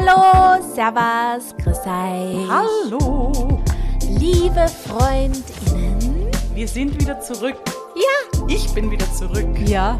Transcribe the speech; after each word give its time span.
Hallo, 0.00 0.62
Servus, 0.62 1.56
grüß 1.60 1.78
euch. 1.78 2.48
Hallo! 2.48 3.60
Liebe 4.08 4.68
FreundInnen. 4.68 6.30
Wir 6.54 6.68
sind 6.68 7.00
wieder 7.00 7.20
zurück. 7.20 7.56
Ja. 7.96 8.46
Ich 8.46 8.72
bin 8.74 8.92
wieder 8.92 9.12
zurück. 9.12 9.48
Ja. 9.66 9.98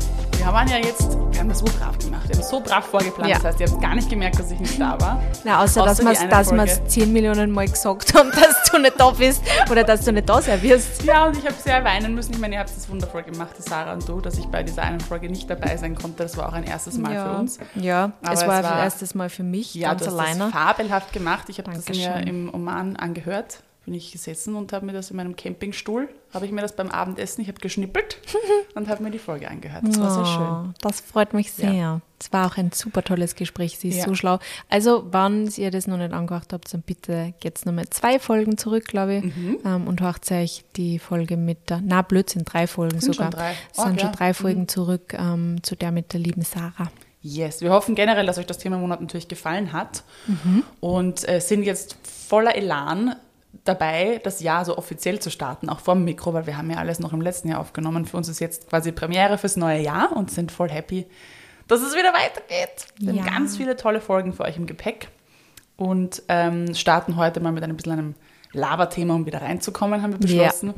Wir 0.48 0.54
waren 0.54 0.69
ja 0.69 0.79
jetzt, 0.79 1.10
wir 1.30 1.40
haben 1.40 1.51
das 1.51 1.58
so 1.58 1.67
brav 1.67 1.99
gemacht. 1.99 2.26
Wir 2.26 2.35
haben 2.35 2.40
es 2.40 2.48
so 2.48 2.58
brav 2.58 2.87
vorgeplant. 2.87 3.28
Ja. 3.28 3.37
Das 3.37 3.44
heißt, 3.44 3.60
ihr 3.60 3.71
habt 3.71 3.83
gar 3.83 3.94
nicht 3.94 4.08
gemerkt, 4.08 4.38
dass 4.38 4.51
ich 4.51 4.58
nicht 4.58 4.80
da 4.80 4.98
war. 4.98 5.22
Na, 5.44 5.62
außer, 5.62 5.83
Außer 5.83 6.03
dass 6.03 6.51
wir 6.51 6.56
wir's 6.56 6.80
10 6.87 7.12
Millionen 7.12 7.51
Mal 7.51 7.69
gesagt 7.69 8.15
haben, 8.15 8.30
dass 8.35 8.71
du 8.71 8.79
nicht 8.79 8.98
da 8.98 9.11
bist 9.11 9.42
oder 9.71 9.84
dass 9.84 10.06
du 10.06 10.11
nicht 10.11 10.26
da 10.26 10.40
sein 10.40 10.62
wirst. 10.62 11.03
Ja, 11.03 11.26
und 11.26 11.37
ich 11.37 11.44
habe 11.44 11.54
sehr 11.62 11.84
weinen 11.84 12.15
müssen. 12.15 12.33
Ich 12.33 12.38
meine, 12.38 12.54
ihr 12.54 12.61
habt 12.61 12.71
es 12.71 12.88
wundervoll 12.88 13.24
gemacht, 13.24 13.56
Sarah 13.58 13.92
und 13.92 14.08
du, 14.08 14.22
dass 14.22 14.38
ich 14.38 14.47
bei 14.47 14.62
dieser 14.62 14.84
einen 14.84 15.01
Folge 15.01 15.29
nicht 15.29 15.51
dabei 15.51 15.76
sein 15.76 15.94
konnte. 15.94 16.23
Das 16.23 16.38
war 16.38 16.48
auch 16.48 16.55
ein 16.55 16.65
erstes 16.65 16.96
Mal 16.96 17.12
ja. 17.12 17.29
für 17.30 17.38
uns. 17.41 17.59
Ja, 17.74 18.12
Aber 18.23 18.33
es 18.33 18.41
es 18.41 18.49
war, 18.49 18.62
das 18.62 18.73
erstes 18.73 19.15
Mal 19.15 19.29
für 19.29 19.43
mich, 19.43 19.74
Ja, 19.74 19.91
ganz 19.91 20.01
du 20.01 20.07
hast 20.07 20.15
alleine. 20.19 20.45
das 20.45 20.52
fabelhaft 20.52 21.12
gemacht. 21.12 21.51
Ich 21.51 21.59
habe 21.59 21.71
das 21.71 21.87
mir 21.91 22.27
im 22.27 22.49
Oman 22.55 22.96
angehört. 22.96 23.59
Bin 23.88 23.95
ich 23.95 24.12
gesessen 24.12 24.55
und 24.55 24.74
habe 24.74 24.84
mir 24.84 24.92
das 24.92 25.10
in 25.10 25.16
meinem 25.16 25.34
Campingstuhl, 25.34 26.10
habe 26.34 26.45
ich 26.45 26.52
mir 26.52 26.60
das 26.60 26.77
beim 26.77 26.91
Abendessen, 26.91 27.41
ich 27.41 27.48
habe 27.48 27.59
geschnippelt 27.59 28.19
und 28.74 28.87
habe 28.87 29.02
mir 29.02 29.10
die 29.10 29.19
Folge 29.19 29.48
angehört. 29.48 29.83
Das 29.88 29.98
war 29.98 30.10
sehr 30.10 30.27
schön. 30.27 30.46
Oh, 30.46 30.74
Das 30.83 31.01
freut 31.01 31.33
mich 31.33 31.51
sehr. 31.52 32.02
Es 32.20 32.30
war 32.30 32.46
auch 32.46 32.59
ein 32.59 32.70
super 32.70 33.02
tolles 33.02 33.34
Gespräch. 33.34 33.79
Sie 33.79 33.88
ist 33.88 33.96
Ja. 33.96 34.05
so 34.05 34.15
schlau. 34.15 34.41
Also, 34.69 35.06
wenn 35.10 35.46
ihr 35.56 35.70
das 35.70 35.87
noch 35.87 35.96
nicht 35.96 36.12
angehört 36.12 36.52
habt, 36.52 36.74
dann 36.74 36.82
bitte 36.82 37.32
geht's 37.41 37.65
nochmal 37.65 37.88
zwei 37.88 38.19
Folgen 38.19 38.59
zurück, 38.59 38.84
glaube 38.84 39.15
ich, 39.16 39.24
Mhm. 39.24 39.59
ähm, 39.65 39.87
und 39.88 40.02
hört 40.02 40.30
euch 40.32 40.65
die 40.77 40.98
Folge 40.98 41.38
mit 41.38 41.70
der, 41.70 41.80
na 41.82 42.02
Blödsinn, 42.02 42.45
drei 42.45 42.66
Folgen 42.66 43.01
Sind 43.01 43.15
sogar. 43.15 43.32
schon 43.32 43.41
drei. 43.41 43.52
Es 43.70 43.77
sind 43.82 43.84
Oh, 43.96 43.98
schon 44.01 44.09
ja. 44.10 44.12
drei 44.12 44.34
Folgen 44.34 44.68
zurück 44.68 45.15
ähm, 45.18 45.62
zu 45.62 45.77
der 45.77 45.93
mit 45.93 46.12
der 46.12 46.20
lieben 46.20 46.43
Sarah. 46.43 46.91
Yes, 47.23 47.62
wir 47.62 47.70
hoffen 47.70 47.95
generell, 47.95 48.27
dass 48.27 48.37
euch 48.38 48.46
das 48.46 48.59
Thema 48.59 48.77
im 48.77 48.82
Monat 48.82 49.01
natürlich 49.01 49.29
gefallen 49.29 49.73
hat 49.73 50.02
Mhm. 50.26 50.63
und 50.80 51.26
äh, 51.29 51.41
sind 51.41 51.63
jetzt 51.65 51.96
voller 52.02 52.54
Elan 52.54 53.16
dabei, 53.65 54.21
das 54.23 54.41
Jahr 54.41 54.65
so 54.65 54.77
offiziell 54.79 55.18
zu 55.21 55.30
starten, 55.30 55.68
auch 55.68 55.80
vor 55.80 55.95
dem 55.95 56.04
Mikro, 56.04 56.32
weil 56.35 56.46
wir 56.46 56.57
haben 56.57 56.71
ja 56.71 56.77
alles 56.79 57.01
noch 57.01 57.13
im 57.13 57.21
letzten 57.21 57.49
Jahr 57.49 57.60
aufgenommen. 57.60 58.04
Für 58.07 58.16
uns 58.16 58.29
ist 58.29 58.41
jetzt 58.41 58.68
quasi 58.68 58.93
Premiere 58.93 59.38
fürs 59.38 59.57
neue 59.57 59.80
Jahr 59.80 60.15
und 60.16 60.30
sind 60.30 60.52
voll 60.52 60.71
happy, 60.71 61.07
dass 61.66 61.80
es 61.82 61.95
wieder 61.95 62.13
weitergeht. 62.13 62.87
Wir 62.99 63.15
Ja. 63.15 63.24
haben 63.24 63.30
ganz 63.35 63.57
viele 63.57 63.76
tolle 63.76 64.00
Folgen 64.00 64.32
für 64.32 64.44
euch 64.44 64.56
im 64.56 64.66
Gepäck 64.66 65.08
und 65.76 66.22
ähm, 66.28 66.74
starten 66.74 67.16
heute 67.16 67.41
mal 67.41 67.52
mit 67.52 67.62
einem 67.64 67.76
bisschen 67.76 67.92
einem 67.92 68.14
Laberthema, 68.52 69.14
um 69.14 69.26
wieder 69.26 69.42
reinzukommen, 69.42 70.02
haben 70.02 70.12
wir 70.12 70.19
beschlossen. 70.20 70.72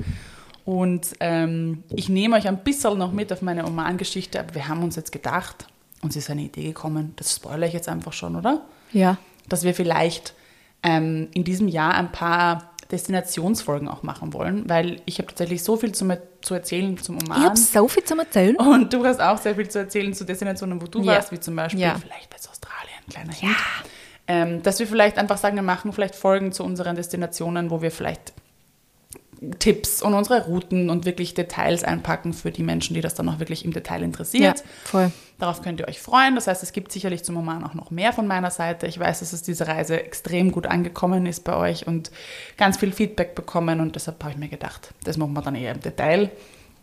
Und 0.65 1.15
ähm, 1.21 1.85
ich 1.91 2.09
nehme 2.09 2.37
euch 2.37 2.47
ein 2.49 2.59
bisschen 2.63 2.99
noch 2.99 3.13
mit 3.13 3.33
auf 3.33 3.43
meine 3.43 3.65
Oman-Geschichte, 3.67 4.39
aber 4.41 4.55
wir 4.55 4.69
haben 4.69 4.83
uns 4.83 4.97
jetzt 4.97 5.11
gedacht, 5.13 5.67
uns 6.03 6.17
ist 6.17 6.31
eine 6.31 6.43
Idee 6.43 6.65
gekommen, 6.69 7.15
das 7.17 7.35
spoilere 7.37 7.67
ich 7.69 7.73
jetzt 7.75 7.89
einfach 7.89 8.13
schon, 8.13 8.37
oder? 8.37 8.63
Ja. 8.93 9.17
Dass 9.49 9.65
wir 9.65 9.75
vielleicht 9.75 10.35
ähm, 10.83 11.29
in 11.35 11.45
diesem 11.45 11.69
Jahr 11.69 11.95
ein 11.95 12.11
paar 12.13 12.71
Destinationsfolgen 12.91 13.89
auch 13.89 14.03
machen 14.03 14.33
wollen, 14.33 14.69
weil 14.69 15.01
ich 15.07 15.19
habe 15.19 15.29
tatsächlich 15.29 15.63
so 15.63 15.77
viel 15.77 15.93
zu, 15.93 16.07
zu 16.43 16.55
erzählen 16.55 16.99
zum 16.99 17.19
Ich 17.19 17.25
Oman. 17.25 17.43
habe 17.45 17.57
so 17.57 17.87
viel 17.89 18.03
zum 18.05 18.19
Erzählen. 18.19 18.57
Und 18.57 18.93
du 18.93 19.05
hast 19.05 19.21
auch 19.21 19.39
sehr 19.39 19.55
viel 19.55 19.69
zu 19.69 19.79
erzählen 19.79 20.13
zu 20.13 20.25
Destinationen, 20.25 20.81
wo 20.83 20.87
du 20.87 21.01
Ja. 21.01 21.15
warst, 21.15 21.31
wie 21.33 21.39
zum 21.41 21.55
Beispiel 21.57 21.81
Ja. 21.83 21.95
vielleicht 22.01 22.33
Westaustralien, 22.35 22.99
kleiner 23.11 23.33
Hint. 23.33 23.57
Ähm, 24.27 24.63
dass 24.63 24.79
wir 24.79 24.87
vielleicht 24.87 25.19
einfach 25.19 25.39
sagen, 25.39 25.57
wir 25.57 25.63
machen 25.63 25.93
vielleicht 25.93 26.15
Folgen 26.15 26.53
zu 26.53 26.63
unseren 26.65 26.95
Destinationen, 26.97 27.71
wo 27.71 27.83
wir 27.83 27.91
vielleicht 27.91 28.33
Tipps 29.59 30.03
und 30.03 30.13
unsere 30.13 30.45
Routen 30.45 30.91
und 30.91 31.07
wirklich 31.07 31.33
Details 31.35 31.83
einpacken 31.83 32.35
für 32.35 32.51
die 32.51 32.63
Menschen, 32.63 32.93
die 32.95 33.01
das 33.01 33.15
dann 33.15 33.29
auch 33.29 33.39
wirklich 33.39 33.65
im 33.65 33.73
Detail 33.73 34.01
Ja, 34.01 34.05
interessiert. 34.05 34.65
voll. 34.85 35.11
Darauf 35.39 35.63
könnt 35.63 35.81
ihr 35.81 35.89
euch 35.89 36.01
freuen. 36.01 36.35
Das 36.35 36.47
heißt, 36.47 36.63
es 36.63 36.73
gibt 36.73 36.93
sicherlich 36.93 37.25
zum 37.25 37.39
Oman 37.39 37.65
auch 37.65 37.73
noch 37.73 37.91
mehr 37.91 38.13
von 38.13 38.27
meiner 38.27 38.51
Seite. 38.51 38.87
Ich 38.87 38.99
weiß, 39.01 39.21
dass 39.21 39.33
es 39.33 39.43
diese 39.43 39.67
Reise 39.67 39.99
extrem 40.03 40.53
gut 40.53 40.67
angekommen 40.67 41.25
ist 41.25 41.45
bei 41.45 41.57
euch 41.57 41.87
und 41.87 42.11
ganz 42.59 42.77
viel 42.77 42.93
Feedback 42.93 43.35
bekommen 43.35 43.81
und 43.81 43.95
deshalb 43.97 44.23
habe 44.23 44.33
ich 44.35 44.39
mir 44.39 44.49
gedacht, 44.49 44.93
das 45.05 45.17
machen 45.17 45.33
wir 45.33 45.41
dann 45.43 45.55
eher 45.55 45.73
im 45.73 45.81
Detail. 45.81 46.31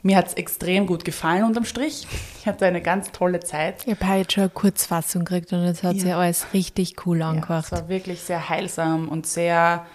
Mir 0.02 0.18
hat 0.18 0.28
es 0.28 0.34
extrem 0.36 0.88
gut 0.88 1.06
gefallen 1.06 1.44
unterm 1.44 1.66
Strich. 1.66 2.08
Ich 2.40 2.48
hatte 2.48 2.66
eine 2.66 2.81
ganz 2.81 3.12
tolle 3.12 3.40
Zeit. 3.42 3.84
Ich 3.86 3.94
habe 4.00 4.08
heute 4.14 4.31
schon 4.34 4.44
eine 4.44 4.50
Kurzfassung 4.52 5.26
gekriegt 5.26 5.54
und 5.54 5.60
es 5.60 5.84
hat 5.84 5.96
Ja. 5.96 6.02
sich 6.02 6.14
alles 6.16 6.48
richtig 6.54 7.06
cool 7.06 7.20
Ja, 7.20 7.34
es 7.60 7.72
war 7.72 7.90
wirklich 7.90 8.22
sehr 8.22 8.50
heilsam 8.50 9.10
und 9.10 9.28
sehr 9.28 9.86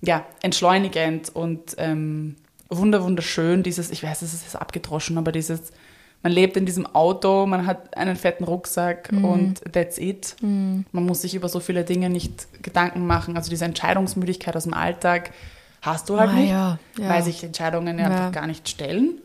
ja, 0.00 0.24
entschleunigend 0.42 1.34
und 1.34 1.74
ähm, 1.78 2.36
wunder 2.68 3.02
wunderschön. 3.02 3.62
Dieses, 3.62 3.90
ich 3.90 4.02
weiß, 4.02 4.22
es 4.22 4.32
ist 4.34 4.42
jetzt 4.44 4.56
abgedroschen, 4.56 5.18
aber 5.18 5.32
dieses, 5.32 5.72
man 6.22 6.32
lebt 6.32 6.56
in 6.56 6.66
diesem 6.66 6.86
Auto, 6.86 7.46
man 7.46 7.66
hat 7.66 7.96
einen 7.96 8.16
fetten 8.16 8.44
Rucksack 8.44 9.10
Mhm. 9.12 9.24
und 9.24 9.72
that's 9.72 9.98
it. 9.98 10.36
Man 10.40 10.84
muss 10.92 11.22
sich 11.22 11.34
über 11.34 11.48
so 11.48 11.60
viele 11.60 11.84
Dinge 11.84 12.10
nicht 12.10 12.62
Gedanken 12.62 13.06
machen. 13.06 13.36
Also 13.36 13.50
diese 13.50 13.64
Entscheidungsmüdigkeit 13.64 14.56
aus 14.56 14.64
dem 14.64 14.74
Alltag 14.74 15.30
hast 15.82 16.08
du 16.08 16.18
halt 16.18 16.30
Ah, 16.30 16.34
nicht, 16.34 16.50
ja, 16.50 16.78
ja. 16.98 17.08
weil 17.08 17.22
sich 17.22 17.42
Entscheidungen 17.44 17.98
ja 17.98 18.06
einfach 18.06 18.32
gar 18.32 18.46
nicht 18.46 18.68
stellen. 18.68 19.20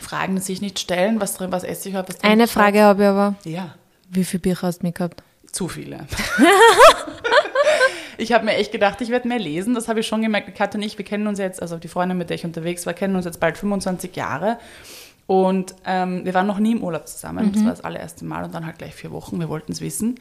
Fragen 0.00 0.40
sich 0.40 0.60
nicht 0.60 0.78
stellen, 0.80 1.20
was 1.20 1.34
drin, 1.34 1.52
was 1.52 1.62
esse 1.64 1.88
ich 1.88 1.94
heute, 1.94 2.08
was 2.14 2.22
Eine 2.24 2.48
Frage 2.48 2.82
habe 2.82 3.02
ich 3.02 3.08
aber. 3.08 3.34
Ja. 3.44 3.74
Wie 4.10 4.24
viel 4.24 4.40
Bücher 4.40 4.66
hast 4.68 4.82
du 4.82 4.86
mitgehabt? 4.86 5.22
Zu 5.52 5.68
viele. 5.68 6.06
ich 8.18 8.32
habe 8.32 8.44
mir 8.44 8.54
echt 8.56 8.72
gedacht, 8.72 9.00
ich 9.00 9.08
werde 9.10 9.28
mehr 9.28 9.38
lesen. 9.38 9.74
Das 9.74 9.88
habe 9.88 10.00
ich 10.00 10.06
schon 10.06 10.22
gemerkt. 10.22 10.54
Katja 10.54 10.78
und 10.78 10.84
ich, 10.86 10.96
wir 10.98 11.04
kennen 11.04 11.26
uns 11.26 11.38
jetzt, 11.38 11.60
also 11.62 11.76
die 11.78 11.88
Freundin, 11.88 12.18
mit 12.18 12.30
der 12.30 12.36
ich 12.36 12.44
unterwegs 12.44 12.86
war, 12.86 12.94
kennen 12.94 13.16
uns 13.16 13.24
jetzt 13.24 13.40
bald 13.40 13.58
25 13.58 14.14
Jahre. 14.16 14.58
Und 15.26 15.74
ähm, 15.86 16.24
wir 16.24 16.34
waren 16.34 16.46
noch 16.46 16.58
nie 16.58 16.72
im 16.72 16.82
Urlaub 16.82 17.08
zusammen. 17.08 17.46
Mhm. 17.46 17.52
Das 17.52 17.62
war 17.64 17.70
das 17.70 17.84
allererste 17.84 18.24
Mal 18.24 18.44
und 18.44 18.54
dann 18.54 18.66
halt 18.66 18.78
gleich 18.78 18.94
vier 18.94 19.10
Wochen. 19.10 19.38
Wir 19.40 19.48
wollten 19.48 19.72
es 19.72 19.80
wissen. 19.80 20.16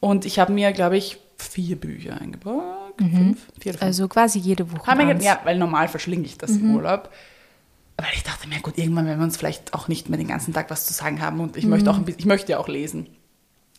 Und 0.00 0.24
ich 0.24 0.38
habe 0.38 0.52
mir, 0.52 0.72
glaube 0.72 0.96
ich, 0.96 1.18
vier 1.36 1.76
Bücher 1.76 2.20
eingebracht. 2.20 2.62
Fünf? 2.98 3.46
Vier 3.60 3.72
fünf. 3.72 3.82
Also 3.82 4.08
quasi 4.08 4.38
jede 4.38 4.70
Woche. 4.72 4.86
Haben 4.86 5.06
wir 5.08 5.14
ge- 5.14 5.24
ja, 5.24 5.40
weil 5.44 5.58
normal 5.58 5.88
verschlinge 5.88 6.24
ich 6.24 6.38
das 6.38 6.52
im 6.52 6.74
Urlaub. 6.76 7.10
Weil 7.98 8.08
ich 8.14 8.22
dachte 8.22 8.46
mir, 8.48 8.60
gut, 8.60 8.76
irgendwann 8.78 9.06
werden 9.06 9.18
wir 9.20 9.24
uns 9.24 9.36
vielleicht 9.38 9.72
auch 9.74 9.88
nicht 9.88 10.08
mehr 10.10 10.18
den 10.18 10.28
ganzen 10.28 10.52
Tag 10.54 10.70
was 10.70 10.84
zu 10.86 10.92
sagen 10.92 11.20
haben 11.22 11.40
und 11.40 11.56
ich 11.56 11.64
möchte 11.66 11.90
auch 11.90 11.96
ein 11.96 12.04
bisschen, 12.04 12.20
ich 12.20 12.26
möchte 12.26 12.52
ja 12.52 12.58
auch 12.58 12.68
lesen. 12.68 13.06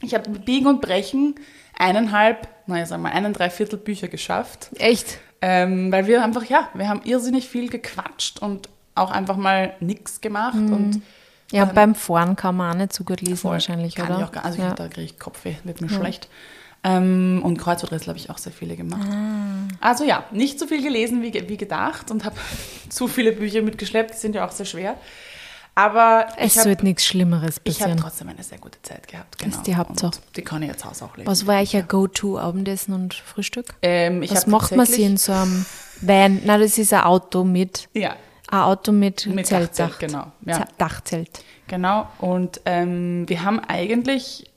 Ich 0.01 0.13
habe 0.15 0.29
Biegen 0.31 0.67
und 0.67 0.81
Brechen 0.81 1.35
eineinhalb, 1.77 2.47
naja, 2.65 2.85
sagen 2.85 3.03
wir 3.03 3.09
mal, 3.09 3.15
einen 3.15 3.33
Dreiviertel 3.33 3.77
Bücher 3.77 4.07
geschafft. 4.07 4.69
Echt? 4.77 5.19
Ähm, 5.41 5.91
weil 5.91 6.07
wir 6.07 6.23
einfach, 6.23 6.43
ja, 6.45 6.69
wir 6.73 6.89
haben 6.89 7.01
irrsinnig 7.03 7.47
viel 7.47 7.69
gequatscht 7.69 8.39
und 8.39 8.69
auch 8.95 9.11
einfach 9.11 9.37
mal 9.37 9.73
nichts 9.79 10.21
gemacht 10.21 10.55
und 10.55 11.01
Ja, 11.51 11.65
beim 11.65 11.95
Fahren 11.95 12.35
kann 12.35 12.57
man 12.57 12.73
auch 12.73 12.77
nicht 12.77 12.93
so 12.93 13.03
gut 13.03 13.21
lesen 13.21 13.37
Voll. 13.37 13.51
wahrscheinlich, 13.53 13.95
Kann 13.95 14.07
oder? 14.07 14.17
Ich 14.17 14.25
auch 14.25 14.31
gar, 14.31 14.45
also 14.45 14.61
ja. 14.61 14.69
ich, 14.69 14.73
da 14.73 14.87
kriege 14.87 15.05
ich 15.05 15.19
Kopfweh, 15.19 15.55
wird 15.63 15.81
mir 15.81 15.89
schlecht. 15.89 16.27
Ähm, 16.83 17.41
und 17.43 17.57
Kreuzworträtsel 17.57 18.09
habe 18.09 18.19
ich 18.19 18.29
auch 18.29 18.37
sehr 18.37 18.51
viele 18.51 18.75
gemacht. 18.75 19.07
Ah. 19.09 19.67
Also 19.79 20.03
ja, 20.03 20.25
nicht 20.31 20.59
so 20.59 20.67
viel 20.67 20.81
gelesen 20.81 21.21
wie, 21.21 21.33
wie 21.33 21.57
gedacht 21.57 22.11
und 22.11 22.25
habe 22.25 22.35
zu 22.89 23.07
viele 23.07 23.31
Bücher 23.31 23.61
mitgeschleppt, 23.61 24.13
die 24.13 24.17
sind 24.17 24.35
ja 24.35 24.45
auch 24.45 24.51
sehr 24.51 24.65
schwer. 24.65 24.95
Aber 25.77 26.25
es 26.37 26.53
ich 26.53 26.57
habe 26.57 26.69
sollte 26.69 26.85
nichts 26.85 27.05
Schlimmeres 27.05 27.61
ich 27.63 27.75
hab 27.75 27.81
passieren. 27.81 27.97
trotzdem 27.97 28.29
eine 28.29 28.41
sehr 28.41 28.57
gute 28.57 28.81
Zeit 28.81 29.07
gehabt. 29.07 29.37
Genau. 29.37 29.55
ist 29.55 29.67
die 29.67 29.75
Hauptsache. 29.75 30.07
Und 30.07 30.35
die 30.35 30.41
kann 30.41 30.63
ich 30.63 30.69
jetzt 30.69 30.83
Haus 30.83 31.03
auch 31.03 31.15
lesen. 31.15 31.27
Was 31.27 31.45
war 31.45 31.57
eigentlich 31.57 31.77
ein 31.77 31.87
Go-To-Abendessen 31.87 32.95
und 32.95 33.13
Frühstück? 33.13 33.75
Ähm, 33.83 34.23
ich 34.23 34.31
Was 34.31 34.47
macht 34.47 34.75
man 34.75 34.87
sich 34.87 35.01
in 35.01 35.17
so 35.17 35.33
einem 35.33 35.67
Van? 36.01 36.41
Nein, 36.43 36.61
das 36.61 36.79
ist 36.79 36.93
ein 36.93 37.01
Auto 37.01 37.43
mit, 37.43 37.89
Ja, 37.93 38.15
ein 38.47 38.59
Auto 38.59 38.91
mit, 38.91 39.27
Mit 39.27 39.45
Zeltdach. 39.45 39.89
Dachzelt, 39.89 39.99
genau, 39.99 40.31
ja. 40.47 40.65
Dachzelt. 40.79 41.43
Genau, 41.67 42.07
und 42.17 42.59
ähm, 42.65 43.29
wir 43.29 43.43
haben 43.43 43.59
eigentlich 43.59 44.49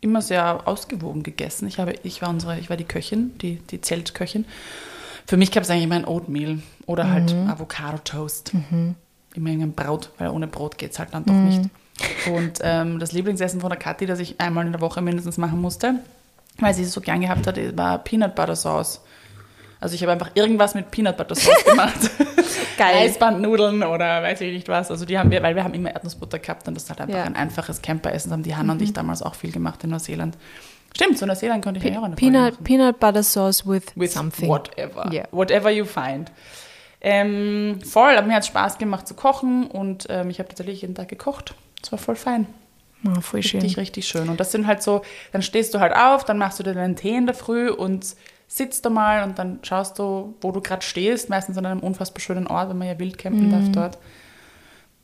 immer 0.00 0.22
sehr 0.22 0.68
ausgewogen 0.68 1.24
gegessen. 1.24 1.66
Ich, 1.66 1.80
habe, 1.80 1.94
ich, 2.04 2.22
war, 2.22 2.28
unsere, 2.28 2.60
ich 2.60 2.70
war 2.70 2.76
die 2.76 2.84
Köchin, 2.84 3.36
die, 3.38 3.56
die 3.56 3.80
Zeltköchin. 3.80 4.44
Für 5.26 5.36
mich 5.36 5.50
gab 5.50 5.64
es 5.64 5.70
eigentlich 5.70 5.84
immer 5.84 5.96
ein 5.96 6.06
Oatmeal 6.06 6.60
oder 6.86 7.10
halt 7.10 7.34
Avocado-Toast. 7.34 8.52
Immer 8.54 8.94
irgendein 9.34 9.72
Brot, 9.72 10.10
weil 10.18 10.28
ohne 10.28 10.46
Brot 10.46 10.78
geht 10.78 10.92
es 10.92 10.98
halt 10.98 11.10
dann 11.12 11.24
doch 11.24 11.34
nicht. 11.34 11.62
Und 12.32 12.58
ähm, 12.62 12.98
das 12.98 13.12
Lieblingsessen 13.12 13.60
von 13.60 13.70
der 13.70 13.78
Kathi, 13.78 14.06
das 14.06 14.18
ich 14.18 14.40
einmal 14.40 14.64
in 14.66 14.72
der 14.72 14.80
Woche 14.80 15.02
mindestens 15.02 15.36
machen 15.38 15.60
musste, 15.60 15.96
weil 16.58 16.74
sie 16.74 16.82
es 16.82 16.92
so 16.92 17.00
gern 17.00 17.20
gehabt 17.20 17.46
hat, 17.46 17.56
war 17.76 17.98
Peanut 17.98 18.34
Butter 18.34 18.56
Sauce. 18.56 19.00
Also 19.80 19.94
ich 19.94 20.02
habe 20.02 20.12
einfach 20.12 20.30
irgendwas 20.34 20.74
mit 20.74 20.90
Peanut 20.90 21.16
Butter 21.16 21.34
Sauce 21.34 21.64
gemacht. 21.64 22.10
Geil. 22.76 22.96
Eisbandnudeln 22.96 23.82
oder 23.82 24.22
weiß 24.22 24.40
ich 24.42 24.52
nicht 24.52 24.68
was. 24.68 24.90
Also 24.90 25.04
die 25.04 25.18
haben 25.18 25.30
wir, 25.30 25.42
weil 25.42 25.54
wir 25.54 25.64
haben 25.64 25.74
immer 25.74 25.90
Erdnussbutter 25.92 26.38
gehabt 26.38 26.66
und 26.68 26.74
das 26.74 26.84
ist 26.84 26.90
halt 26.90 27.00
einfach 27.02 27.16
Ja. 27.18 27.24
ein 27.24 27.36
einfaches 27.36 27.80
Camperessen. 27.82 28.30
Das 28.30 28.36
haben 28.36 28.42
die 28.42 28.56
Hanna 28.56 28.72
und 28.72 28.82
ich 28.82 28.92
damals 28.92 29.22
auch 29.22 29.34
viel 29.34 29.52
gemacht 29.52 29.84
in 29.84 29.90
Neuseeland. 29.90 30.36
Stimmt, 30.94 31.18
so 31.18 31.24
Neuseeland 31.26 31.62
konnte 31.64 31.78
ich 31.78 31.92
ja 31.92 32.00
auch 32.00 32.04
eine 32.04 32.16
Peanut, 32.16 32.52
machen. 32.52 32.64
Peanut 32.64 32.98
Butter 33.00 33.22
Sauce 33.22 33.66
with, 33.66 33.84
With 33.94 34.12
something. 34.12 34.48
whatever. 34.48 35.10
Yeah. 35.12 35.26
Whatever 35.30 35.70
you 35.70 35.84
find. 35.84 36.30
Ähm, 37.00 37.80
voll, 37.82 38.14
aber 38.16 38.26
mir 38.26 38.34
hat 38.34 38.46
Spaß 38.46 38.78
gemacht 38.78 39.08
zu 39.08 39.14
kochen 39.14 39.66
und 39.66 40.06
ähm, 40.10 40.28
ich 40.30 40.38
habe 40.38 40.48
tatsächlich 40.48 40.82
jeden 40.82 40.94
Tag 40.94 41.08
gekocht. 41.08 41.54
Das 41.80 41.92
war 41.92 41.98
voll 41.98 42.16
fein. 42.16 42.46
Ah, 43.06 43.20
voll 43.22 43.42
schön. 43.42 43.60
Richtig, 43.60 43.78
richtig 43.78 44.06
schön. 44.08 44.28
Und 44.28 44.38
das 44.38 44.52
sind 44.52 44.66
halt 44.66 44.82
so, 44.82 45.00
dann 45.32 45.40
stehst 45.42 45.72
du 45.72 45.80
halt 45.80 45.94
auf, 45.96 46.24
dann 46.24 46.36
machst 46.36 46.58
du 46.58 46.62
dir 46.62 46.74
deinen 46.74 46.96
Tee 46.96 47.16
in 47.16 47.24
der 47.24 47.34
Früh 47.34 47.70
und 47.70 48.14
sitzt 48.48 48.84
da 48.84 48.90
mal 48.90 49.22
und 49.22 49.38
dann 49.38 49.60
schaust 49.62 49.98
du, 49.98 50.34
wo 50.42 50.52
du 50.52 50.60
gerade 50.60 50.82
stehst, 50.82 51.30
meistens 51.30 51.56
an 51.56 51.64
einem 51.64 51.80
unfassbar 51.80 52.20
schönen 52.20 52.46
Ort, 52.46 52.68
wenn 52.68 52.76
man 52.76 52.88
ja 52.88 52.98
wild 52.98 53.16
campen 53.16 53.46
Mhm. 53.46 53.50
darf 53.50 53.68
dort. 53.70 53.98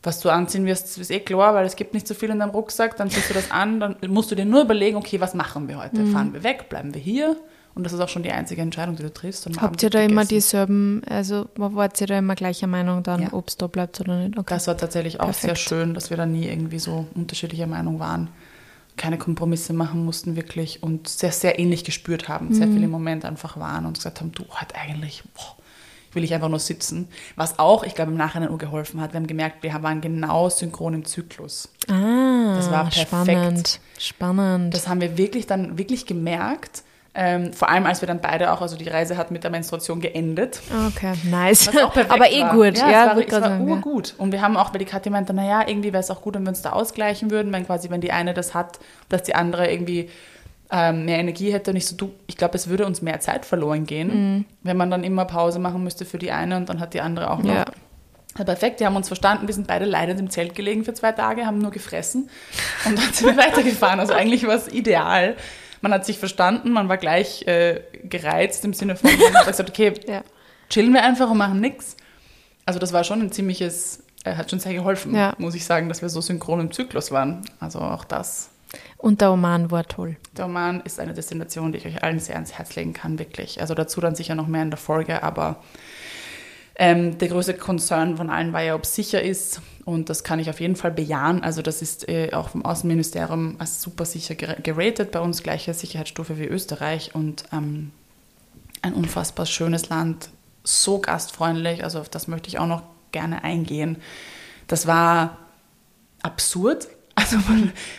was 0.02 0.20
du 0.20 0.30
anziehen 0.30 0.66
wirst, 0.66 0.98
ist 0.98 1.10
eh 1.10 1.18
klar, 1.18 1.52
weil 1.54 1.66
es 1.66 1.74
gibt 1.74 1.92
nicht 1.92 2.06
so 2.06 2.14
viel 2.14 2.30
in 2.30 2.38
deinem 2.38 2.50
Rucksack, 2.50 2.96
dann 2.96 3.10
ziehst 3.10 3.28
du 3.28 3.34
das 3.34 3.50
an, 3.50 3.80
dann 3.80 3.96
musst 4.06 4.30
du 4.30 4.36
dir 4.36 4.44
nur 4.44 4.62
überlegen, 4.62 4.96
okay, 4.96 5.20
was 5.20 5.34
machen 5.34 5.66
wir 5.66 5.78
heute? 5.82 6.04
Fahren 6.04 6.32
wir 6.32 6.44
weg, 6.44 6.68
bleiben 6.68 6.94
wir 6.94 7.00
hier? 7.00 7.36
Und 7.76 7.84
das 7.84 7.92
ist 7.92 8.00
auch 8.00 8.08
schon 8.08 8.22
die 8.22 8.32
einzige 8.32 8.62
Entscheidung, 8.62 8.96
die 8.96 9.02
du 9.02 9.12
triffst. 9.12 9.46
Habt 9.60 9.82
ihr 9.82 9.90
da 9.90 10.00
wird 10.00 10.10
immer 10.10 10.22
gegessen. 10.22 10.34
dieselben, 10.34 11.02
also 11.06 11.46
wart 11.56 12.00
ihr 12.00 12.06
da 12.06 12.18
immer 12.18 12.34
gleicher 12.34 12.66
Meinung 12.66 13.02
dann, 13.02 13.20
Ja. 13.22 13.32
ob 13.34 13.48
es 13.48 13.58
da 13.58 13.66
bleibt 13.66 14.00
oder 14.00 14.18
nicht? 14.18 14.38
Okay. 14.38 14.46
Das 14.54 14.66
war 14.66 14.76
tatsächlich 14.78 15.20
auch 15.20 15.26
sehr 15.34 15.50
Perfekt. 15.50 15.68
schön, 15.68 15.92
dass 15.94 16.08
wir 16.08 16.16
da 16.16 16.24
nie 16.26 16.48
irgendwie 16.48 16.78
so 16.78 17.06
unterschiedlicher 17.14 17.66
Meinung 17.66 18.00
waren. 18.00 18.28
Keine 18.96 19.18
Kompromisse 19.18 19.74
machen 19.74 20.06
mussten 20.06 20.36
wirklich 20.36 20.82
und 20.82 21.06
sehr, 21.06 21.32
sehr 21.32 21.58
ähnlich 21.58 21.84
gespürt 21.84 22.28
haben. 22.28 22.54
Sehr 22.54 22.66
viele 22.66 22.88
Momente 22.88 23.28
einfach 23.28 23.58
waren 23.58 23.84
und 23.84 23.98
gesagt 23.98 24.20
haben, 24.22 24.32
du, 24.32 24.44
halt 24.54 24.74
eigentlich, 24.74 25.22
boah, 25.34 25.54
will 26.14 26.24
ich 26.24 26.32
einfach 26.32 26.48
nur 26.48 26.58
sitzen. 26.60 27.08
Was 27.36 27.58
auch, 27.58 27.84
ich 27.84 27.94
glaube, 27.94 28.10
im 28.10 28.16
Nachhinein 28.16 28.48
nur 28.48 28.56
geholfen 28.56 29.02
hat. 29.02 29.12
Wir 29.12 29.20
haben 29.20 29.26
gemerkt, 29.26 29.62
wir 29.62 29.74
waren 29.82 30.00
genau 30.00 30.48
synchron 30.48 30.94
im 30.94 31.04
Zyklus. 31.04 31.68
Ah, 31.88 32.54
Das 32.56 32.70
war 32.70 32.84
perfekt. 32.84 33.08
spannend. 33.08 33.80
Spannend. 33.98 34.72
Das 34.74 34.88
haben 34.88 35.02
wir 35.02 35.18
wirklich 35.18 35.46
dann 35.46 35.76
wirklich 35.76 36.06
gemerkt. 36.06 36.82
Ähm, 37.18 37.54
vor 37.54 37.70
allem, 37.70 37.86
als 37.86 38.02
wir 38.02 38.06
dann 38.06 38.20
beide 38.20 38.52
auch, 38.52 38.60
also 38.60 38.76
die 38.76 38.86
Reise 38.88 39.16
hat 39.16 39.30
mit 39.30 39.42
der 39.42 39.50
Menstruation 39.50 40.00
geendet. 40.00 40.60
okay, 40.88 41.14
nice. 41.24 41.68
Aber 42.08 42.30
eh 42.30 42.42
war. 42.42 42.52
gut. 42.54 42.76
Ja, 42.76 42.90
Ja, 42.90 43.04
es 43.12 43.16
war, 43.16 43.18
es 43.26 43.32
war 43.32 43.40
sagen, 43.40 43.66
ja. 43.68 43.74
urgut. 43.74 44.14
Und 44.18 44.32
wir 44.32 44.42
haben 44.42 44.56
auch, 44.58 44.72
weil 44.74 44.80
die 44.80 44.84
Katja 44.84 45.10
meinte, 45.10 45.32
naja, 45.32 45.64
irgendwie 45.66 45.94
wäre 45.94 46.02
es 46.02 46.10
auch 46.10 46.20
gut, 46.20 46.34
wenn 46.34 46.42
wir 46.42 46.50
uns 46.50 46.60
da 46.60 46.72
ausgleichen 46.72 47.30
würden, 47.30 47.50
wenn 47.54 47.64
quasi, 47.64 47.88
wenn 47.88 48.02
die 48.02 48.12
eine 48.12 48.34
das 48.34 48.52
hat, 48.52 48.78
dass 49.08 49.22
die 49.22 49.34
andere 49.34 49.70
irgendwie 49.70 50.10
ähm, 50.70 51.06
mehr 51.06 51.18
Energie 51.18 51.52
hätte. 51.52 51.70
Und 51.70 51.76
ich 51.78 51.86
so, 51.86 51.96
du, 51.96 52.12
ich 52.26 52.36
glaube, 52.36 52.54
es 52.56 52.68
würde 52.68 52.84
uns 52.84 53.00
mehr 53.00 53.18
Zeit 53.20 53.46
verloren 53.46 53.86
gehen, 53.86 54.08
Mhm. 54.08 54.44
wenn 54.62 54.76
man 54.76 54.90
dann 54.90 55.02
immer 55.02 55.24
Pause 55.24 55.58
machen 55.58 55.82
müsste 55.82 56.04
für 56.04 56.18
die 56.18 56.32
eine 56.32 56.56
und 56.58 56.68
dann 56.68 56.80
hat 56.80 56.92
die 56.92 57.00
andere 57.00 57.30
auch 57.30 57.38
noch. 57.38 57.54
Ja. 57.54 57.64
Perfekt, 58.44 58.80
die 58.80 58.84
haben 58.84 58.96
uns 58.96 59.06
verstanden. 59.08 59.46
Wir 59.46 59.54
sind 59.54 59.66
beide 59.66 59.86
leidend 59.86 60.20
im 60.20 60.28
Zelt 60.28 60.54
gelegen 60.54 60.84
für 60.84 60.92
zwei 60.92 61.12
Tage, 61.12 61.46
haben 61.46 61.56
nur 61.56 61.70
gefressen 61.70 62.28
und 62.84 62.98
dann 62.98 63.10
sind 63.14 63.28
wir 63.28 63.36
weitergefahren. 63.42 64.00
Also 64.00 64.12
eigentlich 64.12 64.46
war 64.46 64.56
es 64.56 64.68
ideal. 64.68 65.36
Man 65.80 65.92
hat 65.92 66.04
sich 66.06 66.18
verstanden, 66.18 66.70
man 66.72 66.88
war 66.88 66.96
gleich 66.96 67.46
äh, 67.46 67.82
gereizt 68.04 68.64
im 68.64 68.72
Sinne 68.72 68.96
von, 68.96 69.10
man 69.10 69.34
hat 69.34 69.46
gesagt, 69.46 69.70
okay, 69.70 69.92
Ja. 70.06 70.22
chillen 70.70 70.92
wir 70.92 71.02
einfach 71.04 71.30
und 71.30 71.38
machen 71.38 71.60
nichts. 71.60 71.96
Also 72.64 72.78
das 72.78 72.92
war 72.92 73.04
schon 73.04 73.20
ein 73.20 73.30
ziemliches, 73.32 74.02
äh, 74.24 74.34
hat 74.34 74.50
schon 74.50 74.58
sehr 74.60 74.74
geholfen, 74.74 75.14
Ja. 75.14 75.34
muss 75.38 75.54
ich 75.54 75.64
sagen, 75.64 75.88
dass 75.88 76.02
wir 76.02 76.08
so 76.08 76.20
synchron 76.20 76.60
im 76.60 76.72
Zyklus 76.72 77.10
waren. 77.12 77.42
Also 77.60 77.78
auch 77.80 78.04
das. 78.04 78.50
Und 78.98 79.20
der 79.20 79.30
Oman 79.32 79.70
war 79.70 79.84
toll. 79.86 80.16
Der 80.36 80.46
Oman 80.46 80.80
ist 80.80 80.98
eine 80.98 81.14
Destination, 81.14 81.70
die 81.72 81.78
ich 81.78 81.86
euch 81.86 82.02
allen 82.02 82.18
sehr 82.18 82.34
ans 82.34 82.54
Herz 82.54 82.74
legen 82.74 82.92
kann, 82.92 83.18
wirklich. 83.18 83.60
Also 83.60 83.74
dazu 83.74 84.00
dann 84.00 84.16
sicher 84.16 84.34
noch 84.34 84.48
mehr 84.48 84.62
in 84.62 84.70
der 84.70 84.78
Folge, 84.78 85.22
aber 85.22 85.62
ähm, 86.78 87.18
der 87.18 87.28
größte 87.28 87.54
Konzern 87.54 88.16
von 88.16 88.28
allen 88.30 88.52
war 88.52 88.62
ja, 88.62 88.74
ob 88.74 88.84
es 88.84 88.94
sicher 88.94 89.22
ist. 89.22 89.60
Und 89.84 90.10
das 90.10 90.24
kann 90.24 90.38
ich 90.40 90.50
auf 90.50 90.60
jeden 90.60 90.76
Fall 90.76 90.90
bejahen. 90.90 91.42
Also 91.42 91.62
das 91.62 91.80
ist 91.80 92.08
äh, 92.08 92.32
auch 92.32 92.50
vom 92.50 92.64
Außenministerium 92.64 93.56
als 93.58 93.80
super 93.80 94.04
sicher 94.04 94.34
ger- 94.34 94.60
geratet. 94.60 95.10
Bei 95.12 95.20
uns 95.20 95.42
gleiche 95.42 95.72
Sicherheitsstufe 95.74 96.38
wie 96.38 96.44
Österreich 96.46 97.14
und 97.14 97.44
ähm, 97.52 97.92
ein 98.82 98.92
unfassbar 98.94 99.46
schönes 99.46 99.88
Land, 99.88 100.28
so 100.64 100.98
gastfreundlich. 100.98 101.82
Also 101.84 102.00
auf 102.00 102.08
das 102.08 102.26
möchte 102.28 102.48
ich 102.48 102.58
auch 102.58 102.66
noch 102.66 102.82
gerne 103.12 103.42
eingehen. 103.44 103.96
Das 104.66 104.86
war 104.86 105.38
absurd. 106.22 106.88
Also 107.18 107.38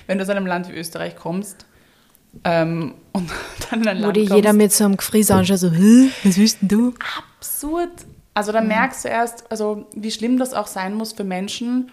wenn, 0.05 0.19
du 0.19 0.23
aus 0.23 0.29
einem 0.29 0.45
Land 0.45 0.69
wie 0.69 0.73
Österreich 0.73 1.15
kommst 1.15 1.65
ähm, 2.43 2.93
und 3.13 3.31
dann 3.71 3.81
in 3.81 3.87
ein 3.87 3.97
Wo 3.97 4.01
Land 4.03 4.15
dir 4.17 4.21
kommst, 4.27 4.35
jeder 4.35 4.53
mit 4.53 4.71
so 4.71 4.83
einem 4.83 4.93
anschaut, 4.93 5.57
so, 5.57 5.71
was 5.71 6.37
willst 6.37 6.61
denn 6.61 6.67
du? 6.67 6.93
absurd. 7.39 7.89
Also 8.37 8.51
da 8.51 8.61
merkst 8.61 9.03
du 9.03 9.09
erst, 9.09 9.49
also 9.49 9.87
wie 9.95 10.11
schlimm 10.11 10.37
das 10.37 10.53
auch 10.53 10.67
sein 10.67 10.93
muss 10.93 11.11
für 11.11 11.23
Menschen, 11.23 11.89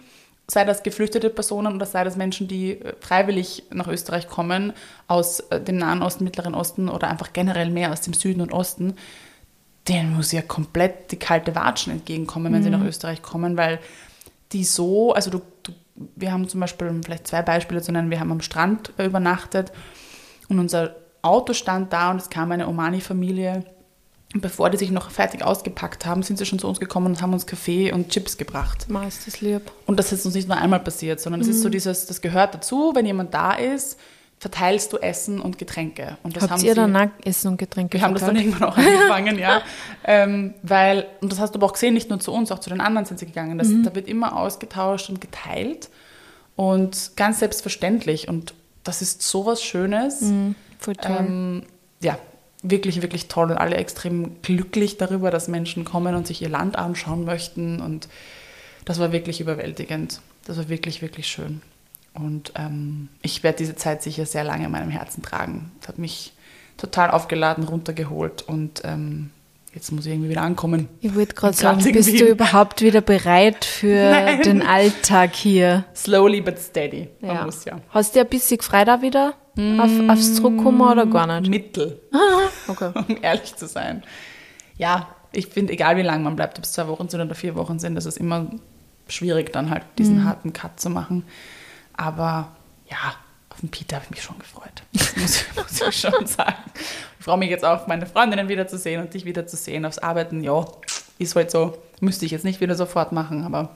sei 0.47 0.63
das 0.63 0.83
geflüchtete 0.83 1.31
Personen 1.31 1.75
oder 1.75 1.87
sei 1.87 2.03
das 2.03 2.17
Menschen, 2.17 2.47
die 2.47 2.73
äh, 2.73 2.93
freiwillig 2.99 3.63
nach 3.71 3.87
Österreich 3.87 4.27
kommen, 4.27 4.73
aus 5.07 5.39
äh, 5.39 5.59
dem 5.59 5.77
Nahen 5.77 6.03
Osten, 6.03 6.23
Mittleren 6.23 6.53
Osten 6.53 6.87
oder 6.87 7.07
einfach 7.07 7.33
generell 7.33 7.71
mehr 7.71 7.91
aus 7.91 8.01
dem 8.01 8.13
Süden 8.13 8.41
und 8.41 8.53
Osten, 8.53 8.93
denen 9.87 10.15
muss 10.15 10.31
ja 10.33 10.43
komplett 10.43 11.11
die 11.11 11.17
kalte 11.17 11.55
Watschen 11.55 11.93
entgegenkommen, 11.93 12.53
wenn 12.53 12.61
sie 12.61 12.69
nach 12.69 12.83
Österreich 12.83 13.23
kommen, 13.23 13.57
weil 13.57 13.79
die 14.51 14.65
so, 14.65 15.13
also 15.13 15.31
du, 15.31 15.41
du, 15.63 15.71
wir 16.15 16.31
haben 16.31 16.47
zum 16.47 16.59
Beispiel, 16.59 16.89
um 16.89 17.01
vielleicht 17.01 17.25
zwei 17.25 17.41
Beispiele 17.41 17.81
zu 17.81 17.91
nennen, 17.91 18.11
wir 18.11 18.19
haben 18.19 18.31
am 18.31 18.41
Strand 18.41 18.93
äh, 18.97 19.07
übernachtet 19.07 19.71
und 20.47 20.59
unser 20.59 20.95
Auto 21.23 21.53
stand 21.53 21.91
da 21.91 22.11
und 22.11 22.17
es 22.17 22.29
kam 22.29 22.51
eine 22.51 22.67
Omani-Familie. 22.67 23.65
Und 24.35 24.41
bevor 24.41 24.69
die 24.69 24.77
sich 24.77 24.91
noch 24.91 25.11
fertig 25.11 25.43
ausgepackt 25.45 26.05
haben, 26.05 26.21
sind 26.21 26.37
sie 26.37 26.45
schon 26.45 26.59
zu 26.59 26.67
uns 26.67 26.81
gekommen 26.81 27.07
und 27.07 27.21
haben 27.21 27.31
uns 27.31 27.45
Kaffee 27.45 27.93
und 27.93 28.09
Chips 28.09 28.35
gebracht. 28.37 28.89
Ma, 28.89 29.07
ist 29.07 29.25
das 29.25 29.39
lieb. 29.39 29.71
Und 29.85 29.97
das 29.97 30.11
ist 30.11 30.25
uns 30.25 30.35
nicht 30.35 30.49
nur 30.49 30.57
einmal 30.57 30.81
passiert, 30.81 31.21
sondern 31.21 31.39
es 31.39 31.47
ist 31.47 31.59
Mhm. 31.59 31.61
so 31.61 31.69
dieses, 31.69 32.05
das 32.05 32.19
gehört 32.19 32.53
dazu, 32.53 32.91
wenn 32.93 33.05
jemand 33.05 33.33
da 33.33 33.53
ist, 33.53 33.97
verteilst 34.37 34.91
du 34.91 34.97
Essen 34.97 35.39
und 35.39 35.57
Getränke. 35.57 36.17
Und 36.21 36.35
das 36.35 36.43
Habt 36.43 36.51
haben 36.51 36.61
ihr 36.65 36.71
sie, 36.73 36.75
dann 36.75 36.95
auch 36.97 37.07
Essen 37.23 37.47
und 37.47 37.57
Getränke 37.57 37.97
wir 37.97 38.01
haben 38.03 38.13
das 38.13 38.25
dann 38.25 38.35
irgendwann 38.35 38.63
auch 38.67 38.75
angefangen, 38.77 39.39
ja. 39.39 39.61
Ähm, 40.03 40.53
weil, 40.63 41.07
und 41.21 41.31
das 41.31 41.39
hast 41.39 41.55
du 41.55 41.59
aber 41.59 41.67
auch 41.67 41.73
gesehen, 41.73 41.93
nicht 41.93 42.09
nur 42.09 42.19
zu 42.19 42.33
uns, 42.33 42.51
auch 42.51 42.59
zu 42.59 42.69
den 42.69 42.81
anderen 42.81 43.05
sind 43.05 43.17
sie 43.19 43.25
gegangen. 43.27 43.57
Das, 43.57 43.69
Mhm. 43.69 43.83
Da 43.83 43.95
wird 43.95 44.09
immer 44.09 44.35
ausgetauscht 44.35 45.07
und 45.09 45.21
geteilt 45.21 45.89
und 46.57 47.11
ganz 47.15 47.39
selbstverständlich. 47.39 48.27
Und 48.27 48.53
das 48.83 49.01
ist 49.01 49.21
sowas 49.21 49.63
Schönes. 49.63 50.19
Mhm, 50.19 50.55
voll 50.77 50.97
toll. 50.97 51.15
Ähm, 51.19 51.63
ja, 52.01 52.17
wirklich, 52.69 53.01
wirklich 53.01 53.27
toll 53.27 53.51
und 53.51 53.57
alle 53.57 53.75
extrem 53.77 54.41
glücklich 54.41 54.97
darüber, 54.97 55.31
dass 55.31 55.47
Menschen 55.47 55.85
kommen 55.85 56.15
und 56.15 56.27
sich 56.27 56.41
ihr 56.41 56.49
Land 56.49 56.77
anschauen 56.77 57.25
möchten. 57.25 57.81
Und 57.81 58.07
das 58.85 58.99
war 58.99 59.11
wirklich 59.11 59.41
überwältigend. 59.41 60.21
Das 60.45 60.57
war 60.57 60.69
wirklich, 60.69 61.01
wirklich 61.01 61.27
schön. 61.27 61.61
Und 62.13 62.53
ähm, 62.55 63.09
ich 63.21 63.43
werde 63.43 63.57
diese 63.57 63.75
Zeit 63.75 64.01
sicher 64.01 64.25
sehr 64.25 64.43
lange 64.43 64.65
in 64.65 64.71
meinem 64.71 64.89
Herzen 64.89 65.21
tragen. 65.21 65.71
Das 65.79 65.89
hat 65.89 65.97
mich 65.99 66.33
total 66.77 67.11
aufgeladen, 67.11 67.63
runtergeholt 67.63 68.41
und 68.41 68.81
ähm, 68.85 69.31
jetzt 69.75 69.91
muss 69.91 70.05
ich 70.05 70.11
irgendwie 70.13 70.29
wieder 70.29 70.41
ankommen. 70.41 70.87
ich 71.01 71.13
wollte 71.15 71.35
gerade 71.35 71.55
sagen, 71.55 71.83
bist 71.83 72.09
du 72.09 72.13
Wien. 72.13 72.27
überhaupt 72.27 72.81
wieder 72.81 73.01
bereit 73.01 73.63
für 73.65 74.09
Nein. 74.11 74.41
den 74.41 74.61
Alltag 74.63 75.35
hier? 75.35 75.85
Slowly 75.95 76.41
but 76.41 76.57
steady. 76.57 77.09
Man 77.21 77.35
Ja. 77.35 77.45
muss 77.45 77.63
ja. 77.65 77.79
Hast 77.89 78.15
du 78.15 78.21
ein 78.21 78.27
bisschen 78.27 78.59
frei 78.61 78.83
da 78.85 79.01
wieder 79.03 79.33
auf, 79.57 79.91
aufs 80.09 80.35
Zurückkommen 80.35 80.81
oder 80.81 81.05
gar 81.05 81.27
nicht? 81.39 81.49
Mittel. 81.49 82.01
Okay. 82.67 82.91
um 83.07 83.17
ehrlich 83.21 83.55
zu 83.55 83.67
sein. 83.67 84.01
Ja, 84.77 85.09
ich 85.31 85.47
finde, 85.47 85.71
egal 85.73 85.97
wie 85.97 86.01
lange 86.01 86.23
man 86.23 86.35
bleibt, 86.35 86.57
ob 86.57 86.63
es 86.63 86.71
zwei 86.71 86.87
Wochen 86.87 87.07
sind 87.09 87.21
oder 87.21 87.35
vier 87.35 87.53
Wochen 87.55 87.77
sind, 87.77 87.93
das 87.93 88.07
ist 88.07 88.17
immer 88.17 88.47
schwierig, 89.07 89.53
dann 89.53 89.69
halt 89.69 89.83
diesen 89.99 90.25
harten 90.25 90.51
Cut 90.51 90.79
zu 90.79 90.89
machen. 90.89 91.25
Aber 91.95 92.55
ja, 92.89 93.13
auf 93.55 93.61
den 93.61 93.69
Peter 93.69 93.95
habe 93.95 94.05
ich 94.05 94.11
mich 94.11 94.21
schon 94.21 94.37
gefreut. 94.39 94.83
Das 94.93 95.15
muss, 95.15 95.35
ich- 95.41 95.55
muss 95.55 95.81
ich 95.81 95.99
schon 95.99 96.25
sagen. 96.27 96.55
Ich 97.19 97.25
freue 97.25 97.37
mich 97.37 97.49
jetzt 97.49 97.65
auch, 97.65 97.87
meine 97.87 98.05
Freundinnen 98.05 98.47
wiederzusehen 98.49 99.01
und 99.01 99.13
dich 99.13 99.25
wiederzusehen. 99.25 99.85
Aufs 99.85 99.97
Arbeiten, 99.97 100.43
ja, 100.43 100.65
ist 101.17 101.35
halt 101.35 101.49
so. 101.51 101.77
Müsste 102.01 102.25
ich 102.25 102.31
jetzt 102.31 102.43
nicht 102.45 102.61
wieder 102.61 102.75
sofort 102.75 103.11
machen, 103.13 103.43
aber 103.45 103.75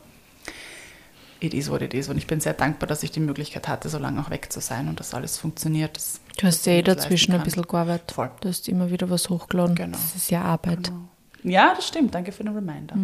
it 1.40 1.54
is 1.54 1.70
what 1.72 1.82
it 1.82 1.94
is. 1.94 2.10
Und 2.10 2.18
ich 2.18 2.28
bin 2.28 2.40
sehr 2.42 2.54
dankbar, 2.54 2.88
dass 2.88 3.02
ich 3.04 3.12
die 3.12 3.22
Möglichkeit 3.22 3.68
hatte, 3.68 3.88
so 3.90 3.98
lange 3.98 4.22
auch 4.22 4.30
weg 4.30 4.52
zu 4.52 4.60
sein 4.60 4.88
und 4.90 5.00
dass 5.00 5.14
alles 5.14 5.38
funktioniert. 5.38 5.96
Das, 5.96 6.20
Du 6.38 6.48
hast 6.48 6.66
ja 6.66 6.74
eh 6.74 6.82
dass 6.82 6.98
dazwischen 6.98 7.34
ein 7.34 7.44
bisschen 7.44 7.64
gearbeitet. 7.64 8.12
Voll. 8.12 8.30
Du 8.42 8.50
hast 8.50 8.68
immer 8.70 8.92
wieder 8.92 9.10
was 9.10 9.30
hochgeladen. 9.30 9.76
Genau. 9.76 9.98
Das 9.98 10.16
ist 10.16 10.30
ja 10.32 10.42
Arbeit. 10.42 10.84
Genau. 10.86 11.10
Ja, 11.44 11.74
das 11.76 11.88
stimmt. 11.88 12.14
Danke 12.14 12.32
für 12.34 12.44
den 12.44 12.54
Reminder. 12.54 12.96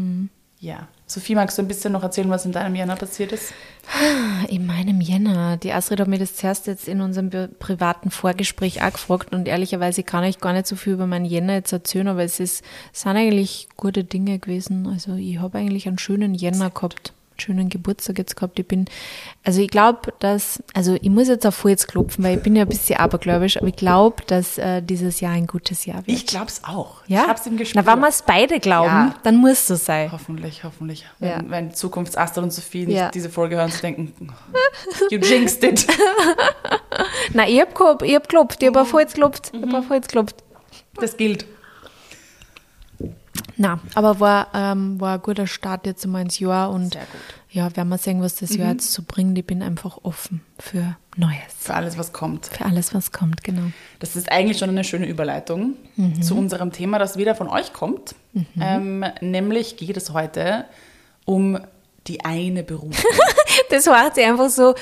Ja. 0.59 0.87
Sophie, 1.07 1.35
magst 1.35 1.57
du 1.57 1.61
ein 1.61 1.67
bisschen 1.67 1.93
noch 1.93 2.01
erzählen, 2.01 2.29
was 2.31 2.45
in 2.45 2.51
deinem 2.51 2.73
Jänner 2.73 2.95
passiert 2.95 3.31
ist? 3.31 3.53
In 4.47 4.65
meinem 4.65 5.01
Jänner. 5.01 5.57
Die 5.57 5.71
Astrid 5.71 5.99
hat 5.99 6.07
mir 6.07 6.17
das 6.17 6.35
zuerst 6.35 6.65
jetzt 6.65 6.87
in 6.87 6.99
unserem 6.99 7.29
privaten 7.59 8.09
Vorgespräch 8.09 8.81
auch 8.81 8.91
gefragt 8.91 9.31
und 9.31 9.47
ehrlicherweise 9.47 10.01
kann 10.01 10.23
ich 10.23 10.39
gar 10.39 10.53
nicht 10.53 10.65
so 10.65 10.75
viel 10.75 10.93
über 10.93 11.05
meinen 11.05 11.25
Jänner 11.25 11.53
jetzt 11.53 11.71
erzählen, 11.71 12.07
aber 12.07 12.23
es 12.23 12.39
ist, 12.39 12.63
es 12.91 13.01
sind 13.01 13.15
eigentlich 13.15 13.67
gute 13.77 14.03
Dinge 14.03 14.39
gewesen. 14.39 14.87
Also 14.87 15.13
ich 15.15 15.37
habe 15.39 15.59
eigentlich 15.59 15.87
einen 15.87 15.99
schönen 15.99 16.33
Jänner 16.33 16.71
gehabt, 16.71 17.13
schönen 17.41 17.69
Geburtstag 17.69 18.17
jetzt 18.17 18.35
gehabt. 18.35 18.57
Ich 18.59 18.67
bin, 18.67 18.85
also 19.43 19.61
ich 19.61 19.69
glaube, 19.69 20.13
dass, 20.19 20.63
also 20.73 20.95
ich 20.95 21.09
muss 21.09 21.27
jetzt 21.27 21.45
auf 21.45 21.63
Holz 21.63 21.87
klopfen, 21.87 22.23
weil 22.23 22.37
ich 22.37 22.43
bin 22.43 22.55
ja 22.55 22.63
ein 22.63 22.69
bisschen 22.69 22.97
abergläubisch, 22.99 23.57
aber 23.57 23.67
ich 23.67 23.75
glaube, 23.75 24.23
dass 24.27 24.57
äh, 24.57 24.81
dieses 24.81 25.19
Jahr 25.19 25.33
ein 25.33 25.47
gutes 25.47 25.85
Jahr 25.85 25.97
wird. 26.07 26.09
Ich 26.17 26.25
glaube 26.27 26.47
es 26.47 26.63
auch. 26.63 27.01
ja? 27.07 27.23
Ich 27.23 27.27
hab's 27.27 27.45
im 27.47 27.57
Gespür. 27.57 27.81
Na, 27.85 27.91
wenn 27.91 27.99
wir 27.99 28.07
es 28.09 28.21
beide 28.21 28.59
glauben, 28.59 28.87
Ja. 28.89 29.15
dann 29.23 29.37
muss 29.37 29.51
es 29.53 29.67
so 29.67 29.75
sein. 29.75 30.11
Hoffentlich, 30.11 30.63
hoffentlich. 30.63 31.05
Ja. 31.19 31.37
Wenn, 31.37 31.49
wenn 31.51 31.73
Zukunftsastrid 31.73 32.43
und 32.43 32.51
Sophie 32.51 32.85
nicht 32.85 32.95
Ja. 32.97 33.09
diese 33.11 33.29
Folge 33.29 33.55
hören, 33.57 33.71
zu 33.71 33.81
denken, 33.81 34.13
you 35.11 35.19
jinxed 35.19 35.63
it. 35.63 35.87
Nein, 37.33 37.49
ich 37.49 37.59
hab 37.61 37.75
gehabt, 37.75 38.01
ich 38.03 38.15
hab 38.15 38.23
geklopft, 38.23 38.61
ich 38.61 38.67
hab 38.69 38.77
auf 38.77 38.93
Holz 38.93 39.13
geklopft, 39.13 39.51
ich 39.53 39.61
hab 39.61 39.73
auf 39.73 39.89
Holz 39.89 40.07
geklopft. 40.07 40.35
Das 40.99 41.17
gilt. 41.17 41.45
Na, 43.57 43.79
aber 43.93 44.19
war, 44.19 44.47
ähm, 44.53 44.99
war 44.99 45.15
ein 45.15 45.21
guter 45.21 45.47
Start 45.47 45.85
jetzt 45.85 46.05
mal 46.07 46.21
ins 46.21 46.39
Jahr 46.39 46.71
und 46.71 46.97
ja, 47.49 47.73
werden 47.77 47.87
wir 47.89 47.97
sehen, 47.97 48.21
was 48.21 48.35
das 48.35 48.53
Jahr 48.55 48.71
jetzt 48.73 48.91
so 48.91 49.01
bringt. 49.07 49.37
Ich 49.37 49.45
bin 49.45 49.63
einfach 49.63 49.99
offen 50.03 50.41
für 50.59 50.97
Neues. 51.15 51.35
Für 51.57 51.73
alles, 51.75 51.97
was 51.97 52.11
kommt. 52.11 52.47
Für 52.47 52.65
alles, 52.65 52.93
was 52.93 53.13
kommt, 53.13 53.43
genau. 53.45 53.71
Das 53.99 54.17
ist 54.17 54.29
eigentlich 54.29 54.57
schon 54.57 54.69
eine 54.69 54.83
schöne 54.83 55.07
Überleitung 55.07 55.75
Mhm. 55.95 56.21
zu 56.21 56.35
unserem 56.37 56.73
Thema, 56.73 56.99
das 56.99 57.15
wieder 57.15 57.33
von 57.35 57.47
euch 57.47 57.71
kommt. 57.71 58.15
Ähm, 58.59 59.05
nämlich 59.21 59.77
geht 59.77 59.95
es 59.95 60.11
heute 60.11 60.65
um 61.23 61.57
die 62.07 62.25
eine 62.25 62.63
Berufung. 62.63 62.91
Das 63.69 63.85
hört 63.87 64.15
sich 64.15 64.25
einfach 64.25 64.49
so 64.49 64.75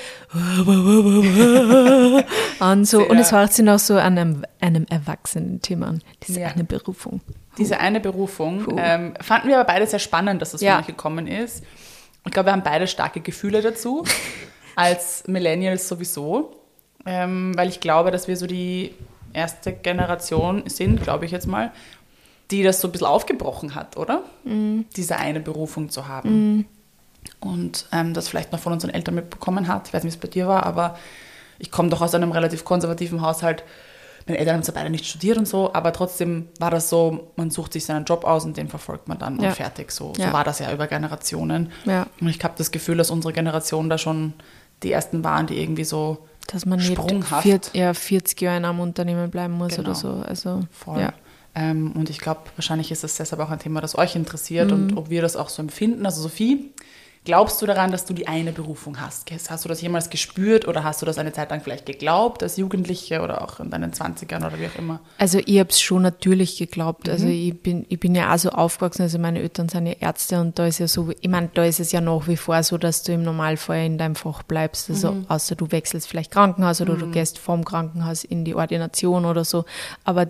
an 2.60 2.86
so 2.86 3.08
und 3.08 3.18
es 3.18 3.32
hört 3.32 3.54
sich 3.54 3.64
noch 3.66 3.80
so 3.80 3.96
an 3.98 4.18
einem, 4.18 4.46
einem 4.60 4.86
Erwachsenen-Thema 4.90 5.88
an. 5.88 6.02
Diese 6.28 6.42
Ja. 6.42 6.48
eine 6.48 6.64
Berufung. 6.64 7.22
Diese 7.58 7.80
eine 7.80 8.00
Berufung 8.00 8.64
Puh. 8.64 8.76
ähm, 8.80 9.14
fanden 9.22 9.48
wir 9.48 9.60
aber 9.60 9.66
beide 9.68 9.86
sehr 9.88 10.00
spannend, 10.00 10.42
dass 10.42 10.52
das 10.52 10.62
Ja. 10.62 10.80
euch 10.80 10.88
gekommen 10.88 11.28
ist. 11.28 11.64
Ich 12.26 12.32
glaube, 12.32 12.48
wir 12.48 12.54
haben 12.54 12.64
beide 12.64 12.88
starke 12.88 13.20
Gefühle 13.22 13.62
dazu, 13.62 14.04
als 14.76 15.24
Millennials 15.28 15.88
sowieso, 15.88 16.56
ähm, 17.06 17.52
weil 17.56 17.70
ich 17.70 17.80
glaube, 17.80 18.12
dass 18.12 18.28
wir 18.28 18.38
so 18.38 18.48
die 18.48 18.96
erste 19.34 19.74
Generation 19.74 20.64
sind, 20.68 21.04
glaube 21.04 21.26
ich 21.26 21.32
jetzt 21.32 21.48
mal, 21.48 21.72
die 22.52 22.64
das 22.64 22.82
so 22.82 22.88
ein 22.88 22.92
bisschen 22.92 23.08
aufgebrochen 23.08 23.74
hat, 23.76 23.98
oder? 23.98 24.24
Diese 24.96 25.18
eine 25.18 25.40
Berufung 25.40 25.90
zu 25.90 26.08
haben. 26.08 26.66
Und 27.40 27.88
ähm, 27.92 28.14
das 28.14 28.28
vielleicht 28.28 28.52
noch 28.52 28.60
von 28.60 28.74
unseren 28.74 28.92
Eltern 28.92 29.16
mitbekommen 29.16 29.68
hat. 29.68 29.88
Ich 29.88 29.94
weiß 29.94 30.04
nicht, 30.04 30.14
wie 30.14 30.18
es 30.18 30.22
bei 30.22 30.28
dir 30.28 30.48
war, 30.48 30.66
aber 30.66 30.98
ich 31.58 31.72
komme 31.72 31.90
doch 31.90 32.02
aus 32.02 32.14
einem 32.14 32.32
relativ 32.32 32.64
konservativen 32.66 33.22
Haushalt. 33.22 33.64
Meine 34.28 34.38
Eltern 34.40 34.56
haben 34.56 34.64
zwar 34.64 34.76
beide 34.76 34.90
nicht 34.90 35.06
studiert 35.06 35.38
und 35.38 35.48
so, 35.48 35.74
aber 35.74 35.92
trotzdem 35.94 36.48
war 36.60 36.72
das 36.72 36.90
so, 36.90 37.32
man 37.36 37.52
sucht 37.52 37.74
sich 37.74 37.86
seinen 37.86 38.06
Job 38.06 38.24
aus 38.24 38.46
und 38.46 38.56
den 38.58 38.70
verfolgt 38.70 39.08
man 39.08 39.18
dann 39.18 39.40
Ja. 39.40 39.50
und 39.50 39.56
fertig. 39.56 39.92
So, 39.92 40.14
Ja. 40.18 40.28
so 40.28 40.34
war 40.34 40.44
das 40.44 40.60
ja 40.60 40.72
über 40.72 40.88
Generationen. 40.88 41.72
Ja. 41.86 42.08
Und 42.22 42.30
ich 42.30 42.44
habe 42.44 42.54
das 42.58 42.72
Gefühl, 42.72 42.98
dass 42.98 43.12
unsere 43.12 43.34
Generation 43.34 43.90
da 43.90 43.98
schon 43.98 44.34
die 44.84 44.92
ersten 44.92 45.24
waren, 45.24 45.48
die 45.48 45.62
irgendwie 45.62 45.84
so 45.84 46.20
Dass 46.48 46.66
man 46.66 46.80
nicht 46.80 46.92
Sprunghaft. 46.94 47.44
vier, 47.44 47.60
ja, 47.74 47.94
40 47.94 48.40
Jahre 48.42 48.58
in 48.58 48.66
einem 48.66 48.80
Unternehmen 48.80 49.30
bleiben 49.30 49.54
muss 49.54 49.76
Genau. 49.76 49.90
oder 49.90 49.96
so. 49.96 50.10
Also, 50.28 50.62
voll. 50.72 51.10
Ähm, 51.56 51.92
und 51.92 52.10
ich 52.10 52.18
glaube, 52.20 52.42
wahrscheinlich 52.56 52.92
ist 52.92 53.04
es 53.04 53.16
deshalb 53.18 53.40
auch 53.42 53.50
ein 53.52 53.60
Thema, 53.60 53.80
das 53.80 53.98
euch 53.98 54.16
interessiert 54.16 54.68
Mhm. 54.72 54.74
und 54.74 54.98
ob 54.98 55.10
wir 55.10 55.22
das 55.22 55.36
auch 55.36 55.50
so 55.50 55.62
empfinden. 55.62 56.06
Also 56.06 56.22
Sophie, 56.22 56.72
glaubst 57.26 57.62
du 57.62 57.66
daran, 57.66 57.92
dass 57.92 58.06
du 58.06 58.14
die 58.14 58.28
eine 58.28 58.52
Berufung 58.52 59.00
hast? 59.00 59.30
Hast 59.50 59.64
du 59.66 59.70
das 59.70 59.82
jemals 59.82 60.10
gespürt 60.10 60.68
oder 60.68 60.84
hast 60.84 61.02
du 61.02 61.06
das 61.06 61.18
eine 61.18 61.32
Zeit 61.34 61.50
lang 61.52 61.62
vielleicht 61.62 61.86
geglaubt 61.86 62.44
als 62.44 62.58
Jugendliche 62.58 63.22
oder 63.22 63.42
auch 63.42 63.60
in 63.60 63.70
deinen 63.70 63.92
20ern 63.94 64.46
oder 64.46 64.60
wie 64.60 64.68
auch 64.68 64.76
immer? 64.80 65.00
Also 65.18 65.40
ich 65.46 65.60
habe 65.60 65.70
es 65.70 65.80
schon 65.82 66.02
natürlich 66.02 66.58
geglaubt. 66.58 67.08
Also 67.10 67.26
Mhm. 67.26 67.32
ich 67.32 67.62
bin, 67.62 67.86
ich 67.90 68.00
bin 68.00 68.16
ja 68.16 68.34
auch 68.34 68.38
so 68.38 68.50
aufgewachsen, 68.50 69.04
also 69.04 69.20
meine 69.20 69.40
Eltern 69.40 69.70
sind 69.70 69.86
ja 69.86 69.94
Ärzte 70.00 70.40
und 70.42 70.58
da 70.60 70.68
ist 70.68 70.80
ja 70.80 70.88
so, 70.88 71.10
ich 71.20 71.30
meine, 71.30 71.50
da 71.54 71.64
ist 71.66 71.80
es 71.80 71.92
ja 71.92 72.02
nach 72.02 72.28
wie 72.28 72.38
vor 72.38 72.62
so, 72.64 72.78
dass 72.78 73.04
du 73.04 73.14
im 73.14 73.24
Normalfall 73.24 73.86
in 73.86 73.98
deinem 73.98 74.16
Fach 74.16 74.44
bleibst. 74.44 74.90
Also 74.90 75.12
Mhm. 75.12 75.26
außer 75.30 75.56
du 75.56 75.72
wechselst 75.72 76.08
vielleicht 76.08 76.32
Krankenhaus 76.32 76.82
oder 76.82 76.96
du 76.98 77.08
gehst 77.08 77.40
vom 77.40 77.64
Krankenhaus 77.66 78.24
in 78.24 78.44
die 78.46 78.56
Ordination 78.56 79.26
oder 79.26 79.46
so. 79.46 79.66
Aber 80.04 80.28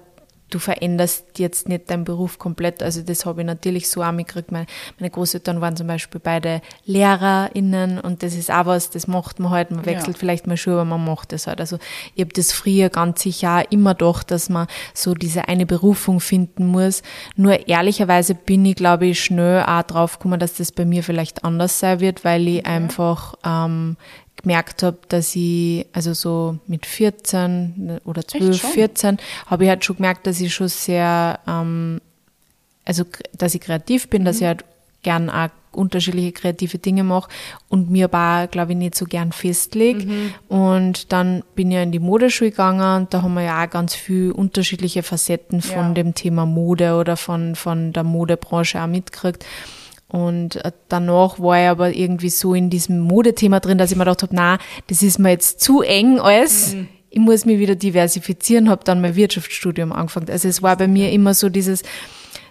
du 0.53 0.59
veränderst 0.59 1.39
jetzt 1.39 1.67
nicht 1.69 1.89
deinen 1.89 2.03
Beruf 2.03 2.37
komplett. 2.39 2.83
Also 2.83 3.01
das 3.01 3.25
habe 3.25 3.41
ich 3.41 3.47
natürlich 3.47 3.89
so 3.89 4.03
auch 4.03 4.11
mitgekriegt. 4.11 4.51
Meine, 4.51 4.65
meine 4.99 5.09
Großeltern 5.09 5.61
waren 5.61 5.75
zum 5.75 5.87
Beispiel 5.87 6.21
beide 6.23 6.61
LehrerInnen 6.85 7.99
und 7.99 8.23
das 8.23 8.35
ist 8.35 8.51
auch 8.51 8.65
was, 8.65 8.89
das 8.89 9.07
macht 9.07 9.39
man 9.39 9.51
halt. 9.51 9.71
Man 9.71 9.85
wechselt 9.85 10.15
Ja. 10.15 10.19
vielleicht 10.19 10.47
mal 10.47 10.57
schon, 10.57 10.73
aber 10.73 10.85
man 10.85 11.03
macht 11.03 11.33
es 11.33 11.47
halt. 11.47 11.59
Also 11.59 11.77
ich 12.15 12.21
habe 12.21 12.33
das 12.33 12.51
früher 12.51 12.89
ganz 12.89 13.21
sicher 13.21 13.59
auch 13.59 13.71
immer 13.71 13.93
gedacht, 13.95 14.31
dass 14.31 14.49
man 14.49 14.67
so 14.93 15.13
diese 15.13 15.47
eine 15.47 15.65
Berufung 15.65 16.19
finden 16.19 16.65
muss. 16.67 17.01
Nur 17.35 17.67
ehrlicherweise 17.67 18.35
bin 18.35 18.65
ich, 18.65 18.75
glaube 18.75 19.07
ich, 19.07 19.23
schnell 19.23 19.63
auch 19.63 19.83
drauf 19.83 20.19
gekommen, 20.19 20.39
dass 20.39 20.55
das 20.55 20.71
bei 20.71 20.85
mir 20.85 21.03
vielleicht 21.03 21.43
anders 21.43 21.79
sein 21.79 21.99
wird, 21.99 22.23
weil 22.23 22.47
ich 22.47 22.65
einfach 22.65 23.35
ähm, 23.45 23.97
gemerkt 24.43 24.83
habe, 24.83 24.97
dass 25.09 25.35
ich, 25.35 25.85
also 25.93 26.13
so 26.13 26.59
mit 26.67 26.85
14 26.85 27.99
oder 28.05 28.27
12, 28.27 28.57
schon? 28.59 28.69
14, 28.71 29.17
habe 29.47 29.63
ich 29.63 29.69
halt 29.69 29.83
schon 29.83 29.95
gemerkt, 29.95 30.27
dass 30.27 30.39
ich 30.39 30.53
schon 30.53 30.67
sehr, 30.67 31.39
ähm, 31.47 31.99
also 32.85 33.03
dass 33.37 33.55
ich 33.55 33.61
kreativ 33.61 34.09
bin, 34.09 34.25
dass 34.25 34.41
ich 34.41 34.45
halt 34.47 34.63
gern 35.01 35.29
auch 35.29 35.49
unterschiedliche 35.71 36.31
kreative 36.33 36.77
Dinge 36.77 37.03
mache 37.03 37.29
und 37.67 37.89
mir 37.89 38.05
aber, 38.05 38.45
glaube 38.47 38.73
ich, 38.73 38.77
nicht 38.77 38.93
so 38.93 39.05
gern 39.05 39.31
festlege. 39.31 40.07
Und 40.47 41.11
dann 41.11 41.43
bin 41.55 41.71
ich 41.71 41.77
in 41.77 41.91
die 41.91 41.97
Modeschule 41.99 42.51
gegangen 42.51 43.01
und 43.03 43.13
da 43.13 43.23
haben 43.23 43.33
wir 43.33 43.41
ja 43.41 43.63
auch 43.65 43.69
ganz 43.71 43.95
viel 43.95 44.31
unterschiedliche 44.31 45.01
Facetten 45.01 45.61
von 45.63 45.87
Ja. 45.87 45.93
dem 45.93 46.13
Thema 46.13 46.45
Mode 46.45 46.93
oder 46.95 47.17
von, 47.17 47.55
von 47.55 47.91
der 47.91 48.03
Modebranche 48.03 48.79
auch 48.83 48.87
mitgekriegt. 48.87 49.45
Und 50.13 50.63
äh, 50.63 50.71
danach 50.89 51.39
war 51.39 51.59
ich 51.59 51.67
aber 51.69 51.91
irgendwie 51.91 52.29
so 52.29 52.53
in 52.53 52.69
diesem 52.69 52.99
Modethema 52.99 53.59
drin, 53.59 53.79
dass 53.79 53.89
ich 53.89 53.97
mir 53.97 54.03
gedacht 54.03 54.21
habe, 54.21 54.35
na, 54.35 54.59
das 54.85 55.01
ist 55.01 55.17
mir 55.17 55.31
jetzt 55.31 55.59
zu 55.59 55.81
eng 55.81 56.19
alles. 56.19 56.75
Ich 57.09 57.19
muss 57.19 57.45
mich 57.45 57.57
wieder 57.57 57.73
diversifizieren, 57.73 58.69
habe 58.69 58.83
dann 58.83 59.01
mein 59.01 59.15
Wirtschaftsstudium 59.15 59.91
angefangen. 59.91 60.29
Also 60.29 60.47
es 60.47 60.61
war 60.61 60.77
bei 60.77 60.87
mir 60.87 61.11
immer 61.11 61.33
so 61.33 61.49
dieses, 61.49 61.81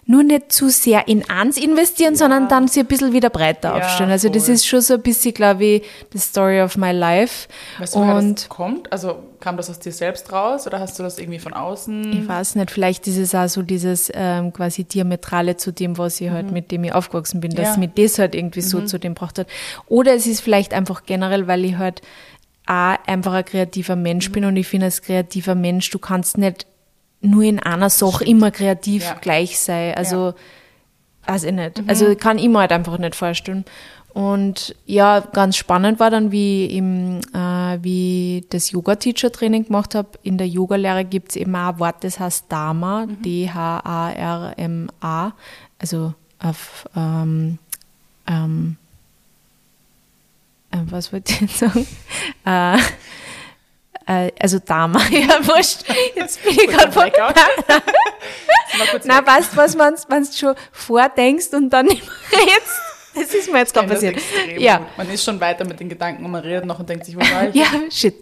nur 0.04 0.24
nicht 0.24 0.50
zu 0.52 0.68
sehr 0.68 1.06
in 1.06 1.28
eins 1.30 1.56
investieren, 1.56 2.16
sondern 2.16 2.48
dann 2.48 2.66
sich 2.66 2.80
ein 2.82 2.86
bisschen 2.86 3.12
wieder 3.12 3.30
breiter 3.30 3.76
Ja, 3.78 3.84
aufstellen. 3.84 4.10
Also 4.10 4.28
das 4.28 4.46
voll. 4.46 4.54
ist 4.54 4.66
schon 4.66 4.80
so 4.80 4.94
ein 4.94 5.02
bisschen, 5.02 5.32
glaube 5.32 5.64
ich, 5.64 5.82
the 6.12 6.18
story 6.18 6.60
of 6.60 6.76
my 6.76 6.90
life. 6.90 7.46
Weißt 7.78 7.94
du, 7.94 8.00
Und 8.00 8.34
das 8.40 8.48
kommt? 8.48 8.90
Also 8.92 9.16
kam 9.38 9.56
das 9.56 9.70
aus 9.70 9.78
dir 9.78 9.92
selbst 9.92 10.32
raus 10.32 10.66
oder 10.66 10.80
hast 10.80 10.98
du 10.98 11.04
das 11.04 11.18
irgendwie 11.18 11.38
von 11.38 11.52
außen? 11.52 12.12
ich 12.12 12.28
weiß 12.28 12.56
nicht, 12.56 12.70
vielleicht 12.72 13.06
ist 13.06 13.16
es 13.16 13.32
auch 13.34 13.48
so 13.48 13.62
dieses 13.62 14.10
ähm, 14.12 14.52
quasi 14.52 14.82
Diametrale 14.84 15.56
zu 15.56 15.72
dem, 15.72 15.96
was 15.98 16.20
ich 16.20 16.30
halt, 16.30 16.50
mit 16.50 16.72
dem 16.72 16.82
ich 16.84 16.92
aufgewachsen 16.92 17.40
bin, 17.40 17.52
dass 17.52 17.74
Ja. 17.74 17.76
mich 17.78 17.90
das 17.94 18.18
halt 18.18 18.34
irgendwie 18.34 18.60
so 18.60 18.80
zu 18.82 18.98
dem 18.98 19.14
braucht 19.14 19.38
hat. 19.38 19.46
Oder 19.86 20.14
es 20.14 20.26
ist 20.26 20.40
vielleicht 20.40 20.74
einfach 20.74 21.04
generell, 21.06 21.46
weil 21.46 21.64
ich 21.64 21.76
halt 21.76 22.02
auch 22.66 22.96
einfach 23.06 23.32
ein 23.34 23.44
kreativer 23.44 23.96
Mensch 23.96 24.30
bin 24.32 24.44
und 24.44 24.56
ich 24.56 24.66
finde, 24.68 24.86
als 24.86 25.02
kreativer 25.02 25.54
Mensch, 25.54 25.90
du 25.90 25.98
kannst 25.98 26.38
nicht 26.38 26.66
nur 27.22 27.42
in 27.44 27.58
einer 27.58 27.88
Sache 27.90 28.24
immer 28.24 28.50
kreativ 28.50 29.04
Ja. 29.04 29.14
gleich 29.14 29.58
sein. 29.58 29.94
Also, 29.94 30.34
weiß 31.26 31.44
ich 31.44 31.52
nicht. 31.52 31.82
Also 31.86 32.14
kann 32.16 32.36
ich 32.38 32.48
mir 32.48 32.58
halt 32.58 32.72
einfach 32.72 32.98
nicht 32.98 33.14
vorstellen. 33.14 33.64
Und 34.12 34.74
ja, 34.84 35.20
ganz 35.20 35.56
spannend 35.56 35.98
war 35.98 36.10
dann, 36.10 36.30
wie 36.32 36.66
ich 36.66 36.74
im, 36.76 37.20
äh, 37.32 37.78
wie 37.82 38.44
das 38.50 38.70
Yoga-Teacher-Training 38.70 39.64
gemacht 39.68 39.94
habe. 39.94 40.08
In 40.22 40.36
der 40.36 40.46
Yogalehre 40.48 41.06
gibt 41.06 41.30
es 41.30 41.36
eben 41.36 41.56
auch 41.56 41.68
ein 41.74 41.78
Wort, 41.78 42.04
das 42.04 42.20
heißt 42.20 42.44
Dharma, 42.50 43.06
D-H-A-R-M-A, 44.04 45.32
also 45.78 46.12
auf 46.40 46.86
ähm, 46.94 47.58
ähm, 48.26 48.76
äh, 50.72 50.78
was 50.90 51.10
wollte 51.12 51.32
ich 51.32 51.40
jetzt 51.40 51.58
sagen? 51.58 51.86
Äh, 52.44 52.76
äh, 54.06 54.30
also 54.38 54.58
Dharma, 54.58 55.00
ja 55.10 55.46
wurscht. 55.46 55.84
Jetzt 56.14 56.42
bin 56.42 56.52
ich 56.52 56.66
gerade 56.68 56.92
von 56.92 57.10
na, 59.04 59.26
weißt 59.26 59.52
du, 59.52 59.56
was 59.56 59.76
man, 59.76 59.94
man 60.08 60.26
schon 60.26 60.54
vordenkst 60.72 61.52
und 61.54 61.70
dann 61.70 61.86
nicht 61.86 62.02
mehr 62.02 62.40
redest? 62.40 62.80
Das 63.14 63.34
ist 63.34 63.52
mir 63.52 63.58
jetzt 63.58 63.74
gerade 63.74 63.88
passiert. 63.88 64.18
Ja, 64.56 64.78
gut. 64.78 64.86
Man 64.96 65.10
ist 65.10 65.24
schon 65.24 65.38
weiter 65.40 65.66
mit 65.66 65.78
den 65.78 65.88
Gedanken 65.88 66.24
und 66.24 66.30
man 66.30 66.42
redet 66.42 66.64
noch 66.64 66.78
und 66.78 66.88
denkt 66.88 67.04
sich, 67.04 67.14
wo 67.14 67.20
war 67.20 67.48
ich? 67.48 67.54
ja, 67.54 67.66
shit. 67.90 68.14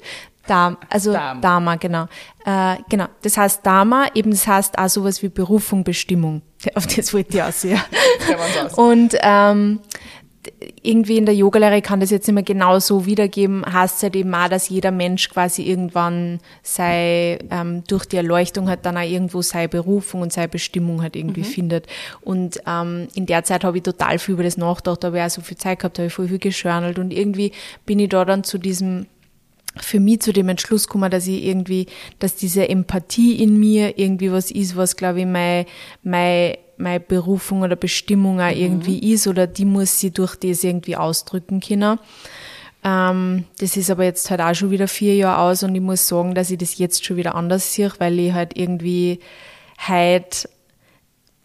Darm, 0.47 0.79
also 0.89 1.13
Darm. 1.13 1.41
Dharma, 1.41 1.77
genau. 1.77 2.07
Äh, 2.45 2.77
genau. 2.89 3.07
Das 3.23 3.37
heißt 3.37 3.65
Dharma, 3.65 4.09
eben 4.15 4.33
das 4.33 4.47
heißt 4.49 4.79
auch 4.79 4.89
sowas 4.89 5.23
wie 5.23 5.29
Berufung, 5.29 5.85
Bestimmung. 5.85 6.43
Auf 6.75 6.87
das 6.87 7.15
wollte 7.15 7.37
ich 7.37 7.43
aussehen. 7.43 7.81
Aus. 8.65 8.75
Und 8.75 9.17
ähm, 9.23 9.81
irgendwie 10.83 11.17
in 11.17 11.27
der 11.27 11.35
Yogalehre 11.35 11.83
kann 11.83 12.01
das 12.01 12.11
jetzt 12.11 12.27
nicht 12.27 12.35
mehr 12.35 12.43
genau 12.43 12.79
so 12.79 13.07
wiedergeben, 13.07 13.65
heißt 13.65 13.97
es 13.97 14.03
halt 14.03 14.17
eben 14.17 14.35
auch, 14.35 14.49
dass 14.49 14.69
jeder 14.69 14.91
Mensch 14.91 15.29
quasi 15.31 15.63
irgendwann 15.63 16.41
sei, 16.63 17.39
ähm, 17.51 17.85
durch 17.87 18.07
die 18.07 18.17
Erleuchtung 18.17 18.69
halt 18.69 18.85
dann 18.87 18.97
auch 18.97 19.03
irgendwo 19.03 19.43
seine 19.43 19.69
Berufung 19.69 20.23
und 20.23 20.33
seine 20.33 20.49
Bestimmung 20.49 21.03
halt 21.03 21.17
irgendwie 21.17 21.45
findet. 21.45 21.87
Und 22.21 22.61
ähm, 22.67 23.09
in 23.15 23.27
der 23.27 23.45
Zeit 23.45 23.65
habe 23.65 23.79
ich 23.79 23.83
total 23.83 24.19
viel 24.19 24.35
über 24.35 24.45
das 24.45 24.57
nachgedacht, 24.57 25.03
da 25.03 25.09
habe 25.09 25.19
ich 25.19 25.25
auch 25.25 25.31
so 25.31 25.41
viel 25.41 25.57
Zeit 25.57 25.79
gehabt, 25.79 25.99
habe 25.99 26.09
ich 26.09 26.15
voll 26.15 26.29
viel 26.29 26.39
geschörnelt 26.39 26.99
und 26.99 27.13
irgendwie 27.13 27.53
bin 27.87 27.99
ich 27.99 28.09
da 28.09 28.25
dann 28.25 28.45
zu 28.45 28.59
diesem 28.59 29.07
für 29.77 30.01
mich 30.01 30.21
zu 30.21 30.33
dem 30.33 30.49
Entschluss 30.49 30.87
gekommen, 30.87 31.11
dass 31.11 31.27
ich 31.27 31.45
irgendwie, 31.45 31.87
dass 32.19 32.35
diese 32.35 32.69
Empathie 32.69 33.41
in 33.43 33.59
mir 33.59 33.99
irgendwie 33.99 34.33
was 34.33 34.51
ist, 34.51 34.77
was 34.77 34.97
glaube 34.97 35.21
ich 35.21 35.27
meine, 35.27 35.67
meine, 36.03 36.59
meine 36.81 37.01
Berufung 37.01 37.63
oder 37.63 37.77
Bestimmung 37.77 38.41
auch 38.41 38.55
irgendwie 38.55 39.13
ist 39.13 39.27
oder 39.27 39.47
die 39.47 39.65
muss 39.65 40.01
sie 40.01 40.11
durch 40.11 40.37
das 40.37 40.65
irgendwie 40.65 40.97
ausdrücken 40.97 41.61
können. 41.61 41.99
Ähm, 42.83 43.45
das 43.59 43.77
ist 43.77 43.91
aber 43.91 44.05
jetzt 44.05 44.31
halt 44.31 44.41
auch 44.41 44.55
schon 44.55 44.71
wieder 44.71 44.89
vier 44.89 45.15
Jahre 45.15 45.43
aus 45.43 45.63
und 45.63 45.75
ich 45.75 45.83
muss 45.83 46.09
sagen, 46.09 46.35
dass 46.35 46.51
ich 46.51 46.59
das 46.59 46.79
jetzt 46.79 47.05
schon 47.05 47.17
wieder 47.17 47.35
anders 47.35 47.75
sehe, 47.75 47.93
weil 47.99 48.19
ich 48.19 48.33
halt 48.33 48.57
irgendwie 48.57 49.21
halt, 49.79 50.49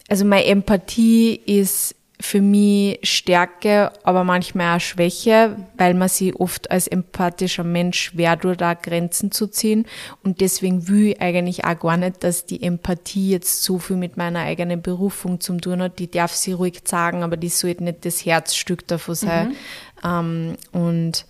also 0.07 0.23
meine 0.25 0.45
Empathie 0.45 1.35
ist 1.35 1.95
für 2.19 2.41
mich 2.41 3.00
Stärke, 3.03 3.91
aber 4.03 4.24
manchmal 4.24 4.77
auch 4.77 4.81
Schwäche, 4.81 5.57
weil 5.77 5.93
man 5.93 6.07
sich 6.07 6.36
oft 6.36 6.72
als 6.72 6.88
empathischer 6.88 7.63
Mensch 7.63 8.00
schwer 8.00 8.39
tut, 8.39 8.62
da 8.62 8.74
Grenzen 8.74 9.31
zu 9.31 9.48
ziehen. 9.48 9.86
Und 10.24 10.39
deswegen 10.39 10.88
will 10.88 11.10
ich 11.10 11.22
eigentlich 11.22 11.65
auch 11.65 11.77
gar 11.77 11.98
nicht, 11.98 12.24
dass 12.24 12.45
die 12.45 12.63
Empathie 12.63 13.31
jetzt 13.31 13.63
so 13.63 13.79
viel 13.79 13.98
mit 13.98 14.15
meiner 14.15 14.39
eigenen 14.39 14.81
Berufung 14.81 15.41
zu 15.41 15.57
tun 15.57 15.81
hat. 15.81 16.00
Die 16.00 16.10
darf 16.10 16.34
sie 16.34 16.53
ruhig 16.53 16.81
sagen, 16.86 17.24
aber 17.24 17.36
die 17.38 17.50
sollte 17.50 17.84
nicht 17.84 18.05
das 18.05 18.25
Herzstück 18.25 18.88
davon 18.88 19.15
sein. 19.15 19.55
Ähm, 20.03 20.55
und 20.72 21.25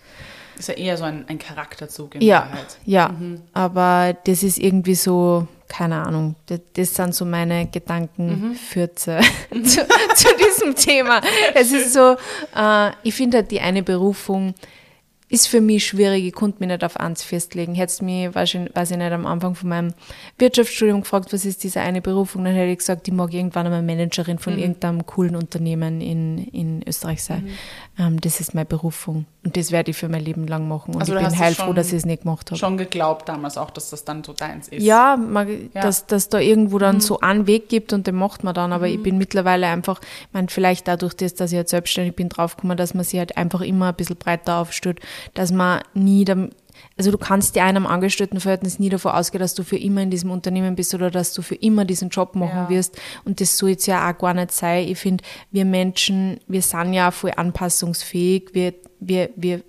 Ist 0.58 0.68
ja 0.68 0.74
eher 0.74 0.96
so 0.96 1.04
ein, 1.04 1.24
ein 1.28 1.38
Charakterzug 1.38 2.14
in 2.14 2.20
ja, 2.20 2.40
Wahrheit. 2.40 2.78
ja, 2.84 3.14
aber 3.52 4.16
das 4.24 4.42
ist 4.42 4.58
irgendwie 4.58 4.94
so 4.94 5.48
keine 5.68 6.06
Ahnung. 6.06 6.36
Das, 6.74 6.94
sind 6.94 7.14
so 7.14 7.24
meine 7.24 7.66
Gedankenfürze 7.66 9.20
mhm. 9.50 9.64
zu, 9.64 9.86
zu, 10.14 10.28
diesem 10.36 10.74
Thema. 10.74 11.20
Es 11.54 11.72
ist 11.72 11.92
so, 11.92 12.16
äh, 12.56 12.90
ich 13.02 13.14
finde 13.14 13.38
halt 13.38 13.50
die 13.50 13.60
eine 13.60 13.82
Berufung, 13.82 14.54
ist 15.28 15.48
für 15.48 15.60
mich 15.60 15.84
schwierig, 15.84 16.24
ich 16.24 16.32
konnte 16.32 16.60
mich 16.60 16.68
nicht 16.68 16.84
auf 16.84 17.00
eins 17.00 17.24
festlegen. 17.24 17.74
Hättest 17.74 18.00
mich, 18.00 18.32
weiß 18.32 18.54
ich, 18.54 18.76
weiß 18.76 18.92
ich 18.92 18.96
nicht, 18.96 19.10
am 19.10 19.26
Anfang 19.26 19.56
von 19.56 19.68
meinem 19.68 19.94
Wirtschaftsstudium 20.38 21.00
gefragt, 21.00 21.32
was 21.32 21.44
ist 21.44 21.64
diese 21.64 21.80
eine 21.80 22.00
Berufung, 22.00 22.44
dann 22.44 22.54
hätte 22.54 22.70
ich 22.70 22.78
gesagt, 22.78 23.08
ich 23.08 23.14
mag 23.14 23.34
irgendwann 23.34 23.66
einmal 23.66 23.82
Managerin 23.82 24.38
von 24.38 24.54
mhm. 24.54 24.60
irgendeinem 24.60 25.04
coolen 25.04 25.34
Unternehmen 25.34 26.00
in, 26.00 26.38
in 26.38 26.84
Österreich 26.86 27.24
sein. 27.24 27.44
Mhm. 27.44 28.04
Ähm, 28.04 28.20
das 28.20 28.38
ist 28.38 28.54
meine 28.54 28.66
Berufung. 28.66 29.26
Und 29.44 29.56
das 29.56 29.72
werde 29.72 29.90
ich 29.90 29.96
für 29.96 30.08
mein 30.08 30.22
Leben 30.24 30.46
lang 30.46 30.68
machen. 30.68 30.94
Und 30.94 31.00
also 31.00 31.16
ich 31.16 31.22
bin 31.24 31.38
heilfroh, 31.38 31.72
dass 31.72 31.88
ich 31.88 31.94
es 31.94 32.04
nicht 32.04 32.22
gemacht 32.22 32.50
habe. 32.50 32.58
Schon 32.58 32.76
geglaubt 32.76 33.28
damals 33.28 33.58
auch, 33.58 33.70
dass 33.70 33.90
das 33.90 34.04
dann 34.04 34.22
so 34.22 34.32
deins 34.32 34.68
ist. 34.68 34.82
Ja, 34.82 35.16
man, 35.16 35.70
ja. 35.74 35.82
dass 35.82 36.06
dass 36.06 36.28
da 36.28 36.38
irgendwo 36.38 36.78
dann 36.78 36.96
mhm. 36.96 37.00
so 37.00 37.20
einen 37.20 37.48
Weg 37.48 37.68
gibt 37.68 37.92
und 37.92 38.06
den 38.06 38.14
macht 38.14 38.44
man 38.44 38.54
dann. 38.54 38.72
Aber 38.72 38.86
ich 38.86 38.98
mhm. 38.98 39.02
bin 39.02 39.18
mittlerweile 39.18 39.66
einfach, 39.66 40.00
ich 40.00 40.32
meine, 40.32 40.48
vielleicht 40.48 40.86
dadurch, 40.86 41.14
dass, 41.14 41.34
dass 41.34 41.50
ich 41.50 41.56
jetzt 41.56 41.70
selbstständig 41.70 42.14
bin, 42.14 42.28
draufgekommen, 42.28 42.76
dass 42.76 42.94
man 42.94 43.04
sich 43.04 43.18
halt 43.18 43.36
einfach 43.36 43.60
immer 43.60 43.88
ein 43.88 43.94
bisschen 43.94 44.16
breiter 44.16 44.58
aufstellt 44.58 45.00
dass 45.34 45.52
man 45.52 45.80
nie, 45.94 46.24
also 46.96 47.10
du 47.10 47.18
kannst 47.18 47.56
dir 47.56 47.64
einem 47.64 47.86
Angestelltenverhältnis 47.86 48.78
nie 48.78 48.88
davon 48.88 49.12
ausgehen, 49.12 49.40
dass 49.40 49.54
du 49.54 49.64
für 49.64 49.76
immer 49.76 50.02
in 50.02 50.10
diesem 50.10 50.30
Unternehmen 50.30 50.76
bist 50.76 50.94
oder 50.94 51.10
dass 51.10 51.32
du 51.32 51.42
für 51.42 51.54
immer 51.54 51.84
diesen 51.84 52.08
Job 52.08 52.34
machen 52.34 52.64
ja. 52.64 52.68
wirst. 52.68 52.98
Und 53.24 53.40
das 53.40 53.58
soll 53.58 53.70
jetzt 53.70 53.86
ja 53.86 54.10
auch 54.10 54.16
gar 54.16 54.34
nicht 54.34 54.52
sein. 54.52 54.88
Ich 54.88 54.98
finde, 54.98 55.22
wir 55.50 55.64
Menschen, 55.64 56.40
wir 56.46 56.62
sind 56.62 56.94
ja 56.94 57.10
voll 57.10 57.32
anpassungsfähig. 57.36 58.50
Wir, 58.52 58.74
wir, 59.00 59.30
wir, 59.36 59.62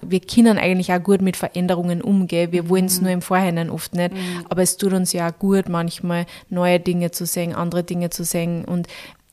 wir 0.00 0.20
können 0.20 0.58
eigentlich 0.58 0.92
auch 0.92 1.02
gut 1.02 1.20
mit 1.20 1.36
Veränderungen 1.36 2.00
umgehen. 2.00 2.52
Wir 2.52 2.68
wollen 2.68 2.86
es 2.86 2.98
mhm. 2.98 3.04
nur 3.04 3.12
im 3.12 3.22
Vorhinein 3.22 3.70
oft 3.70 3.94
nicht. 3.94 4.12
Mhm. 4.12 4.46
Aber 4.48 4.62
es 4.62 4.76
tut 4.76 4.92
uns 4.92 5.12
ja 5.12 5.28
auch 5.28 5.38
gut, 5.38 5.68
manchmal 5.68 6.26
neue 6.48 6.80
Dinge 6.80 7.10
zu 7.10 7.26
sehen, 7.26 7.54
andere 7.54 7.84
Dinge 7.84 8.10
zu 8.10 8.24
sehen. 8.24 8.64
Und 8.64 8.86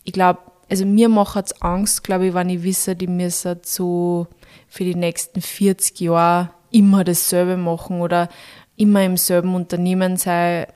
ich 0.03 0.13
glaube, 0.13 0.39
also 0.69 0.85
mir 0.85 1.07
macht 1.07 1.45
es 1.45 1.61
Angst, 1.61 2.03
glaube 2.03 2.27
ich, 2.27 2.33
wenn 2.33 2.49
ich 2.49 2.63
wisse, 2.63 2.95
die 2.95 3.07
müssen 3.07 3.57
so 3.63 4.27
für 4.67 4.83
die 4.83 4.95
nächsten 4.95 5.41
40 5.41 5.99
Jahre 5.99 6.49
immer 6.71 7.03
dasselbe 7.03 7.57
machen 7.57 8.01
oder 8.01 8.29
immer 8.75 9.03
im 9.03 9.17
selben 9.17 9.55
Unternehmen 9.55 10.17
sein. 10.17 10.67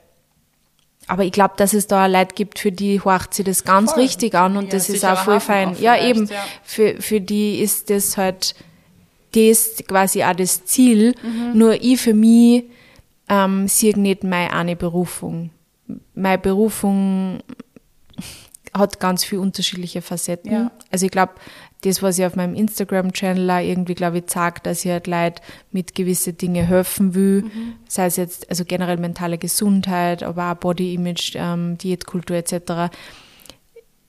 Aber 1.06 1.24
ich 1.24 1.32
glaube, 1.32 1.54
dass 1.56 1.72
es 1.72 1.86
da 1.86 2.06
Leute 2.06 2.34
gibt, 2.34 2.58
für 2.58 2.72
die 2.72 3.00
horcht 3.00 3.34
sie 3.34 3.44
das 3.44 3.64
ganz 3.64 3.92
voll. 3.92 4.02
richtig 4.02 4.34
an 4.34 4.56
und 4.56 4.66
ja, 4.66 4.70
das 4.70 4.88
ist 4.88 5.04
auch 5.04 5.18
voll 5.18 5.40
fein. 5.40 5.76
Ja, 5.80 6.00
eben. 6.00 6.26
Ja. 6.26 6.44
Für, 6.62 7.00
für 7.00 7.20
die 7.20 7.60
ist 7.60 7.90
das 7.90 8.16
halt 8.16 8.54
das 9.32 9.82
quasi 9.88 10.22
auch 10.22 10.34
das 10.34 10.64
Ziel. 10.64 11.14
Mhm. 11.22 11.58
Nur 11.58 11.82
ich 11.82 12.00
für 12.00 12.14
mich 12.14 12.64
ähm, 13.28 13.66
sehe 13.68 13.98
nicht 13.98 14.24
meine 14.24 14.52
eine 14.52 14.76
Berufung. 14.76 15.50
Meine 16.14 16.38
Berufung 16.38 17.40
hat 18.74 19.00
ganz 19.00 19.24
viele 19.24 19.40
unterschiedliche 19.40 20.02
Facetten. 20.02 20.52
Ja. 20.52 20.70
Also 20.90 21.06
ich 21.06 21.12
glaube, 21.12 21.32
das, 21.82 22.02
was 22.02 22.18
ich 22.18 22.24
auf 22.24 22.36
meinem 22.36 22.54
Instagram-Channel 22.54 23.64
irgendwie, 23.64 23.94
glaube 23.94 24.18
ich, 24.18 24.26
zeigt, 24.26 24.66
dass 24.66 24.84
ich 24.84 24.90
halt 24.90 25.06
Leute 25.06 25.42
mit 25.70 25.94
gewisse 25.94 26.32
Dinge 26.32 26.62
helfen 26.62 27.14
will. 27.14 27.42
Mhm. 27.42 27.74
Sei 27.88 28.06
es 28.06 28.16
jetzt, 28.16 28.48
also 28.50 28.64
generell 28.64 28.98
mentale 28.98 29.36
Gesundheit, 29.36 30.22
aber 30.22 30.52
auch 30.52 30.56
Body-Image, 30.56 31.34
ähm, 31.36 31.76
Diätkultur 31.78 32.36
etc. 32.36 32.94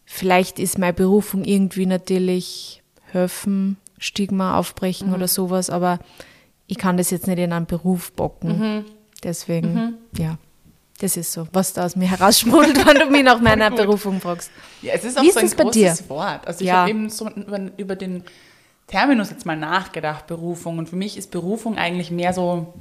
Vielleicht 0.06 0.60
ist 0.60 0.78
meine 0.78 0.94
Berufung 0.94 1.44
irgendwie 1.44 1.88
natürlich 1.88 2.84
helfen, 3.12 3.78
Stigma 3.98 4.58
aufbrechen 4.58 5.10
mhm. 5.10 5.16
oder 5.16 5.28
sowas, 5.28 5.70
aber 5.70 6.00
ich 6.68 6.78
kann 6.78 6.98
das 6.98 7.10
jetzt 7.10 7.28
nicht 7.28 7.40
in 7.40 7.54
einen 7.54 7.66
Beruf 7.66 8.12
bocken. 8.14 8.60
Mhm. 8.60 8.86
Deswegen, 9.24 9.74
mhm. 9.74 9.94
ja. 10.18 10.38
Das 11.00 11.18
ist 11.18 11.34
so, 11.34 11.48
was 11.52 11.74
da 11.74 11.86
aus 11.86 11.96
mir 11.96 12.08
herausschmuddelt, 12.10 12.86
wenn 12.86 13.00
du 13.00 13.06
mich 13.08 13.24
nach 13.24 13.42
meiner 13.42 13.72
Berufung 13.72 14.22
fragst. 14.22 14.52
Ja, 14.82 14.94
es 14.94 15.04
ist 15.04 15.18
auch 15.18 15.24
Wie 15.24 15.32
so 15.32 15.40
ein 15.40 15.50
großes 15.50 16.10
Wort. 16.10 16.48
Also 16.48 16.62
ich 16.62 16.68
ja. 16.68 16.82
habe 16.82 16.90
eben 16.90 17.10
so 17.10 17.30
über, 17.78 17.96
den 17.96 18.24
Terminus 18.88 19.30
jetzt 19.30 19.46
mal 19.46 19.58
nachgedacht, 19.58 20.28
Berufung. 20.28 20.78
Und 20.78 20.90
für 20.90 20.96
mich 20.96 21.18
ist 21.18 21.32
Berufung 21.32 21.78
eigentlich 21.78 22.12
mehr 22.12 22.34
so, 22.34 22.74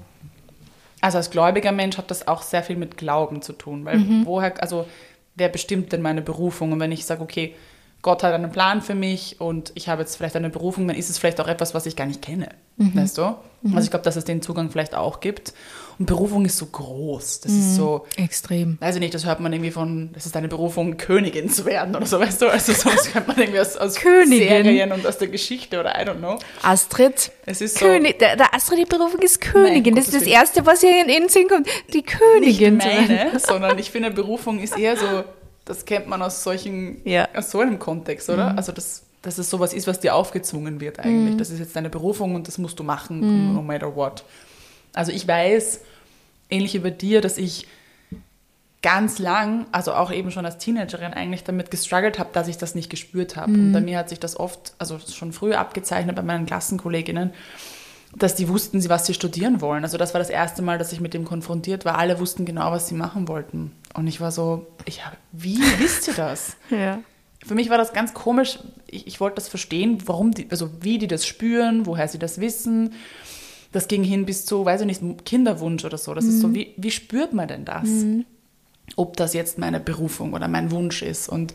also 1.00 1.19
als 1.19 1.31
gläubiger 1.31 1.73
Mensch 1.73 1.97
hat 1.97 2.11
das 2.11 2.28
auch 2.28 2.42
sehr 2.42 2.62
viel 2.62 2.76
mit 2.76 2.97
Glauben 2.97 3.42
zu 3.42 3.54
tun. 3.54 3.85
Weil 3.85 3.98
mhm. 3.98 4.27
woher, 4.27 4.61
also 4.62 4.87
wer 5.35 5.48
bestimmt 5.48 5.92
denn 5.92 6.03
meine 6.03 6.22
Berufung? 6.22 6.72
Und 6.72 6.81
wenn 6.81 6.92
ich 6.92 7.07
sage, 7.07 7.22
okay, 7.22 7.55
Gott 8.03 8.25
hat 8.25 8.35
einen 8.35 8.51
Plan 8.51 8.83
für 8.83 8.96
mich 8.96 9.40
und 9.40 9.70
ich 9.77 9.88
habe 9.88 10.03
jetzt 10.03 10.16
vielleicht 10.16 10.35
eine 10.35 10.51
Berufung, 10.51 10.88
dann 10.88 10.96
ist 10.96 11.09
es 11.09 11.18
vielleicht 11.18 11.40
auch 11.40 11.46
etwas, 11.46 11.72
was 11.72 11.87
ich 11.87 11.94
gar 11.94 12.07
nicht 12.07 12.20
kenne. 12.20 12.48
Mhm. 12.77 12.96
Weißt 12.96 13.16
du? 13.16 13.37
Mhm. 13.62 13.77
Also 13.77 13.85
ich 13.85 13.90
glaube, 13.90 14.05
dass 14.05 14.16
es 14.16 14.25
den 14.25 14.42
Zugang 14.42 14.70
vielleicht 14.70 14.96
auch 14.96 15.20
gibt. 15.20 15.55
Und 16.03 16.07
Berufung 16.07 16.45
ist 16.45 16.59
so 16.59 16.67
groß. 16.67 17.43
Das 17.43 17.53
mhm. 17.53 17.61
ist 17.61 17.77
so. 17.77 18.07
Extrem. 18.17 18.77
Weiß 18.81 18.97
ich 18.97 19.01
nicht, 19.01 19.15
das 19.15 19.25
hört 19.25 19.38
man 19.38 19.53
irgendwie 19.53 19.71
von, 19.71 20.11
das 20.12 20.27
ist 20.27 20.35
deine 20.35 20.49
Berufung, 20.49 20.97
Königin 20.97 21.49
zu 21.49 21.65
werden 21.65 21.95
oder 21.95 22.07
so, 22.07 22.19
weißt 22.19 22.43
du? 22.43 22.49
Also 22.49 22.73
sowas 22.73 23.15
hört 23.15 23.29
man 23.29 23.38
irgendwie 23.38 23.61
aus, 23.61 23.77
aus 23.77 23.95
Serien 23.95 24.91
und 24.91 25.07
aus 25.07 25.19
der 25.19 25.29
Geschichte 25.29 25.79
oder 25.79 25.91
I 25.91 26.05
don't 26.05 26.19
know. 26.19 26.41
Astrid. 26.62 27.31
Es 27.47 27.61
ist 27.61 27.79
so. 27.79 27.87
König, 27.87 28.19
der, 28.19 28.35
der 28.35 28.53
Astrid, 28.53 28.81
die 28.81 28.85
Berufung 28.85 29.21
ist 29.21 29.41
Königin. 29.41 29.95
Nein, 29.95 30.05
das 30.05 30.12
ist 30.12 30.23
das 30.23 30.27
Erste, 30.27 30.67
was 30.67 30.83
ihr 30.83 31.03
in 31.03 31.07
den 31.07 31.29
Sinn 31.29 31.47
kommt. 31.47 31.69
Die 31.95 32.03
Königin. 32.03 32.79
Nicht 32.79 33.09
meine, 33.09 33.38
sondern 33.38 33.79
ich 33.79 33.93
finde, 33.93 34.11
Berufung 34.11 34.59
ist 34.59 34.77
eher 34.77 34.97
so 34.97 35.23
das 35.65 35.85
kennt 35.85 36.09
man 36.09 36.21
aus 36.23 36.43
solchen, 36.43 37.01
ja. 37.05 37.29
aus 37.35 37.53
so 37.53 37.61
einem 37.61 37.79
Kontext, 37.79 38.29
oder? 38.29 38.51
Mhm. 38.51 38.59
Also 38.59 38.73
das, 38.73 39.05
dass 39.23 39.38
es 39.38 39.49
sowas 39.49 39.73
ist, 39.73 39.87
was 39.87 40.01
dir 40.01 40.15
aufgezwungen 40.17 40.81
wird 40.81 40.99
eigentlich. 40.99 41.35
Mhm. 41.35 41.38
Das 41.38 41.51
ist 41.51 41.61
jetzt 41.61 41.77
deine 41.77 41.91
Berufung 41.91 42.35
und 42.35 42.49
das 42.49 42.59
musst 42.59 42.81
du 42.81 42.83
machen, 42.83 43.21
mhm. 43.21 43.55
no 43.55 43.62
matter 43.62 43.95
what. 43.95 44.25
Also 44.93 45.12
ich 45.12 45.27
weiß, 45.27 45.81
ähnlich 46.50 46.74
über 46.74 46.90
dir, 46.90 47.20
dass 47.20 47.38
ich 47.38 47.66
ganz 48.83 49.20
lang, 49.20 49.66
also 49.70 49.94
auch 49.94 50.12
eben 50.12 50.31
schon 50.31 50.44
als 50.44 50.59
Teenagerin 50.59 51.14
eigentlich 51.14 51.44
damit 51.44 51.70
gestruggelt 51.70 52.18
habe, 52.18 52.31
dass 52.33 52.48
ich 52.48 52.59
das 52.59 52.74
nicht 52.74 52.90
gespürt 52.90 53.37
habe. 53.37 53.52
Und 53.52 53.68
mhm. 53.68 53.72
bei 53.72 53.81
mir 53.81 53.98
hat 53.98 54.09
sich 54.09 54.18
das 54.18 54.38
oft, 54.38 54.74
also 54.78 54.98
schon 54.98 55.33
früher 55.33 55.61
abgezeichnet 55.61 56.16
bei 56.16 56.22
meinen 56.22 56.46
Klassenkolleginnen, 56.46 57.33
dass 58.16 58.35
die 58.35 58.48
wussten, 58.48 58.87
was 58.88 59.07
sie 59.07 59.14
studieren 59.14 59.61
wollen. 59.61 59.85
Also 59.85 59.98
das 59.98 60.14
war 60.14 60.18
das 60.18 60.31
erste 60.31 60.62
Mal, 60.62 60.78
dass 60.78 60.92
ich 60.92 61.00
mit 61.00 61.14
dem 61.14 61.24
konfrontiert 61.24 61.85
war. 61.85 61.96
Alle 61.96 62.18
wussten 62.18 62.44
genau, 62.44 62.72
was 62.72 62.88
sie 62.88 62.94
machen 62.94 63.28
wollten. 63.28 63.72
Und 63.94 64.09
ich 64.09 64.20
war 64.20 64.33
so, 64.33 64.66
ich 64.85 65.07
hab, 65.07 65.16
wie 65.31 65.61
wisst 65.78 66.09
ihr 66.09 66.14
das? 66.14 66.57
ja. 66.70 66.98
Für 67.44 67.55
mich 67.55 67.70
war 67.70 67.78
das 67.78 67.92
ganz 67.92 68.14
komisch. 68.14 68.59
Ich, 68.87 69.07
ich 69.07 69.20
wollte 69.20 69.37
das 69.37 69.48
verstehen, 69.48 69.98
warum 70.07 70.33
die, 70.33 70.48
also 70.50 70.70
wie 70.81 70.98
die 70.98 71.09
das 71.09 71.26
spüren, 71.26 71.87
woher 71.87 72.09
sie 72.09 72.18
das 72.18 72.40
wissen. 72.40 72.94
Das 73.72 73.88
ging 73.88 74.04
hin 74.04 74.26
bis 74.26 74.44
zu, 74.44 74.64
weiß 74.64 74.82
ich 74.82 74.87
nicht, 74.87 75.24
Kinderwunsch 75.24 75.85
oder 75.85 75.98
so. 75.98 76.14
Das 76.14 76.24
mhm. 76.24 76.30
ist 76.30 76.40
so, 76.40 76.48
mhm. 76.48 76.54
wie, 76.54 76.74
wie 76.76 76.90
spürt 76.90 77.32
man 77.32 77.48
denn 77.48 77.64
das? 77.64 77.85
Mhm. 77.85 78.24
Ob 78.96 79.16
das 79.16 79.35
jetzt 79.35 79.58
meine 79.58 79.80
Berufung 79.80 80.35
oder 80.35 80.48
mein 80.48 80.70
Wunsch 80.70 81.02
ist. 81.02 81.28
Und 81.28 81.54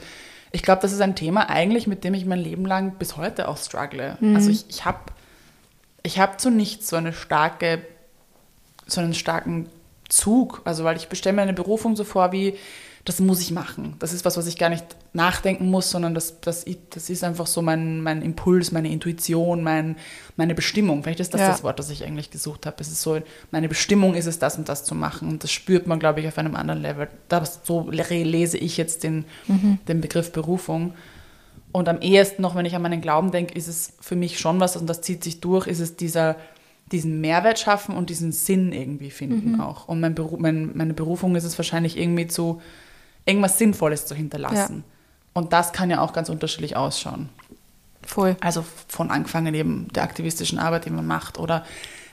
ich 0.51 0.63
glaube, 0.63 0.81
das 0.81 0.91
ist 0.91 1.01
ein 1.01 1.15
Thema 1.15 1.49
eigentlich, 1.49 1.87
mit 1.87 2.03
dem 2.03 2.13
ich 2.13 2.25
mein 2.25 2.39
Leben 2.39 2.65
lang 2.65 2.93
bis 2.97 3.17
heute 3.17 3.47
auch 3.47 3.57
struggle. 3.57 4.17
Mhm. 4.19 4.35
Also 4.35 4.49
ich, 4.49 4.65
ich 4.69 4.85
habe 4.85 4.99
ich 6.03 6.19
habe 6.19 6.37
zu 6.37 6.49
nichts 6.49 6.87
so 6.87 6.95
eine 6.95 7.13
starke, 7.13 7.81
so 8.87 9.01
einen 9.01 9.13
starken 9.13 9.69
Zug. 10.09 10.61
Also 10.63 10.83
weil 10.83 10.97
ich 10.97 11.09
bestelle 11.09 11.35
mir 11.35 11.41
eine 11.43 11.53
Berufung 11.53 11.95
so 11.95 12.03
vor 12.03 12.31
wie, 12.31 12.55
das 13.07 13.21
muss 13.21 13.39
ich 13.39 13.51
machen. 13.51 13.95
Das 13.99 14.11
ist 14.11 14.25
was, 14.25 14.35
was 14.35 14.47
ich 14.47 14.57
gar 14.57 14.67
nicht 14.67 14.83
nachdenken 15.13 15.71
muss, 15.71 15.89
sondern 15.89 16.13
das, 16.13 16.41
das, 16.41 16.65
das 16.89 17.09
ist 17.09 17.23
einfach 17.23 17.47
so 17.47 17.61
mein, 17.61 18.01
mein 18.01 18.21
Impuls, 18.21 18.73
meine 18.73 18.91
Intuition, 18.91 19.63
mein, 19.63 19.95
meine 20.35 20.53
Bestimmung. 20.53 21.03
Vielleicht 21.03 21.21
ist 21.21 21.33
das 21.33 21.39
ja. 21.39 21.47
das 21.47 21.63
Wort, 21.63 21.79
das 21.79 21.89
ich 21.89 22.03
eigentlich 22.03 22.31
gesucht 22.31 22.65
habe. 22.65 22.75
Es 22.81 22.89
ist 22.89 23.01
so, 23.01 23.17
meine 23.49 23.69
Bestimmung 23.69 24.13
ist 24.13 24.25
es, 24.25 24.39
das 24.39 24.57
und 24.57 24.67
das 24.67 24.83
zu 24.83 24.93
machen. 24.93 25.29
Und 25.29 25.43
das 25.45 25.53
spürt 25.53 25.87
man, 25.87 25.99
glaube 25.99 26.19
ich, 26.19 26.27
auf 26.27 26.37
einem 26.37 26.57
anderen 26.57 26.81
Level. 26.81 27.07
Das, 27.29 27.61
so 27.63 27.89
lese 27.89 28.57
ich 28.57 28.75
jetzt 28.75 29.03
den, 29.03 29.23
mhm. 29.47 29.79
den 29.87 30.01
Begriff 30.01 30.33
Berufung. 30.33 30.93
Und 31.71 31.87
am 31.87 32.01
ehesten 32.01 32.41
noch, 32.41 32.55
wenn 32.55 32.65
ich 32.65 32.75
an 32.75 32.81
meinen 32.81 32.99
Glauben 32.99 33.31
denke, 33.31 33.53
ist 33.53 33.69
es 33.69 33.93
für 34.01 34.17
mich 34.17 34.37
schon 34.37 34.59
was, 34.59 34.75
und 34.75 34.85
das 34.87 34.99
zieht 34.99 35.23
sich 35.23 35.39
durch, 35.39 35.67
ist 35.67 35.79
es 35.79 35.95
dieser, 35.95 36.35
diesen 36.91 37.21
Mehrwert 37.21 37.57
schaffen 37.57 37.95
und 37.95 38.09
diesen 38.09 38.33
Sinn 38.33 38.73
irgendwie 38.73 39.11
finden 39.11 39.53
mhm. 39.53 39.61
auch. 39.61 39.87
Und 39.87 40.01
mein 40.01 40.13
Beru 40.13 40.35
mein, 40.37 40.75
meine 40.75 40.93
Berufung 40.93 41.37
ist 41.37 41.45
es 41.45 41.57
wahrscheinlich 41.57 41.97
irgendwie 41.97 42.27
zu, 42.27 42.61
irgendwas 43.27 43.57
Sinnvolles 43.57 44.05
zu 44.05 44.15
hinterlassen. 44.15 44.83
Ja. 44.85 44.93
Und 45.33 45.53
das 45.53 45.73
kann 45.73 45.89
ja 45.89 46.01
auch 46.01 46.13
ganz 46.13 46.29
unterschiedlich 46.29 46.75
ausschauen. 46.75 47.29
Voll. 48.01 48.37
Also 48.39 48.65
von 48.87 49.11
angefangen 49.11 49.53
eben 49.53 49.89
der 49.93 50.03
aktivistischen 50.03 50.59
Arbeit, 50.59 50.85
die 50.85 50.89
man 50.89 51.05
macht 51.05 51.37
oder 51.37 51.65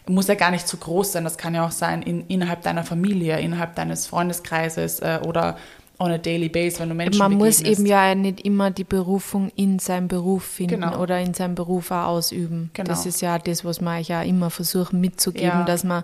muss 0.06 0.26
ja 0.26 0.34
gar 0.34 0.50
nicht 0.50 0.68
zu 0.68 0.76
groß 0.76 1.12
sein. 1.12 1.24
Das 1.24 1.38
kann 1.38 1.54
ja 1.54 1.64
auch 1.64 1.70
sein 1.70 2.02
in, 2.02 2.26
innerhalb 2.26 2.62
deiner 2.62 2.84
Familie, 2.84 3.38
innerhalb 3.40 3.74
deines 3.76 4.06
Freundeskreises 4.06 5.00
äh, 5.00 5.20
oder 5.24 5.56
on 5.98 6.10
a 6.10 6.18
daily 6.18 6.48
basis, 6.48 6.80
wenn 6.80 6.88
du 6.88 6.94
Menschen 6.94 7.18
Man 7.18 7.30
begegnest. 7.30 7.62
muss 7.62 7.70
eben 7.70 7.86
ja 7.86 8.14
nicht 8.14 8.40
immer 8.40 8.70
die 8.70 8.84
Berufung 8.84 9.50
in 9.54 9.78
seinem 9.78 10.08
Beruf 10.08 10.44
finden 10.44 10.80
genau. 10.80 11.00
oder 11.00 11.20
in 11.20 11.32
seinem 11.32 11.54
Beruf 11.54 11.92
auch 11.92 12.08
ausüben. 12.08 12.70
Genau. 12.74 12.88
Das 12.88 13.06
ist 13.06 13.22
ja 13.22 13.38
das, 13.38 13.64
was 13.64 13.80
man 13.80 14.02
ja 14.02 14.22
immer 14.22 14.50
versuchen 14.50 15.00
mitzugeben, 15.00 15.60
ja. 15.60 15.64
dass 15.64 15.84
man 15.84 16.02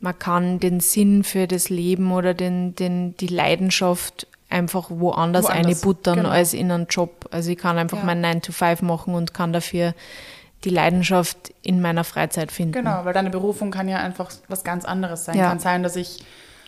man 0.00 0.18
kann 0.18 0.58
den 0.60 0.80
Sinn 0.80 1.24
für 1.24 1.46
das 1.46 1.68
Leben 1.68 2.10
oder 2.10 2.32
den, 2.32 2.74
den, 2.74 3.16
die 3.18 3.26
Leidenschaft 3.26 4.26
einfach 4.50 4.90
woanders, 4.90 5.44
woanders. 5.44 5.66
einbuttern 5.82 6.16
genau. 6.16 6.28
als 6.28 6.52
in 6.54 6.70
einen 6.70 6.86
Job. 6.88 7.28
Also 7.30 7.50
ich 7.50 7.58
kann 7.58 7.78
einfach 7.78 7.98
ja. 7.98 8.04
mein 8.04 8.20
9 8.20 8.42
to 8.42 8.52
5 8.52 8.82
machen 8.82 9.14
und 9.14 9.32
kann 9.34 9.52
dafür 9.52 9.94
die 10.64 10.70
Leidenschaft 10.70 11.52
in 11.62 11.80
meiner 11.80 12.04
Freizeit 12.04 12.52
finden. 12.52 12.72
Genau, 12.72 13.04
weil 13.04 13.14
deine 13.14 13.30
Berufung 13.30 13.70
kann 13.70 13.88
ja 13.88 13.98
einfach 13.98 14.30
was 14.48 14.64
ganz 14.64 14.84
anderes 14.84 15.24
sein. 15.24 15.38
Ja. 15.38 15.48
Kann 15.48 15.58
sein, 15.58 15.82
dass 15.82 15.96
ich, 15.96 16.22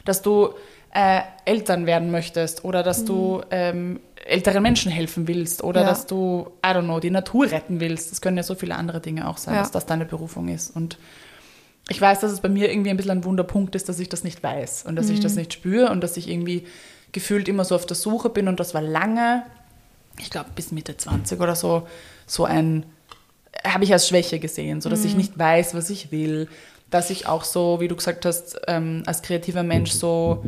dass 0.05 0.23
du 0.23 0.51
äh, 0.95 1.21
Eltern 1.45 1.85
werden 1.87 2.11
möchtest 2.11 2.65
oder 2.65 2.83
dass 2.83 3.05
du 3.05 3.43
ähm, 3.51 4.01
älteren 4.25 4.63
Menschen 4.63 4.93
helfen 4.93 5.27
willst 5.27 5.63
oder 5.65 5.83
Ja. 5.83 5.87
dass 5.89 6.07
du, 6.07 6.51
I 6.65 6.69
don't 6.71 6.85
know, 6.85 7.01
die 7.01 7.11
Natur 7.11 7.51
retten 7.51 7.81
willst. 7.81 8.13
Das 8.13 8.21
können 8.21 8.37
ja 8.37 8.43
so 8.43 8.55
viele 8.55 8.77
andere 8.77 9.01
Dinge 9.01 9.29
auch 9.29 9.37
sein, 9.39 9.55
Ja. 9.55 9.61
dass 9.61 9.71
das 9.71 9.87
deine 9.87 10.05
Berufung 10.05 10.49
ist. 10.49 10.75
Und 10.75 10.99
ich 11.89 12.01
weiß, 12.01 12.21
dass 12.21 12.31
es 12.31 12.41
bei 12.41 12.49
mir 12.49 12.71
irgendwie 12.71 12.91
ein 12.91 12.97
bisschen 12.97 13.11
ein 13.19 13.25
Wunderpunkt 13.25 13.75
ist, 13.75 13.89
dass 13.89 13.99
ich 13.99 14.09
das 14.09 14.23
nicht 14.23 14.43
weiß 14.43 14.85
und 14.87 14.97
dass 14.97 15.11
ich 15.11 15.19
Mhm. 15.19 15.23
das 15.23 15.35
nicht 15.35 15.53
spüre 15.53 15.91
und 15.91 16.01
dass 16.03 16.17
ich 16.17 16.29
irgendwie 16.31 16.65
gefühlt 17.13 17.49
immer 17.49 17.65
so 17.65 17.75
auf 17.75 17.87
der 17.87 17.97
Suche 17.97 18.29
bin 18.31 18.49
und 18.49 18.59
das 18.61 18.75
war 18.75 18.83
lange, 18.83 19.45
ich 20.19 20.31
glaube 20.31 20.51
bis 20.55 20.73
Mitte 20.73 20.97
20 20.97 21.41
oder 21.41 21.55
so, 21.55 21.87
so 22.27 22.45
ein, 22.45 22.85
habe 23.65 23.85
ich 23.85 23.93
als 23.93 24.09
Schwäche 24.09 24.39
gesehen, 24.39 24.81
so 24.81 24.89
dass 24.89 25.01
Mhm. 25.01 25.07
ich 25.07 25.15
nicht 25.17 25.39
weiß, 25.39 25.75
was 25.75 25.91
ich 25.91 26.11
will, 26.11 26.49
dass 26.91 27.11
ich 27.11 27.27
auch 27.27 27.45
so, 27.45 27.81
wie 27.81 27.89
du 27.89 27.97
gesagt 27.97 28.25
hast, 28.27 28.61
ähm, 28.67 29.03
als 29.07 29.23
kreativer 29.23 29.63
Mensch 29.63 29.91
so 29.93 30.45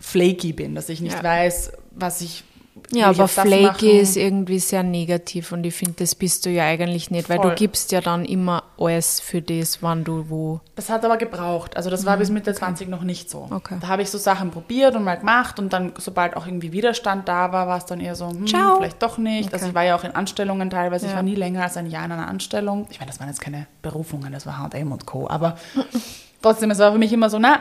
flaky 0.00 0.52
bin, 0.52 0.74
dass 0.74 0.88
ich 0.88 1.00
nicht 1.00 1.16
Ja. 1.16 1.22
weiß, 1.24 1.72
was 1.92 2.20
ich 2.20 2.44
Ja, 2.92 3.10
ich 3.10 3.18
aber 3.18 3.28
flaky 3.28 3.98
ist 3.98 4.16
irgendwie 4.16 4.58
sehr 4.58 4.82
negativ 4.82 5.52
und 5.52 5.64
ich 5.64 5.74
finde, 5.74 5.94
das 5.98 6.14
bist 6.14 6.46
du 6.46 6.50
ja 6.50 6.64
eigentlich 6.64 7.10
nicht, 7.10 7.28
weil 7.28 7.38
Voll. 7.38 7.50
du 7.50 7.54
gibst 7.56 7.92
ja 7.92 8.00
dann 8.00 8.24
immer 8.24 8.62
alles 8.78 9.20
für 9.20 9.42
das, 9.42 9.82
wann 9.82 10.04
du 10.04 10.28
wo. 10.28 10.60
Das 10.76 10.88
hat 10.90 11.04
aber 11.04 11.16
gebraucht. 11.16 11.76
Also 11.76 11.90
das 11.90 12.06
war 12.06 12.16
bis 12.16 12.30
Mitte 12.30 12.54
20 12.54 12.88
noch 12.88 13.02
nicht 13.02 13.28
so. 13.30 13.46
Mhm. 13.46 13.52
Okay. 13.56 13.76
Da 13.80 13.88
habe 13.88 14.02
ich 14.02 14.10
so 14.10 14.18
Sachen 14.18 14.50
probiert 14.50 14.94
und 14.96 15.04
mal 15.04 15.16
gemacht 15.18 15.58
und 15.58 15.72
dann, 15.72 15.92
sobald 15.98 16.36
auch 16.36 16.46
irgendwie 16.46 16.72
Widerstand 16.72 17.28
da 17.28 17.52
war, 17.52 17.66
war 17.66 17.78
es 17.78 17.86
dann 17.86 18.00
eher 18.00 18.14
so, 18.14 18.28
hm, 18.28 18.46
Ciao. 18.46 18.76
vielleicht 18.78 19.02
doch 19.02 19.18
nicht. 19.18 19.52
Also 19.52 19.64
Okay. 19.64 19.70
ich 19.70 19.74
war 19.74 19.84
ja 19.84 19.96
auch 19.96 20.04
in 20.04 20.12
Anstellungen 20.12 20.70
teilweise. 20.70 21.06
Ich 21.06 21.10
Ja. 21.12 21.16
war 21.16 21.22
nie 21.22 21.34
länger 21.34 21.62
als 21.62 21.76
ein 21.76 21.86
Jahr 21.86 22.04
in 22.04 22.12
einer 22.12 22.28
Anstellung. 22.28 22.86
Ich 22.90 23.00
meine, 23.00 23.10
das 23.10 23.20
waren 23.20 23.28
jetzt 23.28 23.40
keine 23.40 23.66
Berufungen, 23.82 24.32
das 24.32 24.46
war 24.46 24.58
H&M 24.58 24.92
und 24.92 25.06
Co. 25.06 25.28
Aber 25.28 25.56
trotzdem, 26.42 26.70
es 26.70 26.78
war 26.78 26.92
für 26.92 26.98
mich 26.98 27.12
immer 27.12 27.30
so, 27.30 27.38
na, 27.38 27.60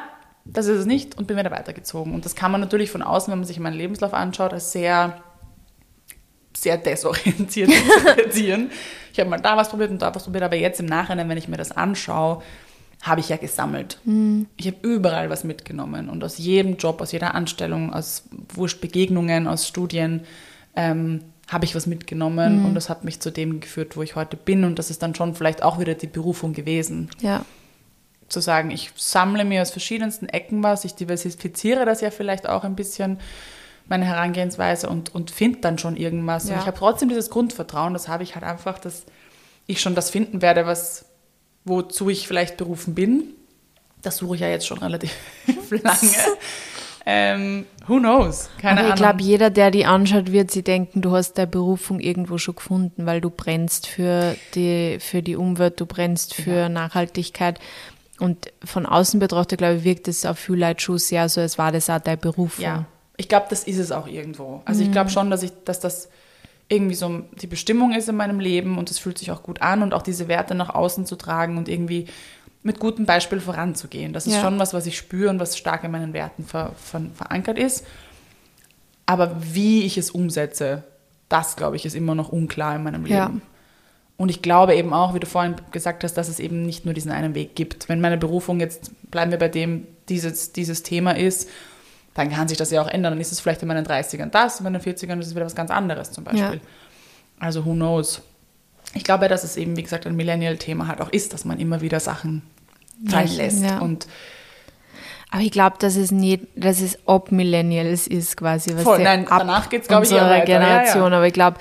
das 0.53 0.67
ist 0.67 0.79
es 0.79 0.85
nicht 0.85 1.17
und 1.17 1.27
bin 1.27 1.37
wieder 1.37 1.51
weitergezogen. 1.51 2.13
Und 2.13 2.25
das 2.25 2.35
kann 2.35 2.51
man 2.51 2.61
natürlich 2.61 2.91
von 2.91 3.01
außen, 3.01 3.31
wenn 3.31 3.39
man 3.39 3.47
sich 3.47 3.59
meinen 3.59 3.77
Lebenslauf 3.77 4.13
anschaut, 4.13 4.53
als 4.53 4.71
sehr 4.71 5.21
sehr 6.55 6.77
desorientiert 6.77 7.69
interpretieren. 7.97 8.71
Ich 9.13 9.19
habe 9.19 9.29
mal 9.29 9.37
da 9.39 9.55
was 9.57 9.69
probiert 9.69 9.91
und 9.91 10.01
da 10.01 10.13
was 10.13 10.23
probiert, 10.23 10.43
aber 10.43 10.55
jetzt 10.55 10.79
im 10.79 10.87
Nachhinein, 10.87 11.29
wenn 11.29 11.37
ich 11.37 11.47
mir 11.47 11.57
das 11.57 11.71
anschaue, 11.71 12.41
habe 13.03 13.19
ich 13.19 13.29
ja 13.29 13.37
gesammelt. 13.37 13.99
Ich 14.57 14.65
habe 14.65 14.77
überall 14.81 15.29
was 15.29 15.43
mitgenommen 15.43 16.09
und 16.09 16.23
aus 16.23 16.39
jedem 16.39 16.77
Job, 16.77 16.99
aus 16.99 17.11
jeder 17.11 17.35
Anstellung, 17.35 17.93
aus 17.93 18.23
Wurscht 18.55 18.81
Begegnungen, 18.81 19.47
aus 19.47 19.67
Studien 19.67 20.21
ähm, 20.75 21.21
habe 21.47 21.65
ich 21.65 21.75
was 21.75 21.85
mitgenommen 21.85 22.65
und 22.65 22.73
das 22.73 22.89
hat 22.89 23.03
mich 23.03 23.19
zu 23.19 23.31
dem 23.31 23.59
geführt, 23.59 23.95
wo 23.95 24.01
ich 24.01 24.15
heute 24.15 24.35
bin 24.35 24.63
und 24.63 24.79
das 24.79 24.89
ist 24.89 25.03
dann 25.03 25.13
schon 25.13 25.35
vielleicht 25.35 25.61
auch 25.61 25.79
wieder 25.79 25.93
die 25.93 26.07
Berufung 26.07 26.53
gewesen, 26.53 27.09
Ja. 27.21 27.45
Zu 28.29 28.39
sagen, 28.41 28.71
ich 28.71 28.91
sammle 28.95 29.45
mir 29.45 29.61
aus 29.61 29.71
verschiedensten 29.71 30.27
Ecken 30.29 30.61
was, 30.63 30.83
ich 30.85 30.95
diversifiziere 30.95 31.85
das 31.85 32.01
ja 32.01 32.11
vielleicht 32.11 32.47
auch 32.47 32.63
ein 32.63 32.75
bisschen, 32.75 33.19
meine 33.89 34.05
Herangehensweise 34.05 34.89
und, 34.89 35.15
und 35.15 35.31
finde 35.31 35.59
dann 35.61 35.77
schon 35.77 35.95
irgendwas. 35.95 36.45
Und 36.45 36.51
Ja. 36.51 36.59
ich 36.59 36.65
habe 36.67 36.77
trotzdem 36.77 37.07
dieses 37.09 37.29
Grundvertrauen, 37.29 37.93
das 37.93 38.07
habe 38.09 38.23
ich 38.23 38.35
halt 38.35 38.43
einfach, 38.43 38.79
dass 38.79 39.03
ich 39.65 39.79
schon 39.81 39.95
das 39.95 40.09
finden 40.09 40.41
werde, 40.41 40.65
was, 40.65 41.05
wozu 41.63 42.09
ich 42.09 42.27
vielleicht 42.27 42.57
berufen 42.57 42.95
bin. 42.95 43.23
Das 44.01 44.17
suche 44.17 44.35
ich 44.35 44.41
ja 44.41 44.49
jetzt 44.49 44.67
schon 44.67 44.77
relativ 44.79 45.11
lange. 45.83 45.97
ähm, 47.05 47.65
who 47.87 47.97
knows? 47.99 48.49
Keine 48.61 48.79
aber 48.81 48.87
ich 48.89 48.93
Ahnung. 48.93 49.03
glaube, 49.05 49.23
jeder, 49.23 49.49
der 49.49 49.71
die 49.71 49.85
anschaut, 49.85 50.31
wird 50.33 50.51
sich 50.51 50.63
denken, 50.65 51.01
du 51.01 51.11
hast 51.11 51.33
deine 51.37 51.47
Berufung 51.47 51.99
irgendwo 52.01 52.37
schon 52.37 52.55
gefunden, 52.55 53.05
weil 53.05 53.21
du 53.21 53.29
brennst 53.29 53.87
für 53.87 54.35
die, 54.55 54.97
für 54.99 55.21
die 55.23 55.37
Umwelt, 55.37 55.79
du 55.79 55.85
brennst 55.85 56.33
für 56.35 56.67
Nachhaltigkeit. 56.69 57.59
Und 58.19 58.51
von 58.63 58.85
außen 58.85 59.19
betrachtet, 59.19 59.59
glaube 59.59 59.75
ich, 59.75 59.83
wirkt 59.83 60.07
es 60.07 60.25
auf 60.25 60.39
viele 60.39 60.67
Leute 60.67 60.81
schon 60.81 60.97
sehr 60.97 61.29
so, 61.29 61.39
als 61.41 61.57
war 61.57 61.71
das 61.71 61.89
auch 61.89 61.99
deine 61.99 62.17
Berufung. 62.17 62.63
Ja, 62.63 62.85
ich 63.15 63.29
glaube, 63.29 63.45
das 63.49 63.63
ist 63.63 63.77
es 63.77 63.91
auch 63.91 64.07
irgendwo. 64.07 64.61
Also 64.65 64.81
ich 64.81 64.87
Mhm. 64.87 64.91
glaube 64.93 65.09
schon, 65.11 65.29
dass 65.29 65.43
ich, 65.43 65.51
dass 65.65 65.79
das 65.79 66.09
irgendwie 66.69 66.95
so 66.95 67.21
die 67.41 67.47
Bestimmung 67.47 67.93
ist 67.93 68.09
in 68.09 68.15
meinem 68.15 68.39
Leben 68.39 68.77
und 68.77 68.89
es 68.91 68.99
fühlt 68.99 69.17
sich 69.17 69.31
auch 69.31 69.43
gut 69.43 69.61
an 69.61 69.83
und 69.83 69.93
auch 69.93 70.01
diese 70.01 70.27
Werte 70.27 70.55
nach 70.55 70.69
außen 70.73 71.05
zu 71.05 71.15
tragen 71.15 71.57
und 71.57 71.69
irgendwie 71.69 72.07
mit 72.63 72.79
gutem 72.79 73.05
Beispiel 73.05 73.39
voranzugehen. 73.39 74.11
Das 74.13 74.27
ist 74.27 74.33
Ja. 74.35 74.41
schon 74.41 74.59
was, 74.59 74.73
was 74.73 74.85
ich 74.87 74.97
spüre 74.97 75.29
und 75.29 75.39
was 75.39 75.57
stark 75.57 75.83
in 75.83 75.91
meinen 75.91 76.11
Werten 76.13 76.43
ver, 76.43 76.73
ver, 76.75 77.01
verankert 77.13 77.57
ist. 77.57 77.85
Aber 79.05 79.37
wie 79.41 79.83
ich 79.83 79.97
es 79.97 80.11
umsetze, 80.11 80.83
das 81.29 81.55
glaube 81.55 81.75
ich, 81.77 81.85
ist 81.85 81.95
immer 81.95 82.15
noch 82.15 82.29
unklar 82.29 82.75
in 82.75 82.83
meinem 82.83 83.03
Leben. 83.05 83.13
Ja. 83.15 83.31
Und 84.17 84.29
ich 84.29 84.41
glaube 84.41 84.75
eben 84.75 84.93
auch, 84.93 85.13
wie 85.13 85.19
du 85.19 85.27
vorhin 85.27 85.55
gesagt 85.71 86.03
hast, 86.03 86.15
dass 86.15 86.27
es 86.27 86.39
eben 86.39 86.63
nicht 86.63 86.85
nur 86.85 86.93
diesen 86.95 87.11
einen 87.11 87.35
Weg 87.35 87.55
gibt. 87.55 87.87
Wenn 87.87 88.01
meine 88.01 88.17
Berufung 88.17 88.59
jetzt, 88.59 88.91
bleiben 89.11 89.29
wir 89.31 89.37
bei 89.37 89.47
dem, 89.47 89.85
dieses, 90.09 90.53
dieses 90.53 90.81
Thema 90.81 91.11
ist, 91.15 91.47
dann 92.15 92.31
kann 92.31 92.47
sich 92.47 92.57
das 92.57 92.71
ja 92.71 92.81
auch 92.81 92.87
ändern. 92.87 93.13
Dann 93.13 93.21
ist 93.21 93.31
es 93.31 93.39
vielleicht 93.39 93.61
in 93.61 93.67
meinen 93.67 93.85
30ern 93.85 94.31
das, 94.31 94.59
in 94.59 94.63
meinen 94.63 94.81
40ern 94.81 95.19
ist 95.19 95.27
es 95.27 95.35
wieder 95.35 95.45
was 95.45 95.55
ganz 95.55 95.69
anderes 95.69 96.11
zum 96.11 96.23
Beispiel. 96.23 96.41
Ja. 96.55 96.59
Also 97.39 97.63
who 97.65 97.73
knows. 97.73 98.21
Ich 98.95 99.03
glaube, 99.03 99.27
dass 99.27 99.43
es 99.43 99.55
eben, 99.55 99.77
wie 99.77 99.83
gesagt, 99.83 100.07
ein 100.07 100.15
Millennial-Thema 100.15 100.87
halt 100.87 100.99
auch 101.01 101.09
ist, 101.09 101.33
dass 101.33 101.45
man 101.45 101.59
immer 101.59 101.81
wieder 101.81 101.99
Sachen 101.99 102.41
fallen 103.07 103.27
Ja, 103.27 103.33
lässt. 103.35 103.63
ja. 103.63 103.77
Und 103.79 104.07
Aber 105.29 105.41
ich 105.43 105.51
glaube, 105.51 105.75
dass 105.77 105.95
es 105.95 106.09
nicht, 106.09 106.45
dass 106.55 106.81
es 106.81 106.97
ab 107.07 107.31
Millennials 107.31 108.07
ist 108.07 108.37
quasi. 108.37 108.73
Was 108.75 108.81
Voll, 108.81 109.03
nein, 109.03 109.27
danach 109.29 109.69
geht's, 109.69 109.87
glaub 109.87 110.03
ich, 110.03 110.09
eher 110.11 110.23
unserer 110.23 110.31
weiter. 110.39 110.51
Ja, 110.53 110.59
Generation. 110.59 111.11
ja. 111.11 111.17
Aber 111.17 111.27
ich 111.27 111.33
glaube, 111.33 111.57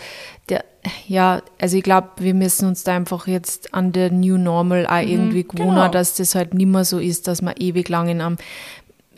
der, 0.49 0.65
ja, 1.09 1.43
also 1.61 1.77
ich 1.77 1.83
glaube, 1.83 2.11
wir 2.19 2.35
müssen 2.35 2.69
uns 2.69 2.85
da 2.85 2.97
einfach 2.97 3.27
jetzt 3.27 3.75
an 3.75 3.93
der 3.93 4.11
New 4.11 4.37
Normal 4.39 4.87
auch 4.87 5.01
irgendwie 5.01 5.45
gewohnen, 5.45 5.71
genau. 5.77 5.89
dass 5.89 6.15
das 6.15 6.35
halt 6.35 6.55
nicht 6.55 6.67
mehr 6.69 6.85
so 6.85 6.99
ist, 6.99 7.29
dass 7.29 7.43
man 7.43 7.55
ewig 7.59 7.89
lang 7.89 8.09
in 8.09 8.21
einem, 8.21 8.37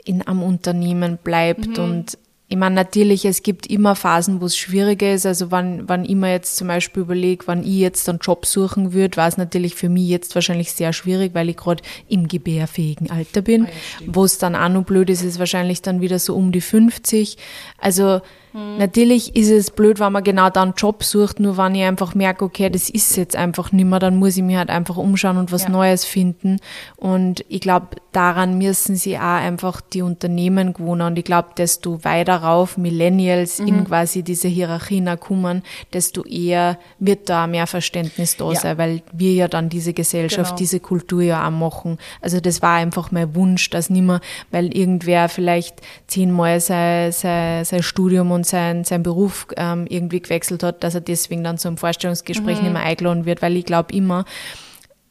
in 0.04 0.22
einem 0.22 0.42
Unternehmen 0.42 1.18
bleibt 1.22 1.78
Mhm. 1.78 1.84
und 1.84 2.18
ich 2.50 2.56
meine, 2.56 2.74
natürlich, 2.74 3.26
es 3.26 3.42
gibt 3.42 3.66
immer 3.66 3.94
Phasen, 3.94 4.40
wo 4.40 4.46
es 4.46 4.56
schwieriger 4.56 5.12
ist. 5.12 5.26
Also 5.26 5.50
wann, 5.50 5.86
wann 5.86 6.06
ich 6.06 6.14
mir 6.14 6.32
jetzt 6.32 6.56
zum 6.56 6.68
Beispiel 6.68 7.02
überlege, 7.02 7.46
wann 7.46 7.62
ich 7.62 7.76
jetzt 7.76 8.08
einen 8.08 8.20
Job 8.20 8.46
suchen 8.46 8.94
würde, 8.94 9.18
war 9.18 9.28
es 9.28 9.36
natürlich 9.36 9.74
für 9.74 9.90
mich 9.90 10.08
jetzt 10.08 10.34
wahrscheinlich 10.34 10.72
sehr 10.72 10.94
schwierig, 10.94 11.34
weil 11.34 11.50
ich 11.50 11.58
gerade 11.58 11.82
im 12.08 12.26
gebärfähigen 12.26 13.10
Alter 13.10 13.42
bin. 13.42 13.66
Ah 13.66 13.68
ja, 14.00 14.06
wo 14.14 14.24
es 14.24 14.38
dann 14.38 14.56
auch 14.56 14.70
noch 14.70 14.84
blöd 14.84 15.10
ist, 15.10 15.22
ist 15.22 15.38
wahrscheinlich 15.38 15.82
dann 15.82 16.00
wieder 16.00 16.18
so 16.18 16.34
um 16.34 16.50
die 16.50 16.62
50. 16.62 17.36
Also 17.76 18.22
Natürlich 18.52 19.36
ist 19.36 19.50
es 19.50 19.70
blöd, 19.70 20.00
wenn 20.00 20.12
man 20.12 20.24
genau 20.24 20.50
da 20.50 20.62
einen 20.62 20.74
Job 20.76 21.04
sucht, 21.04 21.40
nur 21.40 21.56
wenn 21.58 21.74
ich 21.74 21.82
einfach 21.84 22.14
merke, 22.14 22.44
okay, 22.44 22.70
das 22.70 22.88
ist 22.90 23.16
jetzt 23.16 23.36
einfach 23.36 23.72
nicht 23.72 23.84
mehr, 23.84 23.98
dann 23.98 24.16
muss 24.16 24.36
ich 24.36 24.42
mir 24.42 24.58
halt 24.58 24.70
einfach 24.70 24.96
umschauen 24.96 25.36
und 25.36 25.52
was 25.52 25.64
Ja. 25.64 25.68
Neues 25.70 26.04
finden. 26.04 26.58
Und 26.96 27.44
ich 27.48 27.60
glaube, 27.60 27.88
daran 28.12 28.58
müssen 28.58 28.96
sie 28.96 29.16
auch 29.18 29.20
einfach 29.22 29.80
die 29.80 30.02
Unternehmen 30.02 30.72
gewohnen. 30.72 31.02
Und 31.02 31.18
ich 31.18 31.24
glaube, 31.24 31.50
desto 31.56 32.02
weiter 32.04 32.36
rauf 32.36 32.76
Millennials 32.78 33.58
Mhm. 33.60 33.68
in 33.68 33.84
quasi 33.84 34.22
diese 34.22 34.48
Hierarchien 34.48 35.08
kommen, 35.20 35.62
desto 35.92 36.24
eher 36.24 36.78
wird 36.98 37.28
da 37.28 37.46
mehr 37.46 37.66
Verständnis 37.66 38.36
da 38.36 38.50
Ja. 38.52 38.58
sein, 38.60 38.78
weil 38.78 39.02
wir 39.12 39.32
ja 39.34 39.48
dann 39.48 39.68
diese 39.68 39.92
Gesellschaft, 39.92 40.50
Genau. 40.50 40.58
diese 40.58 40.80
Kultur 40.80 41.22
ja 41.22 41.46
auch 41.46 41.50
machen. 41.50 41.98
Also 42.20 42.40
das 42.40 42.62
war 42.62 42.76
einfach 42.76 43.10
mein 43.12 43.34
Wunsch, 43.34 43.70
dass 43.70 43.90
nimmer, 43.90 44.20
weil 44.50 44.76
irgendwer 44.76 45.28
vielleicht 45.28 45.80
zehnmal 46.06 46.60
sein, 46.60 47.12
sein, 47.12 47.64
sein 47.64 47.82
Studium 47.82 48.30
und 48.32 48.46
sein, 48.48 48.84
sein 48.84 49.02
Beruf 49.02 49.46
ähm, 49.56 49.86
irgendwie 49.88 50.20
gewechselt 50.20 50.62
hat, 50.62 50.82
dass 50.82 50.94
er 50.94 51.00
deswegen 51.00 51.44
dann 51.44 51.58
zum 51.58 51.76
Vorstellungsgespräch 51.76 52.62
nicht 52.62 52.72
mehr 52.72 52.82
eingeladen 52.82 53.24
wird, 53.24 53.42
weil 53.42 53.56
ich 53.56 53.64
glaube 53.64 53.94
immer, 53.94 54.24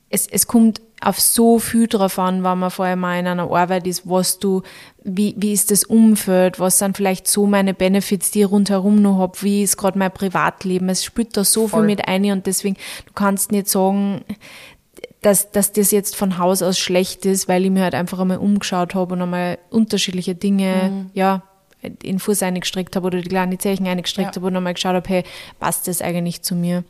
es, 0.09 0.27
es 0.27 0.47
kommt 0.47 0.81
auf 0.99 1.19
so 1.19 1.59
viel 1.59 1.87
drauf 1.87 2.17
an, 2.17 2.43
wenn 2.43 2.57
man 2.57 2.71
vorher 2.71 2.95
mal 2.95 3.19
in 3.19 3.27
einer 3.27 3.51
Arbeit 3.51 3.85
ist, 3.85 4.09
was 4.09 4.39
du, 4.39 4.63
wie, 5.03 5.35
wie 5.37 5.53
ist 5.53 5.69
das 5.69 5.83
Umfeld, 5.83 6.59
was 6.59 6.79
sind 6.79 6.97
vielleicht 6.97 7.27
so 7.27 7.45
meine 7.45 7.73
Benefits, 7.73 8.31
die 8.31 8.41
ich 8.41 8.49
rundherum 8.49 9.01
noch 9.01 9.19
hab, 9.19 9.43
wie 9.43 9.61
ist 9.61 9.77
gerade 9.77 9.99
mein 9.99 10.11
Privatleben, 10.11 10.89
es 10.89 11.03
spielt 11.03 11.37
da 11.37 11.43
so 11.43 11.67
Voll. 11.67 11.81
viel 11.81 11.87
mit 11.87 12.07
ein 12.07 12.31
und 12.31 12.47
deswegen, 12.47 12.77
du 13.05 13.13
kannst 13.13 13.51
nicht 13.51 13.67
sagen, 13.67 14.23
dass, 15.21 15.51
dass 15.51 15.71
das 15.71 15.91
jetzt 15.91 16.15
von 16.15 16.39
Haus 16.39 16.61
aus 16.61 16.79
schlecht 16.79 17.25
ist, 17.25 17.47
weil 17.47 17.65
ich 17.65 17.71
mir 17.71 17.83
halt 17.83 17.95
einfach 17.95 18.19
einmal 18.19 18.37
umgeschaut 18.37 18.95
habe 18.95 19.13
und 19.13 19.21
einmal 19.21 19.59
unterschiedliche 19.69 20.35
Dinge, 20.35 21.09
ja, 21.13 21.35
in 21.35 21.41
den 21.89 22.19
Fuß 22.19 22.43
eingestrickt 22.43 22.95
habe 22.95 23.07
oder 23.07 23.21
die 23.21 23.29
kleinen 23.29 23.59
Zeichen 23.59 23.87
eingestrickt 23.87 24.29
Ja. 24.29 24.35
habe 24.35 24.47
und 24.47 24.55
einmal 24.55 24.73
geschaut 24.73 24.95
habe, 24.95 25.09
hey, 25.09 25.23
passt 25.59 25.87
das 25.87 26.01
eigentlich 26.01 26.41
zu 26.41 26.55
mir? 26.55 26.83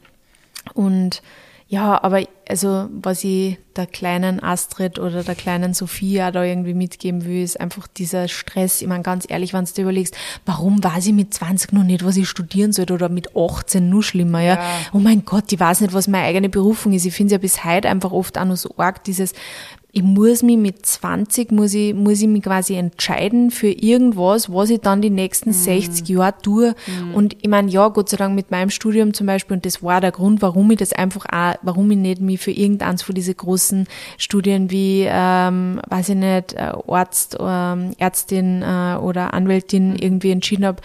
Und 0.74 1.22
ja, 1.68 2.02
aber 2.04 2.24
also 2.48 2.88
was 2.92 3.24
ich 3.24 3.58
der 3.78 3.88
kleinen 3.88 4.44
Astrid 4.44 5.00
oder 5.00 5.24
der 5.24 5.36
kleinen 5.36 5.74
Sophia 5.74 6.32
da 6.32 6.44
irgendwie 6.44 6.74
mitgeben 6.74 7.26
will, 7.26 7.44
ist 7.44 7.60
einfach 7.60 7.88
dieser 7.88 8.28
Stress. 8.28 8.82
Ich 8.82 8.88
meine, 8.88 9.04
ganz 9.04 9.26
ehrlich, 9.30 9.54
wenn 9.54 9.66
du 9.66 9.72
dir 9.72 9.84
überlegst, 9.84 10.18
warum 10.46 10.84
weiß 10.84 11.08
ich 11.08 11.14
mit 11.14 11.34
20 11.34 11.74
noch 11.74 11.84
nicht, 11.84 12.04
was 12.04 12.18
ich 12.18 12.28
studieren 12.28 12.74
soll 12.74 12.92
oder 12.92 13.10
mit 13.10 13.36
18 13.36 13.90
nur 13.90 14.04
schlimmer, 14.04 14.42
ja? 14.42 14.56
Ja. 14.56 14.62
Oh 14.94 15.00
mein 15.00 15.24
Gott, 15.26 15.52
ich 15.52 15.60
weiß 15.60 15.82
nicht, 15.82 15.94
was 15.94 16.08
meine 16.08 16.26
eigene 16.26 16.50
Berufung 16.50 16.94
ist. 16.94 17.06
Ich 17.06 17.14
finde 17.14 17.28
es 17.28 17.32
ja 17.34 17.38
bis 17.38 17.64
heute 17.64 17.90
einfach 17.90 18.12
oft 18.12 18.38
auch 18.38 18.46
noch 18.46 18.58
so 18.58 18.74
arg, 18.78 19.04
dieses, 19.04 19.34
ich 19.98 20.04
muss 20.04 20.44
mich 20.44 20.58
mit 20.58 20.86
20, 20.86 21.52
muss 21.52 21.74
ich, 21.74 21.96
muss 21.96 22.22
ich 22.22 22.28
mich 22.28 22.44
quasi 22.44 22.76
entscheiden 22.76 23.50
für 23.50 23.70
irgendwas, 23.70 24.52
was 24.54 24.70
ich 24.70 24.80
dann 24.80 25.02
die 25.02 25.10
nächsten 25.10 25.54
60 25.54 26.08
Jahre 26.08 26.36
tue. 26.40 26.76
Und 27.16 27.36
ich 27.42 27.50
meine, 27.50 27.72
ja, 27.72 27.88
Gott 27.88 28.10
sei 28.10 28.18
Dank 28.18 28.36
mit 28.36 28.52
meinem 28.52 28.70
Studium 28.70 29.16
zum 29.16 29.26
Beispiel, 29.26 29.56
und 29.56 29.66
das 29.66 29.82
war 29.82 30.00
der 30.00 30.12
Grund, 30.12 30.44
warum 30.44 30.70
ich 30.70 30.78
das 30.78 30.94
einfach 30.94 31.26
auch, 31.32 31.56
warum 31.64 31.90
ich 31.90 31.98
nicht 31.98 32.22
mich 32.22 32.40
für 32.40 32.52
irgendeins 32.52 33.02
von 33.02 33.16
diese 33.16 33.34
großen 33.34 33.67
großen 33.68 33.88
Studien 34.18 34.72
wie, 34.72 35.08
ähm, 35.10 35.82
weiß 35.88 36.10
ich 36.10 36.16
nicht, 36.16 36.54
äh, 36.54 36.72
Arzt, 36.88 37.38
ähm, 37.40 37.94
Ärztin 37.98 38.62
äh, 38.62 38.98
oder 38.98 39.34
Anwältin 39.34 39.96
irgendwie 39.96 40.32
entschieden 40.32 40.66
habe, 40.66 40.82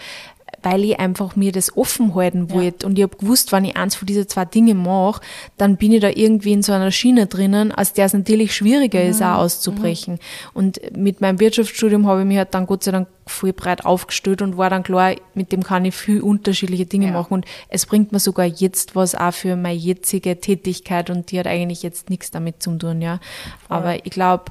weil 0.63 0.83
ich 0.83 0.99
einfach 0.99 1.35
mir 1.35 1.51
das 1.51 1.75
offen 1.77 2.15
halten 2.15 2.49
wollte. 2.49 2.87
Und 2.87 2.97
ich 2.97 3.03
habe 3.03 3.17
gewusst, 3.17 3.51
wenn 3.51 3.65
ich 3.65 3.77
eins 3.77 3.95
von 3.95 4.05
diesen 4.05 4.27
zwei 4.27 4.45
Dinge 4.45 4.73
mache, 4.73 5.21
dann 5.57 5.77
bin 5.77 5.91
ich 5.91 6.01
da 6.01 6.09
irgendwie 6.09 6.53
in 6.53 6.63
so 6.63 6.73
einer 6.73 6.91
Schiene 6.91 7.27
drinnen, 7.27 7.71
als 7.71 7.93
der 7.93 8.05
es 8.05 8.13
natürlich 8.13 8.55
schwieriger 8.55 9.03
ist, 9.03 9.21
auch 9.21 9.37
auszubrechen. 9.39 10.19
Und 10.53 10.79
mit 10.97 11.21
meinem 11.21 11.39
Wirtschaftsstudium 11.39 12.07
habe 12.07 12.21
ich 12.21 12.27
mich 12.27 12.37
halt 12.37 12.53
dann 12.53 12.65
Gott 12.65 12.83
sei 12.83 12.91
Dank 12.91 13.07
voll 13.25 13.53
breit 13.53 13.85
aufgestellt 13.85 14.41
und 14.41 14.57
war 14.57 14.69
dann 14.69 14.83
klar, 14.83 15.15
mit 15.33 15.51
dem 15.51 15.63
kann 15.63 15.85
ich 15.85 15.95
viel 15.95 16.21
unterschiedliche 16.21 16.85
Dinge 16.85 17.07
Ja. 17.07 17.11
machen. 17.13 17.33
Und 17.33 17.45
es 17.69 17.85
bringt 17.85 18.11
mir 18.11 18.19
sogar 18.19 18.45
jetzt 18.45 18.95
was 18.95 19.15
auch 19.15 19.33
für 19.33 19.55
meine 19.55 19.77
jetzige 19.77 20.39
Tätigkeit 20.39 21.09
und 21.09 21.31
die 21.31 21.39
hat 21.39 21.47
eigentlich 21.47 21.83
jetzt 21.83 22.09
nichts 22.09 22.31
damit 22.31 22.61
zu 22.61 22.75
tun, 22.77 23.01
ja. 23.01 23.19
Aber 23.69 24.05
ich 24.05 24.11
glaube, 24.11 24.45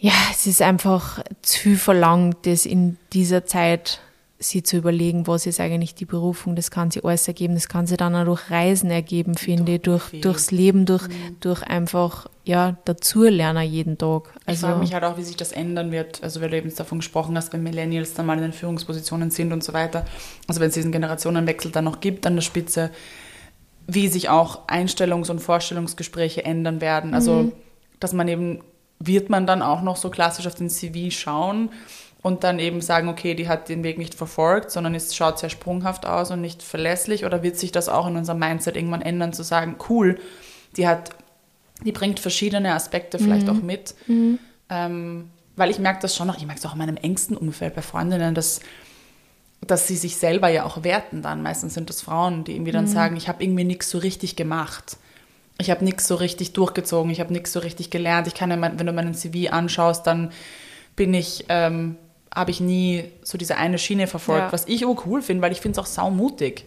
ja, 0.00 0.12
es 0.30 0.46
ist 0.46 0.62
einfach 0.62 1.22
zu 1.42 1.58
viel 1.58 1.76
verlangt, 1.76 2.36
das 2.46 2.66
in 2.66 2.98
dieser 3.12 3.46
Zeit 3.46 4.00
sie 4.40 4.62
zu 4.62 4.76
überlegen, 4.76 5.26
was 5.26 5.46
ist 5.46 5.58
eigentlich 5.58 5.94
die 5.94 6.04
Berufung, 6.04 6.54
das 6.54 6.70
kann 6.70 6.90
sie 6.92 7.02
alles 7.02 7.26
ergeben, 7.26 7.54
das 7.54 7.68
kann 7.68 7.86
sie 7.86 7.96
dann 7.96 8.14
auch 8.14 8.24
durch 8.24 8.50
Reisen 8.50 8.90
ergeben, 8.90 9.34
finde 9.34 9.74
ich, 9.74 9.82
durch, 9.82 10.04
viel. 10.04 10.20
durchs 10.20 10.52
Leben, 10.52 10.86
durch, 10.86 11.08
durch 11.40 11.62
einfach, 11.64 12.28
ja, 12.44 12.76
dazulernen 12.84 13.68
jeden 13.68 13.98
Tag. 13.98 14.34
Ich 14.42 14.48
Also, 14.48 14.68
frage 14.68 14.78
mich 14.78 14.94
halt 14.94 15.02
auch, 15.02 15.18
wie 15.18 15.24
sich 15.24 15.36
das 15.36 15.50
ändern 15.50 15.90
wird. 15.90 16.22
Also, 16.22 16.40
weil 16.40 16.50
du 16.50 16.56
eben 16.56 16.74
davon 16.74 16.98
gesprochen 16.98 17.36
hast, 17.36 17.52
wenn 17.52 17.64
Millennials 17.64 18.14
dann 18.14 18.26
mal 18.26 18.36
in 18.36 18.42
den 18.42 18.52
Führungspositionen 18.52 19.30
sind 19.32 19.52
und 19.52 19.64
so 19.64 19.72
weiter. 19.72 20.04
Also, 20.46 20.60
wenn 20.60 20.68
es 20.68 20.74
diesen 20.74 20.92
Generationenwechsel 20.92 21.72
dann 21.72 21.84
noch 21.84 22.00
gibt 22.00 22.24
an 22.24 22.36
der 22.36 22.42
Spitze, 22.42 22.90
wie 23.88 24.06
sich 24.06 24.28
auch 24.28 24.68
Einstellungs- 24.68 25.30
und 25.30 25.40
Vorstellungsgespräche 25.40 26.44
ändern 26.44 26.80
werden. 26.80 27.12
Also, 27.12 27.52
dass 27.98 28.12
man 28.12 28.28
eben, 28.28 28.60
wird 29.00 29.30
man 29.30 29.46
dann 29.46 29.62
auch 29.62 29.82
noch 29.82 29.96
so 29.96 30.10
klassisch 30.10 30.46
auf 30.46 30.54
den 30.54 30.70
CV 30.70 31.10
schauen 31.10 31.70
und 32.28 32.44
dann 32.44 32.60
eben 32.60 32.80
sagen, 32.80 33.08
okay, 33.08 33.34
die 33.34 33.48
hat 33.48 33.68
den 33.68 33.82
Weg 33.82 33.98
nicht 33.98 34.14
verfolgt, 34.14 34.70
sondern 34.70 34.94
es 34.94 35.16
schaut 35.16 35.38
sehr 35.38 35.50
sprunghaft 35.50 36.06
aus 36.06 36.30
und 36.30 36.40
nicht 36.40 36.62
verlässlich? 36.62 37.24
Oder 37.24 37.42
wird 37.42 37.56
sich 37.56 37.72
das 37.72 37.88
auch 37.88 38.06
in 38.06 38.16
unserem 38.16 38.38
Mindset 38.38 38.76
irgendwann 38.76 39.02
ändern, 39.02 39.32
zu 39.32 39.42
sagen, 39.42 39.76
cool, 39.88 40.20
die 40.76 40.86
hat 40.86 41.10
die 41.84 41.92
bringt 41.92 42.18
verschiedene 42.20 42.74
Aspekte 42.74 43.18
vielleicht 43.18 43.48
auch 43.48 43.62
mit. 43.62 43.94
Ähm, 44.68 45.30
weil 45.56 45.70
ich 45.70 45.78
merke 45.78 46.00
das 46.02 46.14
schon 46.14 46.26
noch, 46.26 46.36
ich 46.36 46.46
merke 46.46 46.58
es 46.58 46.66
auch 46.66 46.72
in 46.72 46.78
meinem 46.78 46.96
engsten 46.96 47.36
Umfeld 47.36 47.74
bei 47.74 47.82
Freundinnen, 47.82 48.34
dass, 48.34 48.60
dass 49.60 49.86
sie 49.86 49.96
sich 49.96 50.16
selber 50.16 50.48
ja 50.48 50.64
auch 50.64 50.84
werten 50.84 51.22
dann. 51.22 51.42
Meistens 51.42 51.74
sind 51.74 51.88
das 51.88 52.00
Frauen, 52.00 52.44
die 52.44 52.52
irgendwie 52.52 52.72
dann 52.72 52.86
sagen, 52.86 53.16
ich 53.16 53.28
habe 53.28 53.42
irgendwie 53.42 53.64
nichts 53.64 53.90
so 53.90 53.98
richtig 53.98 54.36
gemacht. 54.36 54.96
Ich 55.60 55.70
habe 55.70 55.84
nichts 55.84 56.06
so 56.06 56.14
richtig 56.14 56.52
durchgezogen, 56.52 57.10
ich 57.10 57.18
habe 57.20 57.32
nichts 57.32 57.52
so 57.52 57.60
richtig 57.60 57.90
gelernt. 57.90 58.28
Ich 58.28 58.34
kann 58.34 58.50
ja, 58.50 58.60
wenn 58.60 58.86
du 58.86 58.92
meinen 58.92 59.14
CV 59.14 59.50
anschaust, 59.52 60.06
dann 60.06 60.30
bin 60.94 61.14
ich, 61.14 61.46
ähm, 61.48 61.96
habe 62.34 62.50
ich 62.50 62.60
nie 62.60 63.04
so 63.22 63.38
diese 63.38 63.56
eine 63.56 63.78
Schiene 63.78 64.06
verfolgt, 64.06 64.46
Ja. 64.46 64.52
was 64.52 64.66
ich 64.68 64.84
auch 64.84 65.06
cool 65.06 65.22
finde, 65.22 65.42
weil 65.42 65.52
ich 65.52 65.60
finde 65.60 65.78
es 65.80 65.84
auch 65.84 65.90
saumutig. 65.90 66.66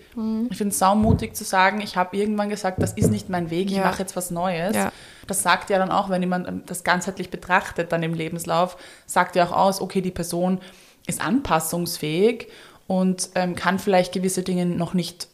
Ich 0.49 0.57
finde 0.57 0.71
es 0.71 0.79
saumutig 0.79 1.35
zu 1.35 1.43
sagen, 1.43 1.81
ich 1.81 1.95
habe 1.97 2.17
irgendwann 2.17 2.49
gesagt, 2.49 2.81
das 2.81 2.93
ist 2.93 3.11
nicht 3.11 3.29
mein 3.29 3.49
Weg, 3.49 3.67
ich 3.69 3.77
Ja. 3.77 3.85
mache 3.85 3.99
jetzt 3.99 4.15
was 4.15 4.31
Neues. 4.31 4.75
Ja. 4.75 4.91
Das 5.27 5.43
sagt 5.43 5.69
ja 5.69 5.77
dann 5.77 5.91
auch, 5.91 6.09
wenn 6.09 6.21
jemand 6.21 6.47
ähm, 6.47 6.63
das 6.65 6.83
ganzheitlich 6.83 7.29
betrachtet, 7.29 7.91
dann 7.91 8.01
im 8.03 8.13
Lebenslauf, 8.13 8.75
sagt 9.05 9.35
ja 9.35 9.45
auch 9.45 9.51
aus, 9.51 9.81
okay, 9.81 10.01
die 10.01 10.11
Person 10.11 10.59
ist 11.07 11.21
anpassungsfähig 11.25 12.47
und 12.87 13.29
ähm, 13.35 13.55
kann 13.55 13.79
vielleicht 13.79 14.13
gewisse 14.13 14.43
Dinge 14.43 14.65
noch 14.65 14.93
nicht 14.93 15.27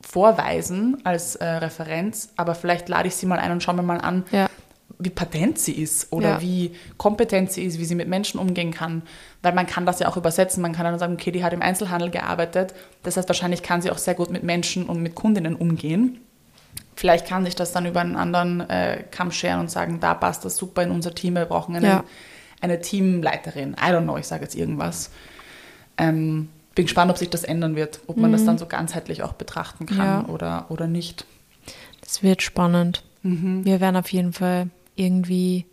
vorweisen 0.00 1.00
als 1.04 1.36
äh, 1.36 1.44
Referenz, 1.44 2.30
aber 2.36 2.54
vielleicht 2.54 2.88
lade 2.88 3.08
ich 3.08 3.14
sie 3.14 3.26
mal 3.26 3.38
ein 3.38 3.52
und 3.52 3.62
schaue 3.62 3.74
mir 3.76 3.82
mal 3.82 4.00
an, 4.00 4.24
Ja. 4.32 4.48
Wie 5.04 5.10
patent 5.10 5.58
sie 5.58 5.72
ist 5.72 6.12
oder 6.12 6.28
Ja. 6.30 6.40
wie 6.42 6.74
kompetent 6.96 7.50
sie 7.52 7.64
ist, 7.64 7.78
wie 7.78 7.84
sie 7.84 7.94
mit 7.94 8.08
Menschen 8.08 8.38
umgehen 8.38 8.70
kann. 8.72 9.02
Weil 9.42 9.52
man 9.54 9.66
kann 9.66 9.86
das 9.86 9.98
ja 9.98 10.08
auch 10.08 10.16
übersetzen. 10.16 10.62
Man 10.62 10.72
kann 10.72 10.84
dann 10.84 10.98
sagen, 10.98 11.14
okay, 11.14 11.30
die 11.32 11.42
hat 11.44 11.52
im 11.52 11.62
Einzelhandel 11.62 12.10
gearbeitet. 12.10 12.74
Das 13.02 13.16
heißt, 13.16 13.28
wahrscheinlich 13.28 13.62
kann 13.62 13.82
sie 13.82 13.90
auch 13.90 13.98
sehr 13.98 14.14
gut 14.14 14.30
mit 14.30 14.42
Menschen 14.44 14.86
und 14.86 15.02
mit 15.02 15.14
Kundinnen 15.14 15.56
umgehen. 15.56 16.20
Vielleicht 16.94 17.26
kann 17.26 17.44
sich 17.44 17.56
das 17.56 17.72
dann 17.72 17.86
über 17.86 18.00
einen 18.00 18.16
anderen 18.16 18.60
äh, 18.68 19.02
Kamm 19.10 19.32
scheren 19.32 19.60
und 19.60 19.70
sagen, 19.70 19.98
da 20.00 20.14
passt 20.14 20.44
das 20.44 20.56
super 20.56 20.82
in 20.82 20.90
unser 20.90 21.14
Team, 21.14 21.34
wir 21.34 21.46
brauchen 21.46 21.74
eine, 21.74 21.86
Ja. 21.86 22.04
eine 22.60 22.80
Teamleiterin. 22.80 23.72
I 23.72 23.90
don't 23.92 24.02
know, 24.02 24.16
ich 24.18 24.26
sage 24.26 24.42
jetzt 24.44 24.54
irgendwas. 24.54 25.10
Ähm, 25.98 26.48
bin 26.74 26.84
gespannt, 26.86 27.10
ob 27.10 27.18
sich 27.18 27.28
das 27.30 27.44
ändern 27.44 27.76
wird, 27.76 28.00
ob 28.06 28.16
man 28.16 28.32
das 28.32 28.44
dann 28.44 28.56
so 28.58 28.66
ganzheitlich 28.66 29.22
auch 29.22 29.32
betrachten 29.34 29.86
kann 29.86 29.96
Mhm. 30.22 30.28
Ja. 30.28 30.32
oder, 30.32 30.66
oder 30.70 30.86
nicht. 30.86 31.26
das 32.00 32.22
wird 32.22 32.42
spannend. 32.42 33.02
Mhm. 33.22 33.64
Wir 33.64 33.80
werden 33.80 33.96
auf 33.96 34.10
jeden 34.12 34.32
Fall 34.32 34.68
irgendwie 34.96 35.66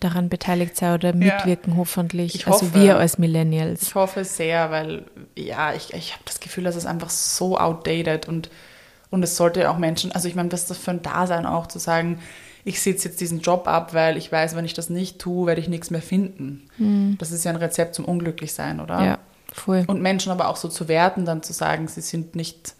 daran 0.00 0.28
beteiligt 0.28 0.76
sein 0.76 0.94
oder 0.94 1.14
mitwirken, 1.14 1.76
hoffentlich. 1.76 2.34
Ich 2.34 2.46
also 2.46 2.66
hoffe. 2.66 2.80
wir 2.80 2.98
als 2.98 3.18
Millennials. 3.18 3.82
Ich 3.82 3.94
hoffe 3.94 4.24
sehr, 4.24 4.70
weil 4.70 5.06
ja, 5.34 5.72
ich, 5.72 5.94
ich 5.94 6.12
habe 6.12 6.22
das 6.26 6.40
Gefühl, 6.40 6.64
das 6.64 6.76
ist 6.76 6.86
einfach 6.86 7.10
so 7.10 7.58
outdated 7.58 8.28
und, 8.28 8.50
und 9.10 9.22
es 9.22 9.36
sollte 9.36 9.70
auch 9.70 9.78
Menschen, 9.78 10.12
also 10.12 10.28
ich 10.28 10.34
meine, 10.34 10.52
was 10.52 10.62
ist 10.62 10.70
das 10.70 10.78
für 10.78 10.90
ein 10.90 11.02
Dasein 11.02 11.46
auch, 11.46 11.66
zu 11.66 11.78
sagen, 11.78 12.20
ich 12.64 12.80
sitze 12.80 13.08
jetzt 13.08 13.20
diesen 13.20 13.40
Job 13.40 13.68
ab, 13.68 13.94
weil 13.94 14.16
ich 14.16 14.30
weiß, 14.30 14.56
wenn 14.56 14.64
ich 14.64 14.74
das 14.74 14.90
nicht 14.90 15.20
tue, 15.20 15.46
werde 15.46 15.60
ich 15.60 15.68
nichts 15.68 15.90
mehr 15.90 16.02
finden. 16.02 17.16
Das 17.16 17.30
ist 17.30 17.44
ja 17.44 17.52
ein 17.52 17.56
Rezept 17.56 17.94
zum 17.94 18.04
Unglücklichsein, 18.04 18.80
oder? 18.80 19.04
Ja, 19.04 19.18
voll. 19.52 19.84
Und 19.86 20.02
Menschen 20.02 20.32
aber 20.32 20.48
auch 20.48 20.56
so 20.56 20.68
zu 20.68 20.88
werten, 20.88 21.24
dann 21.24 21.44
zu 21.44 21.52
sagen, 21.52 21.86
sie 21.86 22.00
sind 22.00 22.34
nicht, 22.34 22.74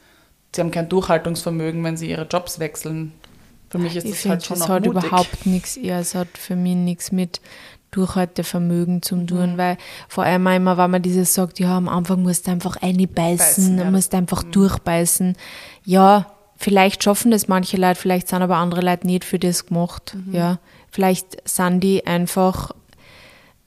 sie 0.53 0.61
haben 0.61 0.73
kein 0.73 0.89
Durchhaltungsvermögen, 0.89 1.85
wenn 1.85 1.97
sie 1.97 2.11
ihre 2.11 2.27
Jobs 2.27 2.59
wechseln. 2.59 3.13
Für 3.77 3.83
mich 3.83 3.97
ist 3.97 4.05
ich 4.05 4.11
das 4.23 4.25
halt 4.27 4.45
schon 4.45 4.55
es 4.57 4.61
noch 4.61 4.69
hat 4.69 4.87
mutig. 4.87 5.05
überhaupt 5.05 5.47
nichts, 5.47 5.77
ja, 5.77 5.99
es 6.01 6.15
hat 6.15 6.29
für 6.39 6.57
mich 6.57 6.75
nichts 6.77 7.13
mit 7.13 7.41
Durchhaltevermögen 7.91 9.03
zu 9.03 9.17
Mhm. 9.17 9.27
tun, 9.27 9.59
weil 9.59 9.79
vor 10.09 10.25
allem 10.25 10.47
immer, 10.49 10.77
wenn 10.77 10.91
man 10.91 11.03
dieses 11.03 11.33
sagt, 11.35 11.59
ja, 11.61 11.77
am 11.77 11.89
Anfang 11.89 12.23
musst 12.23 12.47
du 12.47 12.51
einfach 12.51 12.77
Beißen, 12.81 12.99
einbeißen, 12.99 13.79
ja. 13.79 13.85
Mhm. 13.85 13.93
musst 13.93 14.15
einfach 14.15 14.43
durchbeißen. 14.43 15.37
Ja, 15.85 16.27
vielleicht 16.57 17.03
schaffen 17.03 17.31
das 17.31 17.49
manche 17.49 17.77
Leute, 17.77 17.99
vielleicht 18.01 18.29
sind 18.29 18.43
aber 18.43 18.57
andere 18.57 18.81
Leute 18.83 19.07
nicht 19.07 19.25
für 19.25 19.39
das 19.39 19.67
gemacht, 19.67 20.15
Mhm. 20.27 20.35
ja. 20.35 20.59
Vielleicht 20.91 21.49
sind 21.49 21.81
die 21.81 22.07
einfach, 22.07 22.73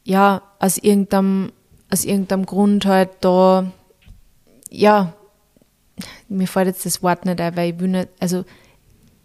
ja, 0.03 0.41
aus 0.59 0.77
irgendeinem, 0.77 1.51
aus 1.91 2.03
irgendeinem 2.05 2.45
Grund 2.45 2.85
halt 2.85 3.09
da, 3.21 3.71
ja, 4.69 5.13
mir 6.27 6.47
fällt 6.47 6.67
jetzt 6.67 6.85
das 6.85 7.01
Wort 7.03 7.25
nicht 7.25 7.41
ein, 7.41 7.55
weil 7.57 7.73
ich 7.73 7.79
will 7.79 7.87
nicht, 7.89 8.09
also 8.19 8.45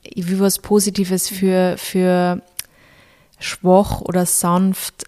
ich 0.04 0.28
will 0.28 0.40
was 0.40 0.58
Positives 0.58 1.28
für, 1.28 1.76
für 1.78 2.40
schwach 3.38 4.00
oder 4.00 4.26
sanft. 4.26 5.04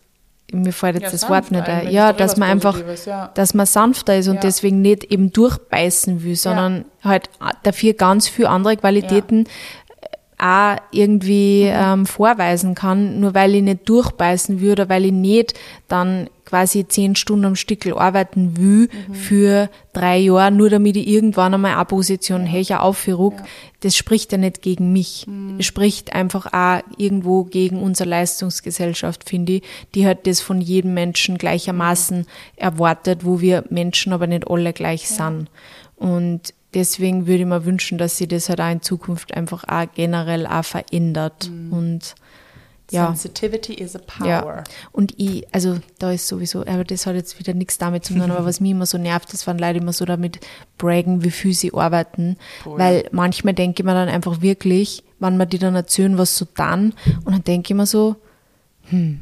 Mir 0.53 0.73
fällt 0.73 0.95
jetzt 0.97 1.05
Ja, 1.05 1.11
das 1.11 1.29
Wort 1.29 1.51
nicht 1.51 1.69
ein. 1.69 1.91
Ja, 1.91 2.13
dass 2.13 2.37
man 2.37 2.49
einfach, 2.51 2.81
ja. 3.05 3.31
dass 3.35 3.53
man 3.55 3.67
sanfter 3.67 4.17
ist 4.17 4.29
und 4.29 4.37
Ja. 4.37 4.41
deswegen 4.43 4.81
nicht 4.81 5.05
eben 5.05 5.33
durchbeißen 5.33 6.23
will, 6.23 6.37
sondern 6.37 6.85
halt 7.03 7.29
dafür 7.65 7.95
ganz 7.95 8.29
viele 8.29 8.49
andere 8.51 8.77
Qualitäten 8.77 9.47
auch 10.39 10.77
irgendwie 10.93 11.65
Mhm. 11.65 11.73
ähm, 11.75 12.07
vorweisen 12.07 12.75
kann, 12.75 13.19
nur 13.21 13.35
weil 13.35 13.55
ich 13.55 13.63
nicht 13.63 13.89
durchbeißen 13.89 14.61
will 14.61 14.73
oder 14.73 14.89
weil 14.89 15.07
ich 15.07 15.13
nicht 15.13 15.55
dann 15.89 16.29
quasi 16.47 16.87
zehn 16.89 17.17
Stunden 17.17 17.45
am 17.45 17.57
Stückel 17.57 17.93
arbeiten 17.99 18.57
will 18.57 18.89
Mhm. 19.09 19.15
für 19.15 19.71
drei 19.93 20.17
Jahre, 20.19 20.51
nur 20.53 20.71
damit 20.71 20.97
ich 20.97 21.07
irgendwann 21.09 21.53
einmal 21.53 21.75
eine 21.75 21.85
Position 21.85 22.51
höher 22.51 22.83
aufruck. 22.83 23.35
Das 23.81 23.97
spricht 23.97 24.33
ja 24.33 24.39
nicht 24.39 24.63
gegen 24.63 24.93
mich. 24.93 25.27
Mhm. 25.27 25.57
Es 25.59 25.67
spricht 25.67 26.15
einfach 26.15 26.47
auch 26.53 26.83
irgendwo 26.97 27.45
gegen 27.45 27.83
unsere 27.83 28.09
Leistungsgesellschaft, 28.09 29.29
finde 29.29 29.55
ich, 29.55 29.63
die 29.95 30.07
halt 30.07 30.27
das 30.27 30.41
von 30.41 30.61
jedem 30.61 30.95
Menschen 30.95 31.37
gleichermaßen 31.37 32.27
erwartet, 32.57 33.25
wo 33.25 33.41
wir 33.41 33.65
Menschen 33.69 34.13
aber 34.13 34.27
nicht 34.27 34.49
alle 34.49 34.73
gleich 34.73 35.09
sind. 35.09 35.49
Und 35.97 36.55
deswegen 36.75 37.27
würde 37.27 37.41
ich 37.41 37.47
mir 37.47 37.65
wünschen, 37.65 37.99
dass 37.99 38.19
sich 38.19 38.29
das 38.29 38.49
halt 38.49 38.61
auch 38.61 38.71
in 38.71 38.83
Zukunft 38.83 39.35
einfach 39.35 39.65
auch 39.67 39.87
generell 39.95 40.47
auch 40.47 40.65
verändert. 40.65 41.51
Mhm. 41.51 41.73
Und 41.73 42.15
ja. 42.91 43.07
Sensitivity 43.07 43.75
is 43.75 43.97
a 43.97 43.99
power. 43.99 44.29
Ja. 44.29 44.65
Und 44.93 45.15
ich, 45.17 45.47
also 45.53 45.79
da 45.99 46.13
ist 46.13 46.29
sowieso, 46.29 46.61
aber 46.61 46.85
das 46.85 47.07
hat 47.07 47.15
jetzt 47.15 47.39
wieder 47.39 47.55
nichts 47.55 47.79
damit 47.79 48.05
zu 48.05 48.15
tun, 48.15 48.23
aber 48.31 48.45
was 48.45 48.61
mich 48.61 48.71
immer 48.71 48.87
so 48.87 48.99
nervt, 48.99 49.33
das 49.33 49.47
waren 49.47 49.59
Leute 49.59 49.79
immer 49.79 49.93
so 49.93 50.05
damit 50.05 50.41
braggen, 50.79 51.25
wie 51.25 51.31
viel 51.31 51.55
sie 51.55 51.73
arbeiten. 51.75 52.37
Voll. 52.63 52.79
Weil 52.79 53.09
manchmal 53.11 53.55
denke 53.55 53.83
ich 53.83 53.85
mir 53.85 53.95
dann 53.95 54.09
einfach 54.09 54.41
wirklich, 54.41 55.03
wenn 55.19 55.37
man 55.37 55.49
die 55.49 55.59
dann 55.59 55.75
erzählen, 55.75 56.19
was 56.19 56.37
so 56.37 56.47
dann, 56.55 56.95
und 57.25 57.33
dann 57.33 57.45
denke 57.45 57.73
ich 57.73 57.77
mir 57.77 57.87
so, 57.87 58.17
hm, 58.89 59.21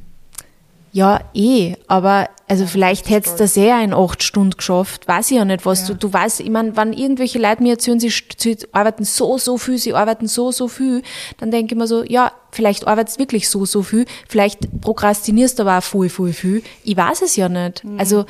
ja, 0.95 1.23
eh, 1.35 1.75
aber 1.89 2.29
also 2.47 2.67
vielleicht 2.67 3.11
hättest 3.11 3.41
du 3.41 3.43
das 3.43 3.57
eher 3.57 3.83
in 3.83 3.93
acht 3.93 4.23
Stunden 4.23 4.57
geschafft, 4.57 5.09
weiß 5.09 5.33
ich 5.33 5.39
ja 5.39 5.45
nicht, 5.45 5.67
was 5.67 5.87
du, 5.87 5.95
du 5.97 6.13
weißt, 6.13 6.39
ich 6.39 6.51
meine, 6.51 6.77
wenn 6.77 6.93
irgendwelche 6.93 7.41
Leute 7.41 7.65
mir 7.65 7.73
erzählen, 7.73 7.99
sie, 7.99 8.13
sie 8.37 8.57
arbeiten 8.71 9.03
so, 9.03 9.37
so 9.37 9.59
viel, 9.59 9.77
sie 9.77 9.93
arbeiten 9.93 10.29
so, 10.29 10.53
so 10.53 10.69
viel, 10.69 11.03
dann 11.39 11.51
denke 11.51 11.75
ich 11.75 11.79
mir 11.81 11.89
so, 11.89 12.05
ja, 12.05 12.31
vielleicht 12.53 12.87
arbeitest 12.87 13.17
du 13.17 13.23
wirklich 13.23 13.49
so, 13.49 13.65
so 13.65 13.83
viel, 13.83 14.07
vielleicht 14.29 14.81
prokrastinierst 14.83 15.59
du 15.59 15.65
aber 15.65 15.79
auch 15.79 15.83
voll, 15.83 16.09
voll 16.09 16.33
viel, 16.33 16.63
ich 16.85 16.97
weiß 16.97 17.23
es 17.23 17.35
ja 17.35 17.49
nicht. 17.49 17.83
Also, 17.99 18.25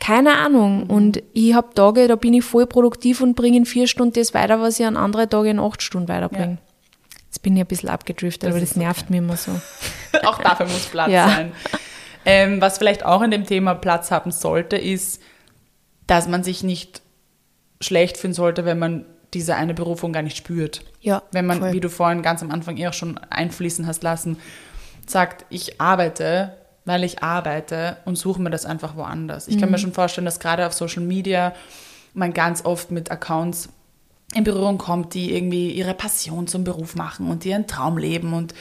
keine 0.00 0.38
Ahnung. 0.38 0.84
Und 0.88 1.22
ich 1.34 1.52
habe 1.52 1.74
Tage, 1.74 2.08
da 2.08 2.16
bin 2.16 2.32
ich 2.32 2.44
voll 2.44 2.66
produktiv 2.66 3.20
und 3.20 3.34
bringe 3.34 3.58
in 3.58 3.66
vier 3.66 3.86
Stunden 3.88 4.14
das 4.14 4.32
weiter, 4.32 4.58
was 4.62 4.80
ich 4.80 4.86
an 4.86 4.96
andere 4.96 5.28
Tage 5.28 5.50
in 5.50 5.58
acht 5.58 5.82
Stunden 5.82 6.08
weiterbringe. 6.08 6.52
Jetzt 6.52 6.67
Jetzt 7.38 7.44
bin 7.44 7.54
ich 7.56 7.62
ein 7.62 7.66
bisschen 7.68 7.88
abgedriftet, 7.88 8.42
Das 8.48 8.50
aber 8.50 8.58
das 8.60 8.74
nervt 8.74 9.02
okay. 9.04 9.12
mich 9.12 9.18
immer 9.18 9.36
so. 9.36 9.52
auch 10.24 10.38
dafür 10.42 10.66
muss 10.66 10.86
Platz 10.86 11.12
Ja. 11.12 11.28
sein. 11.28 11.52
Ähm, 12.24 12.60
was 12.60 12.78
vielleicht 12.78 13.04
auch 13.04 13.22
in 13.22 13.30
dem 13.30 13.46
Thema 13.46 13.76
Platz 13.76 14.10
haben 14.10 14.32
sollte, 14.32 14.76
ist, 14.76 15.22
dass 16.08 16.26
man 16.26 16.42
sich 16.42 16.64
nicht 16.64 17.00
schlecht 17.80 18.16
fühlen 18.18 18.34
sollte, 18.34 18.64
wenn 18.64 18.80
man 18.80 19.04
diese 19.34 19.54
eine 19.54 19.72
Berufung 19.72 20.12
gar 20.12 20.22
nicht 20.22 20.36
spürt. 20.36 20.84
Ja, 21.00 21.22
Wenn 21.30 21.46
man, 21.46 21.60
voll. 21.60 21.72
wie 21.72 21.80
du 21.80 21.88
vorhin 21.88 22.22
ganz 22.22 22.42
am 22.42 22.50
Anfang 22.50 22.76
eh 22.76 22.88
auch 22.88 22.92
schon 22.92 23.18
einfließen 23.30 23.86
hast 23.86 24.02
lassen, 24.02 24.36
sagt, 25.06 25.44
ich 25.48 25.80
arbeite, 25.80 26.56
weil 26.86 27.04
ich 27.04 27.22
arbeite 27.22 27.98
und 28.04 28.16
suche 28.16 28.42
mir 28.42 28.50
das 28.50 28.66
einfach 28.66 28.96
woanders. 28.96 29.46
Ich 29.46 29.54
Mhm. 29.56 29.60
kann 29.60 29.70
mir 29.70 29.78
schon 29.78 29.92
vorstellen, 29.92 30.24
dass 30.24 30.40
gerade 30.40 30.66
auf 30.66 30.72
Social 30.72 31.02
Media 31.04 31.54
man 32.14 32.32
ganz 32.34 32.64
oft 32.64 32.90
mit 32.90 33.12
Accounts 33.12 33.68
in 34.34 34.44
Berührung 34.44 34.76
kommt, 34.76 35.14
die 35.14 35.34
irgendwie 35.34 35.70
ihre 35.72 35.94
Passion 35.94 36.46
zum 36.46 36.62
Beruf 36.62 36.94
machen 36.94 37.30
und 37.30 37.46
ihren 37.46 37.66
Traum 37.66 37.96
leben 37.96 38.34
und 38.34 38.54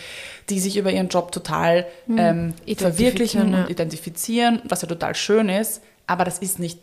die 0.49 0.60
sich 0.60 0.77
über 0.77 0.91
ihren 0.91 1.10
Job 1.10 1.32
total 1.34 1.86
ähm, 2.15 2.53
verwirklichen 2.77 3.51
ja. 3.51 3.63
und 3.63 3.69
identifizieren, 3.69 4.62
was 4.63 4.82
ja 4.82 4.88
total 4.88 5.13
schön 5.13 5.49
ist, 5.49 5.82
aber 6.06 6.23
das 6.23 6.39
ist 6.39 6.60
nicht 6.60 6.80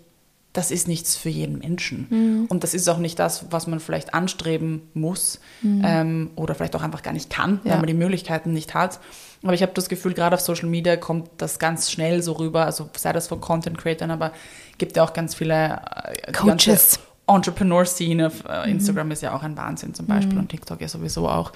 das 0.52 0.70
ist 0.70 0.86
nichts 0.86 1.16
für 1.16 1.30
jeden 1.30 1.58
Menschen. 1.58 2.46
Und 2.48 2.62
das 2.62 2.74
ist 2.74 2.88
auch 2.88 2.98
nicht 2.98 3.18
das, 3.18 3.46
was 3.50 3.66
man 3.66 3.80
vielleicht 3.80 4.14
anstreben 4.14 4.82
muss 4.94 5.40
ähm, 5.64 6.30
oder 6.36 6.54
vielleicht 6.54 6.76
auch 6.76 6.82
einfach 6.82 7.02
gar 7.02 7.12
nicht 7.12 7.28
kann, 7.28 7.58
weil 7.64 7.72
Ja. 7.72 7.76
man 7.78 7.88
die 7.88 7.92
Möglichkeiten 7.94 8.52
nicht 8.52 8.72
hat. 8.72 9.00
Aber 9.42 9.54
ich 9.54 9.62
habe 9.62 9.72
das 9.74 9.88
Gefühl, 9.88 10.14
gerade 10.14 10.36
auf 10.36 10.40
Social 10.40 10.68
Media 10.68 10.96
kommt 10.96 11.28
das 11.38 11.58
ganz 11.58 11.90
schnell 11.90 12.22
so 12.22 12.34
rüber, 12.34 12.66
also 12.66 12.88
sei 12.96 13.12
das 13.12 13.26
von 13.26 13.40
Content 13.40 13.78
Creatern, 13.78 14.12
aber 14.12 14.30
gibt 14.78 14.96
ja 14.96 15.02
auch 15.02 15.12
ganz 15.12 15.34
viele 15.34 15.82
äh, 16.26 16.30
Coaches. 16.30 17.00
Entrepreneur-Szene 17.26 18.30
äh, 18.48 18.70
Instagram 18.70 19.10
ist 19.10 19.22
ja 19.22 19.34
auch 19.34 19.42
ein 19.42 19.56
Wahnsinn 19.56 19.94
zum 19.94 20.06
Beispiel 20.06 20.38
und 20.38 20.48
TikTok 20.48 20.80
ja 20.80 20.88
sowieso 20.88 21.28
auch, 21.28 21.52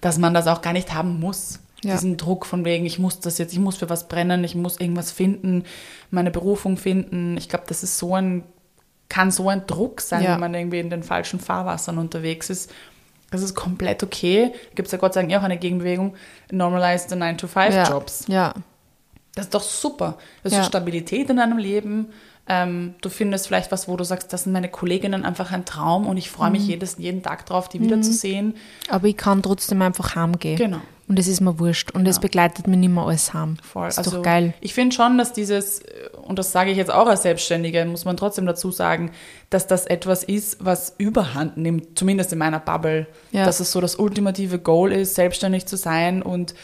dass 0.00 0.18
man 0.18 0.34
das 0.34 0.46
auch 0.46 0.62
gar 0.62 0.72
nicht 0.72 0.94
haben 0.94 1.18
muss. 1.20 1.60
Ja. 1.84 1.94
Diesen 1.94 2.16
Druck 2.16 2.46
von 2.46 2.64
wegen, 2.64 2.86
ich 2.86 3.00
muss 3.00 3.18
das 3.18 3.38
jetzt, 3.38 3.52
ich 3.52 3.58
muss 3.58 3.76
für 3.76 3.90
was 3.90 4.06
brennen, 4.06 4.44
ich 4.44 4.54
muss 4.54 4.78
irgendwas 4.78 5.10
finden, 5.10 5.64
meine 6.10 6.30
Berufung 6.30 6.76
finden. 6.76 7.36
Ich 7.36 7.48
glaube, 7.48 7.64
das 7.66 7.82
ist 7.82 7.98
so 7.98 8.14
ein, 8.14 8.44
kann 9.08 9.32
so 9.32 9.48
ein 9.48 9.66
Druck 9.66 10.00
sein, 10.00 10.22
Ja. 10.22 10.34
wenn 10.34 10.40
man 10.40 10.54
irgendwie 10.54 10.78
in 10.78 10.90
den 10.90 11.02
falschen 11.02 11.40
Fahrwassern 11.40 11.98
unterwegs 11.98 12.50
ist. 12.50 12.70
Das 13.32 13.42
ist 13.42 13.54
komplett 13.56 14.02
okay. 14.04 14.52
Gibt 14.76 14.86
es 14.86 14.92
ja 14.92 14.98
Gott 14.98 15.14
sei 15.14 15.22
Dank 15.22 15.32
eh 15.32 15.36
auch 15.38 15.42
eine 15.42 15.58
Gegenbewegung. 15.58 16.14
Normalize 16.52 17.06
the 17.08 17.16
9-to-5-Jobs. 17.16 18.26
Ja. 18.28 18.34
ja. 18.34 18.54
Das 19.34 19.46
ist 19.46 19.54
doch 19.54 19.62
super. 19.62 20.18
Das 20.42 20.52
ist 20.52 20.66
Stabilität 20.66 21.30
in 21.30 21.38
deinem 21.38 21.56
Leben. 21.58 22.08
Ähm, 22.48 22.94
du 23.00 23.08
findest 23.08 23.46
vielleicht 23.46 23.70
was, 23.70 23.86
wo 23.86 23.96
du 23.96 24.04
sagst, 24.04 24.32
das 24.32 24.44
sind 24.44 24.52
meine 24.52 24.68
Kolleginnen 24.68 25.24
einfach 25.24 25.52
ein 25.52 25.64
Traum 25.64 26.06
und 26.08 26.16
ich 26.16 26.28
freue 26.30 26.48
Mhm. 26.48 26.52
mich 26.52 26.66
jedes, 26.66 26.96
jeden 26.98 27.22
Tag 27.22 27.46
drauf, 27.46 27.68
die 27.68 27.80
wiederzusehen. 27.80 28.54
Aber 28.88 29.06
ich 29.06 29.16
kann 29.16 29.42
trotzdem 29.42 29.80
einfach 29.80 30.16
heimgehen. 30.16 30.56
Genau. 30.56 30.80
Und 31.08 31.18
es 31.18 31.28
ist 31.28 31.40
mir 31.40 31.58
wurscht. 31.58 31.90
Und 31.90 32.06
es 32.08 32.18
begleitet 32.20 32.66
mich 32.68 32.78
nicht 32.78 32.88
mehr 32.88 33.04
alles 33.04 33.34
heim. 33.34 33.58
Voll. 33.62 33.88
Ist 33.88 33.98
also 33.98 34.16
doch 34.16 34.22
geil. 34.22 34.54
Ich 34.60 34.72
finde 34.72 34.94
schon, 34.94 35.18
dass 35.18 35.32
dieses, 35.32 35.80
äh, 35.80 36.08
und 36.22 36.38
das 36.38 36.52
sage 36.52 36.70
ich 36.70 36.76
jetzt 36.76 36.90
auch 36.92 37.06
als 37.06 37.22
Selbstständige, 37.22 37.84
muss 37.84 38.04
man 38.04 38.16
trotzdem 38.16 38.46
dazu 38.46 38.70
sagen, 38.70 39.10
dass 39.50 39.66
das 39.66 39.86
etwas 39.86 40.24
ist, 40.24 40.64
was 40.64 40.94
überhand 40.98 41.58
nimmt, 41.58 41.98
zumindest 41.98 42.32
in 42.32 42.38
meiner 42.38 42.60
Bubble. 42.60 43.06
Ja. 43.30 43.44
Dass 43.44 43.60
es 43.60 43.70
so 43.72 43.80
das 43.80 43.96
ultimative 43.96 44.58
Goal 44.58 44.90
ist, 44.90 45.14
selbstständig 45.14 45.66
zu 45.66 45.76
sein 45.76 46.22
und 46.22 46.54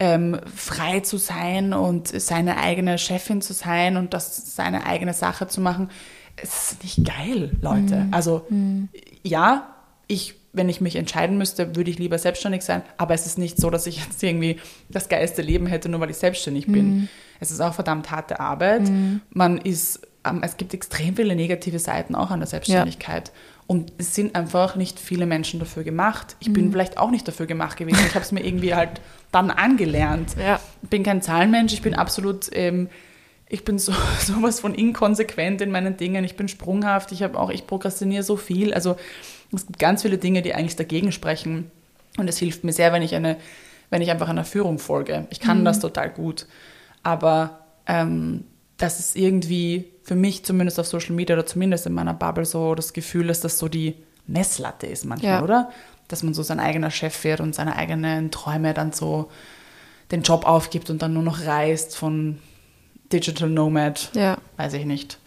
ähm, 0.00 0.38
frei 0.54 1.00
zu 1.00 1.16
sein 1.16 1.72
und 1.72 2.08
seine 2.08 2.58
eigene 2.58 2.98
Chefin 2.98 3.42
zu 3.42 3.52
sein 3.52 3.96
und 3.96 4.14
das 4.14 4.54
seine 4.54 4.86
eigene 4.86 5.12
Sache 5.12 5.48
zu 5.48 5.60
machen. 5.60 5.90
Es 6.36 6.72
ist 6.72 6.82
nicht 6.84 7.04
geil, 7.04 7.56
Leute. 7.60 7.96
Mhm. 7.96 8.14
Also 8.14 8.46
ja, 9.24 9.74
ich, 10.06 10.36
wenn 10.52 10.68
ich 10.68 10.80
mich 10.80 10.96
entscheiden 10.96 11.36
müsste, 11.36 11.74
würde 11.74 11.90
ich 11.90 11.98
lieber 11.98 12.18
selbstständig 12.18 12.62
sein, 12.62 12.82
aber 12.96 13.14
es 13.14 13.26
ist 13.26 13.38
nicht 13.38 13.58
so, 13.58 13.70
dass 13.70 13.86
ich 13.86 14.04
jetzt 14.04 14.22
irgendwie 14.22 14.60
das 14.88 15.08
geilste 15.08 15.42
Leben 15.42 15.66
hätte, 15.66 15.88
nur 15.88 16.00
weil 16.00 16.10
ich 16.10 16.16
selbstständig 16.16 16.66
bin. 16.66 17.08
Es 17.40 17.50
ist 17.50 17.60
auch 17.60 17.74
verdammt 17.74 18.10
harte 18.10 18.40
Arbeit. 18.40 18.82
Man 19.30 19.58
ist, 19.58 20.00
ähm, 20.24 20.42
es 20.44 20.56
gibt 20.56 20.74
extrem 20.74 21.16
viele 21.16 21.34
negative 21.34 21.78
Seiten 21.78 22.14
auch 22.14 22.30
an 22.30 22.40
der 22.40 22.48
Selbstständigkeit. 22.48 23.32
Und 23.68 23.92
es 23.98 24.14
sind 24.14 24.34
einfach 24.34 24.76
nicht 24.76 24.98
viele 24.98 25.26
Menschen 25.26 25.60
dafür 25.60 25.84
gemacht. 25.84 26.36
Ich 26.40 26.50
bin 26.50 26.72
vielleicht 26.72 26.96
auch 26.96 27.10
nicht 27.10 27.28
dafür 27.28 27.44
gemacht 27.44 27.76
gewesen. 27.76 28.02
Ich 28.06 28.14
habe 28.14 28.24
es 28.24 28.32
mir 28.32 28.42
irgendwie 28.42 28.74
halt 28.74 29.02
dann 29.30 29.50
angelernt. 29.50 30.36
Ja. 30.42 30.58
Ich 30.82 30.88
bin 30.88 31.02
kein 31.02 31.20
Zahlenmensch, 31.20 31.74
ich 31.74 31.82
bin 31.82 31.94
absolut, 31.94 32.48
ähm, 32.52 32.88
ich 33.46 33.66
bin 33.66 33.78
so 33.78 33.92
sowas 34.20 34.60
von 34.60 34.74
inkonsequent 34.74 35.60
in 35.60 35.70
meinen 35.70 35.98
Dingen. 35.98 36.24
Ich 36.24 36.34
bin 36.34 36.48
sprunghaft, 36.48 37.12
ich 37.12 37.22
habe 37.22 37.38
auch, 37.38 37.50
ich 37.50 37.66
prokrastiniere 37.66 38.22
so 38.22 38.38
viel. 38.38 38.72
Also 38.72 38.96
es 39.52 39.66
gibt 39.66 39.78
ganz 39.78 40.00
viele 40.00 40.16
Dinge, 40.16 40.40
die 40.40 40.54
eigentlich 40.54 40.76
dagegen 40.76 41.12
sprechen. 41.12 41.70
Und 42.16 42.26
es 42.26 42.38
hilft 42.38 42.64
mir 42.64 42.72
sehr, 42.72 42.94
wenn 42.94 43.02
ich 43.02 43.14
eine, 43.14 43.36
wenn 43.90 44.00
ich 44.00 44.10
einfach 44.10 44.30
einer 44.30 44.46
Führung 44.46 44.78
folge. 44.78 45.26
Ich 45.28 45.40
kann 45.40 45.66
das 45.66 45.78
total 45.78 46.08
gut. 46.08 46.46
Aber 47.02 47.66
ähm, 47.86 48.44
das 48.78 48.98
ist 49.00 49.16
irgendwie 49.16 49.92
für 50.02 50.14
mich 50.14 50.44
zumindest 50.44 50.78
auf 50.80 50.86
Social 50.86 51.14
Media 51.14 51.34
oder 51.36 51.46
zumindest 51.46 51.86
in 51.86 51.92
meiner 51.92 52.14
Bubble 52.14 52.44
so 52.46 52.74
das 52.74 52.92
Gefühl, 52.92 53.26
dass 53.26 53.40
das 53.40 53.58
so 53.58 53.68
die 53.68 53.94
Messlatte 54.26 54.86
ist 54.86 55.04
manchmal, 55.04 55.32
Ja. 55.32 55.42
oder? 55.42 55.70
Dass 56.06 56.22
man 56.22 56.32
so 56.32 56.42
sein 56.42 56.60
eigener 56.60 56.90
Chef 56.90 57.24
wird 57.24 57.40
und 57.40 57.54
seine 57.54 57.76
eigenen 57.76 58.30
Träume 58.30 58.72
dann 58.74 58.92
so 58.92 59.30
den 60.10 60.22
Job 60.22 60.46
aufgibt 60.46 60.88
und 60.88 61.02
dann 61.02 61.12
nur 61.12 61.22
noch 61.22 61.44
reist 61.44 61.96
von 61.96 62.38
Digital 63.12 63.50
Nomad. 63.50 64.10
Ja. 64.14 64.38
Weiß 64.56 64.72
ich 64.74 64.86
nicht. 64.86 65.18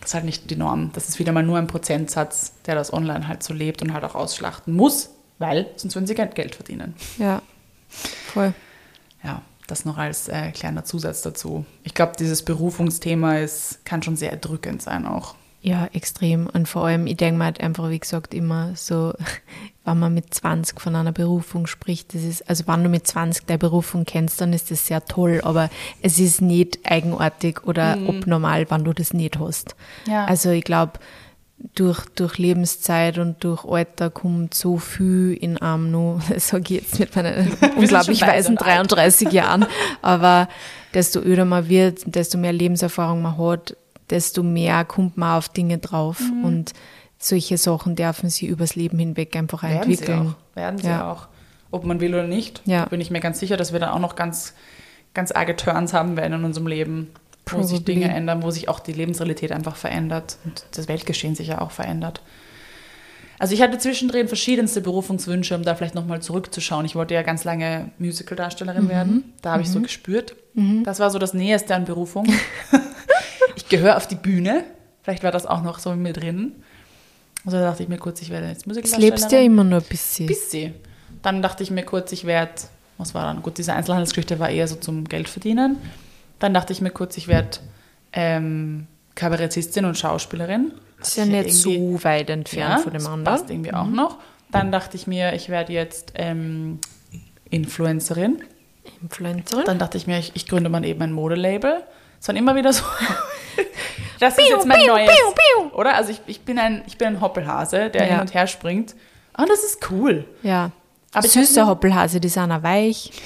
Das 0.00 0.10
ist 0.10 0.14
halt 0.14 0.24
nicht 0.24 0.50
die 0.50 0.56
Norm. 0.56 0.90
Das 0.94 1.08
ist 1.08 1.18
wieder 1.18 1.32
mal 1.32 1.42
nur 1.42 1.58
ein 1.58 1.66
Prozentsatz, 1.66 2.52
der 2.66 2.74
das 2.74 2.92
online 2.92 3.28
halt 3.28 3.42
so 3.42 3.52
lebt 3.52 3.82
und 3.82 3.92
halt 3.92 4.04
auch 4.04 4.14
ausschlachten 4.14 4.72
muss, 4.74 5.10
weil 5.38 5.66
sonst 5.76 5.94
würden 5.94 6.06
sie 6.06 6.14
kein 6.14 6.30
Geld 6.32 6.54
verdienen. 6.54 6.94
Ja. 7.18 7.42
Voll. 7.88 8.54
Ja, 9.24 9.42
das 9.70 9.84
noch 9.84 9.98
als 9.98 10.28
äh, 10.28 10.50
kleiner 10.52 10.84
Zusatz 10.84 11.22
dazu. 11.22 11.64
Ich 11.84 11.94
glaube, 11.94 12.12
dieses 12.18 12.44
Berufungsthema 12.44 13.38
ist, 13.38 13.84
kann 13.84 14.02
schon 14.02 14.16
sehr 14.16 14.30
erdrückend 14.30 14.82
sein 14.82 15.06
auch. 15.06 15.34
Ja, 15.62 15.88
extrem. 15.92 16.46
Und 16.46 16.68
vor 16.68 16.86
allem, 16.86 17.06
ich 17.06 17.18
denke 17.18 17.38
mir 17.38 17.44
halt 17.44 17.60
einfach, 17.60 17.90
wie 17.90 17.98
gesagt, 17.98 18.32
immer 18.32 18.74
so, 18.76 19.12
wenn 19.84 19.98
man 19.98 20.14
mit 20.14 20.32
20 20.32 20.80
von 20.80 20.96
einer 20.96 21.12
Berufung 21.12 21.66
spricht, 21.66 22.14
das 22.14 22.22
ist, 22.22 22.48
also 22.48 22.66
wenn 22.66 22.82
du 22.82 22.88
mit 22.88 23.06
20 23.06 23.46
deine 23.46 23.58
Berufung 23.58 24.04
kennst, 24.04 24.40
dann 24.40 24.52
ist 24.52 24.70
das 24.70 24.86
sehr 24.86 25.04
toll, 25.04 25.40
aber 25.44 25.68
es 26.00 26.18
ist 26.18 26.40
nicht 26.40 26.78
eigenartig 26.84 27.64
oder 27.64 27.92
abnormal, 27.92 28.70
wenn 28.70 28.84
du 28.84 28.94
das 28.94 29.12
nicht 29.12 29.38
hast. 29.38 29.76
Ja. 30.06 30.24
Also 30.24 30.50
ich 30.50 30.64
glaube, 30.64 30.92
durch, 31.74 32.04
durch 32.14 32.38
Lebenszeit 32.38 33.18
und 33.18 33.42
durch 33.44 33.64
Alter 33.64 34.10
kommt 34.10 34.54
so 34.54 34.78
viel 34.78 35.34
in 35.34 35.58
einem 35.58 35.90
nur, 35.90 36.20
das 36.28 36.48
sage 36.48 36.62
ich 36.74 36.80
jetzt 36.80 36.98
mit 36.98 37.14
meinen 37.16 37.56
unglaublich 37.76 38.22
weisen 38.22 38.56
und 38.56 38.62
alt. 38.66 38.90
33 38.90 39.30
Jahren, 39.32 39.66
aber 40.02 40.48
desto 40.94 41.20
öder 41.20 41.44
man 41.44 41.68
wird, 41.68 42.02
desto 42.06 42.38
mehr 42.38 42.52
Lebenserfahrung 42.52 43.22
man 43.22 43.36
hat, 43.38 43.76
desto 44.08 44.42
mehr 44.42 44.84
kommt 44.84 45.16
man 45.16 45.36
auf 45.38 45.48
Dinge 45.48 45.78
drauf 45.78 46.20
Mhm. 46.20 46.44
und 46.44 46.72
solche 47.18 47.58
Sachen 47.58 47.96
dürfen 47.96 48.30
sie 48.30 48.46
übers 48.46 48.74
Leben 48.74 48.98
hinweg 48.98 49.36
einfach 49.36 49.62
Werden 49.62 49.82
sie 49.84 49.90
entwickeln. 49.92 50.34
auch. 50.52 50.56
Werden 50.56 50.78
sie 50.78 50.88
Ja. 50.88 51.12
auch. 51.12 51.28
Ob 51.70 51.84
man 51.84 52.00
will 52.00 52.14
oder 52.14 52.26
nicht, 52.26 52.62
Ja. 52.64 52.86
bin 52.86 53.00
ich 53.00 53.10
mir 53.10 53.20
ganz 53.20 53.38
sicher, 53.38 53.56
dass 53.58 53.72
wir 53.72 53.78
dann 53.78 53.90
auch 53.90 53.98
noch 54.00 54.16
ganz, 54.16 54.54
ganz 55.14 55.30
arge 55.30 55.54
Turns 55.54 55.92
haben 55.92 56.16
werden 56.16 56.32
in 56.32 56.44
unserem 56.44 56.66
Leben, 56.66 57.10
wo 57.52 57.62
sich 57.62 57.78
Probably. 57.78 57.94
Dinge 57.94 58.14
ändern, 58.14 58.42
wo 58.42 58.50
sich 58.50 58.68
auch 58.68 58.80
die 58.80 58.92
Lebensrealität 58.92 59.52
einfach 59.52 59.76
verändert 59.76 60.38
und 60.44 60.64
das 60.72 60.88
Weltgeschehen 60.88 61.34
sich 61.34 61.48
ja 61.48 61.60
auch 61.60 61.70
verändert. 61.70 62.22
Also 63.40 63.54
ich 63.54 63.62
hatte 63.62 63.78
zwischendrin 63.78 64.28
verschiedenste 64.28 64.82
Berufungswünsche, 64.82 65.56
um 65.56 65.62
da 65.62 65.74
vielleicht 65.74 65.94
nochmal 65.94 66.20
zurückzuschauen. 66.20 66.84
Ich 66.84 66.94
wollte 66.94 67.14
ja 67.14 67.22
ganz 67.22 67.44
lange 67.44 67.90
Musical-Darstellerin 67.98 68.90
werden. 68.90 69.32
Da 69.40 69.52
habe 69.52 69.62
ich 69.62 69.70
so 69.70 69.80
gespürt. 69.80 70.36
Das 70.84 71.00
war 71.00 71.10
so 71.10 71.18
das 71.18 71.32
Näheste 71.32 71.74
an 71.74 71.86
Berufung. 71.86 72.26
ich 73.56 73.66
gehöre 73.70 73.96
auf 73.96 74.06
die 74.06 74.16
Bühne. 74.16 74.64
Vielleicht 75.02 75.22
war 75.22 75.32
das 75.32 75.46
auch 75.46 75.62
noch 75.62 75.78
so 75.78 75.90
in 75.92 76.02
mir 76.02 76.12
drin. 76.12 76.52
Also 77.46 77.56
da 77.56 77.64
dachte 77.64 77.82
ich 77.82 77.88
mir 77.88 77.96
kurz, 77.96 78.20
ich 78.20 78.28
werde 78.28 78.48
jetzt 78.48 78.66
Musical-Darstellerin. 78.66 79.16
lebst 79.16 79.32
ja 79.32 79.40
immer 79.40 79.64
nur 79.64 79.78
ein 79.78 79.86
bisschen. 79.88 80.26
Bisschen. 80.26 80.74
Dann 81.22 81.40
dachte 81.40 81.62
ich 81.62 81.70
mir 81.70 81.84
kurz, 81.84 82.12
ich 82.12 82.26
werde, 82.26 82.52
was 82.98 83.14
war 83.14 83.24
dann? 83.24 83.40
Gut, 83.40 83.56
diese 83.56 83.72
Einzelhandelsgeschichte 83.72 84.38
war 84.38 84.50
eher 84.50 84.68
so 84.68 84.76
zum 84.76 85.04
Geld 85.04 85.30
verdienen. 85.30 85.78
Dann 86.40 86.52
dachte 86.52 86.72
ich 86.72 86.80
mir 86.80 86.90
kurz, 86.90 87.16
ich 87.16 87.28
werde 87.28 87.58
ähm, 88.12 88.88
Kabarettistin 89.14 89.84
und 89.84 89.96
Schauspielerin. 89.96 90.72
Das 90.98 91.08
ist 91.10 91.16
ja 91.16 91.24
Ich 91.24 91.30
nicht 91.30 91.54
so 91.54 92.02
weit 92.02 92.28
entfernt 92.30 92.70
ja, 92.70 92.78
von 92.78 92.92
dem 92.92 93.06
anderen. 93.06 93.24
passt 93.24 93.50
irgendwie 93.50 93.72
auch 93.72 93.86
noch. 93.86 94.18
Dann 94.50 94.72
dachte 94.72 94.96
ich 94.96 95.06
mir, 95.06 95.32
ich 95.34 95.48
werde 95.48 95.72
jetzt 95.72 96.12
ähm, 96.16 96.80
Influencerin. 97.50 98.42
Influencerin. 99.02 99.64
Dann 99.64 99.78
dachte 99.78 99.96
ich 99.96 100.06
mir, 100.06 100.18
ich, 100.18 100.32
ich 100.34 100.46
gründe 100.46 100.68
mal 100.70 100.84
eben 100.84 101.00
ein 101.02 101.12
Modelabel. 101.12 101.82
Es 102.20 102.28
waren 102.28 102.36
immer 102.36 102.54
wieder 102.56 102.72
so. 102.72 102.84
das 104.20 104.36
ist 104.36 104.48
jetzt 104.48 104.66
mein 104.66 104.78
piu, 104.80 104.88
neues. 104.88 105.08
piu, 105.08 105.32
piu. 105.68 105.78
Oder? 105.78 105.94
Also 105.94 106.10
ich, 106.10 106.20
ich, 106.26 106.40
bin 106.42 106.58
ein, 106.58 106.82
ich 106.86 106.98
bin 106.98 107.08
ein 107.08 107.20
Hoppelhase, 107.20 107.90
der 107.90 108.02
Ja. 108.06 108.08
hin 108.12 108.20
und 108.20 108.34
her 108.34 108.46
springt. 108.46 108.94
Und 109.36 109.48
das 109.48 109.62
ist 109.64 109.90
cool. 109.90 110.24
Ja. 110.42 110.70
Aber 111.12 111.26
Süße 111.26 111.66
Hoppelhase, 111.66 112.20
die 112.20 112.28
sind 112.28 112.50
auch 112.52 112.62
weich. 112.62 113.12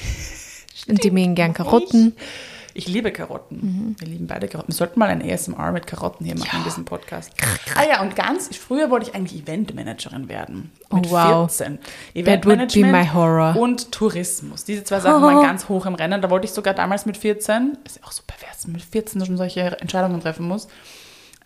Und 0.86 1.02
die 1.02 1.10
mögen 1.10 1.34
gern 1.34 1.54
Karotten. 1.54 2.14
Ich 2.18 2.53
liebe 2.74 3.12
Karotten. 3.12 3.94
Wir 3.98 4.08
lieben 4.08 4.26
beide 4.26 4.48
Karotten. 4.48 4.72
Wir 4.72 4.76
sollten 4.76 4.98
mal 4.98 5.08
ein 5.08 5.22
ASMR 5.22 5.70
mit 5.72 5.86
Karotten 5.86 6.26
hier 6.26 6.36
machen 6.36 6.58
in 6.58 6.64
diesem 6.64 6.84
Podcast. 6.84 7.32
Ah 7.76 7.82
ja, 7.88 8.02
und 8.02 8.16
ganz, 8.16 8.54
früher 8.56 8.90
wollte 8.90 9.08
ich 9.08 9.14
eigentlich 9.14 9.40
Eventmanagerin 9.42 10.28
werden. 10.28 10.72
Mit 10.92 11.06
Oh, 11.06 11.10
wow. 11.12 11.50
14. 11.52 11.78
That 12.24 12.44
would 12.46 12.72
be 12.74 12.84
my 12.84 13.06
horror. 13.06 13.56
und 13.56 13.92
Tourismus. 13.92 14.64
Diese 14.64 14.82
zwei 14.84 15.00
Sachen 15.00 15.22
waren 15.22 15.42
ganz 15.46 15.68
hoch 15.68 15.86
im 15.86 15.94
Rennen. 15.94 16.20
Da 16.20 16.30
wollte 16.30 16.46
ich 16.46 16.52
sogar 16.52 16.74
damals 16.74 17.06
mit 17.06 17.16
14, 17.16 17.78
ist 17.84 17.96
ja 17.96 18.02
auch 18.06 18.12
so 18.12 18.22
pervers, 18.26 18.66
mit 18.66 18.82
14 18.82 19.24
schon 19.24 19.36
solche 19.36 19.80
Entscheidungen 19.80 20.20
treffen 20.20 20.46
muss, 20.48 20.66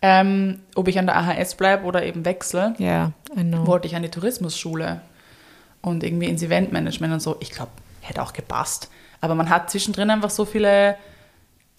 ähm, 0.01 0.59
ob 0.75 0.87
ich 0.87 0.97
an 0.97 1.05
der 1.05 1.17
AHS 1.17 1.55
bleibe 1.55 1.85
oder 1.85 2.03
eben 2.05 2.25
wechsle 2.25 2.73
Ja, 2.77 3.11
I 3.37 3.41
know. 3.43 3.67
wollte 3.67 3.87
ich 3.87 3.95
an 3.95 4.01
die 4.01 4.09
Tourismusschule 4.09 5.01
und 5.81 6.03
irgendwie 6.03 6.27
ins 6.27 6.41
Eventmanagement 6.41 7.13
und 7.13 7.19
so. 7.21 7.35
Ich 7.39 7.51
glaube, 7.51 7.71
hätte 8.01 8.21
auch 8.21 8.33
gepasst. 8.33 8.89
Aber 9.21 9.35
man 9.35 9.49
hat 9.49 9.69
zwischendrin 9.69 10.09
einfach 10.09 10.29
so 10.29 10.45
viele, 10.45 10.95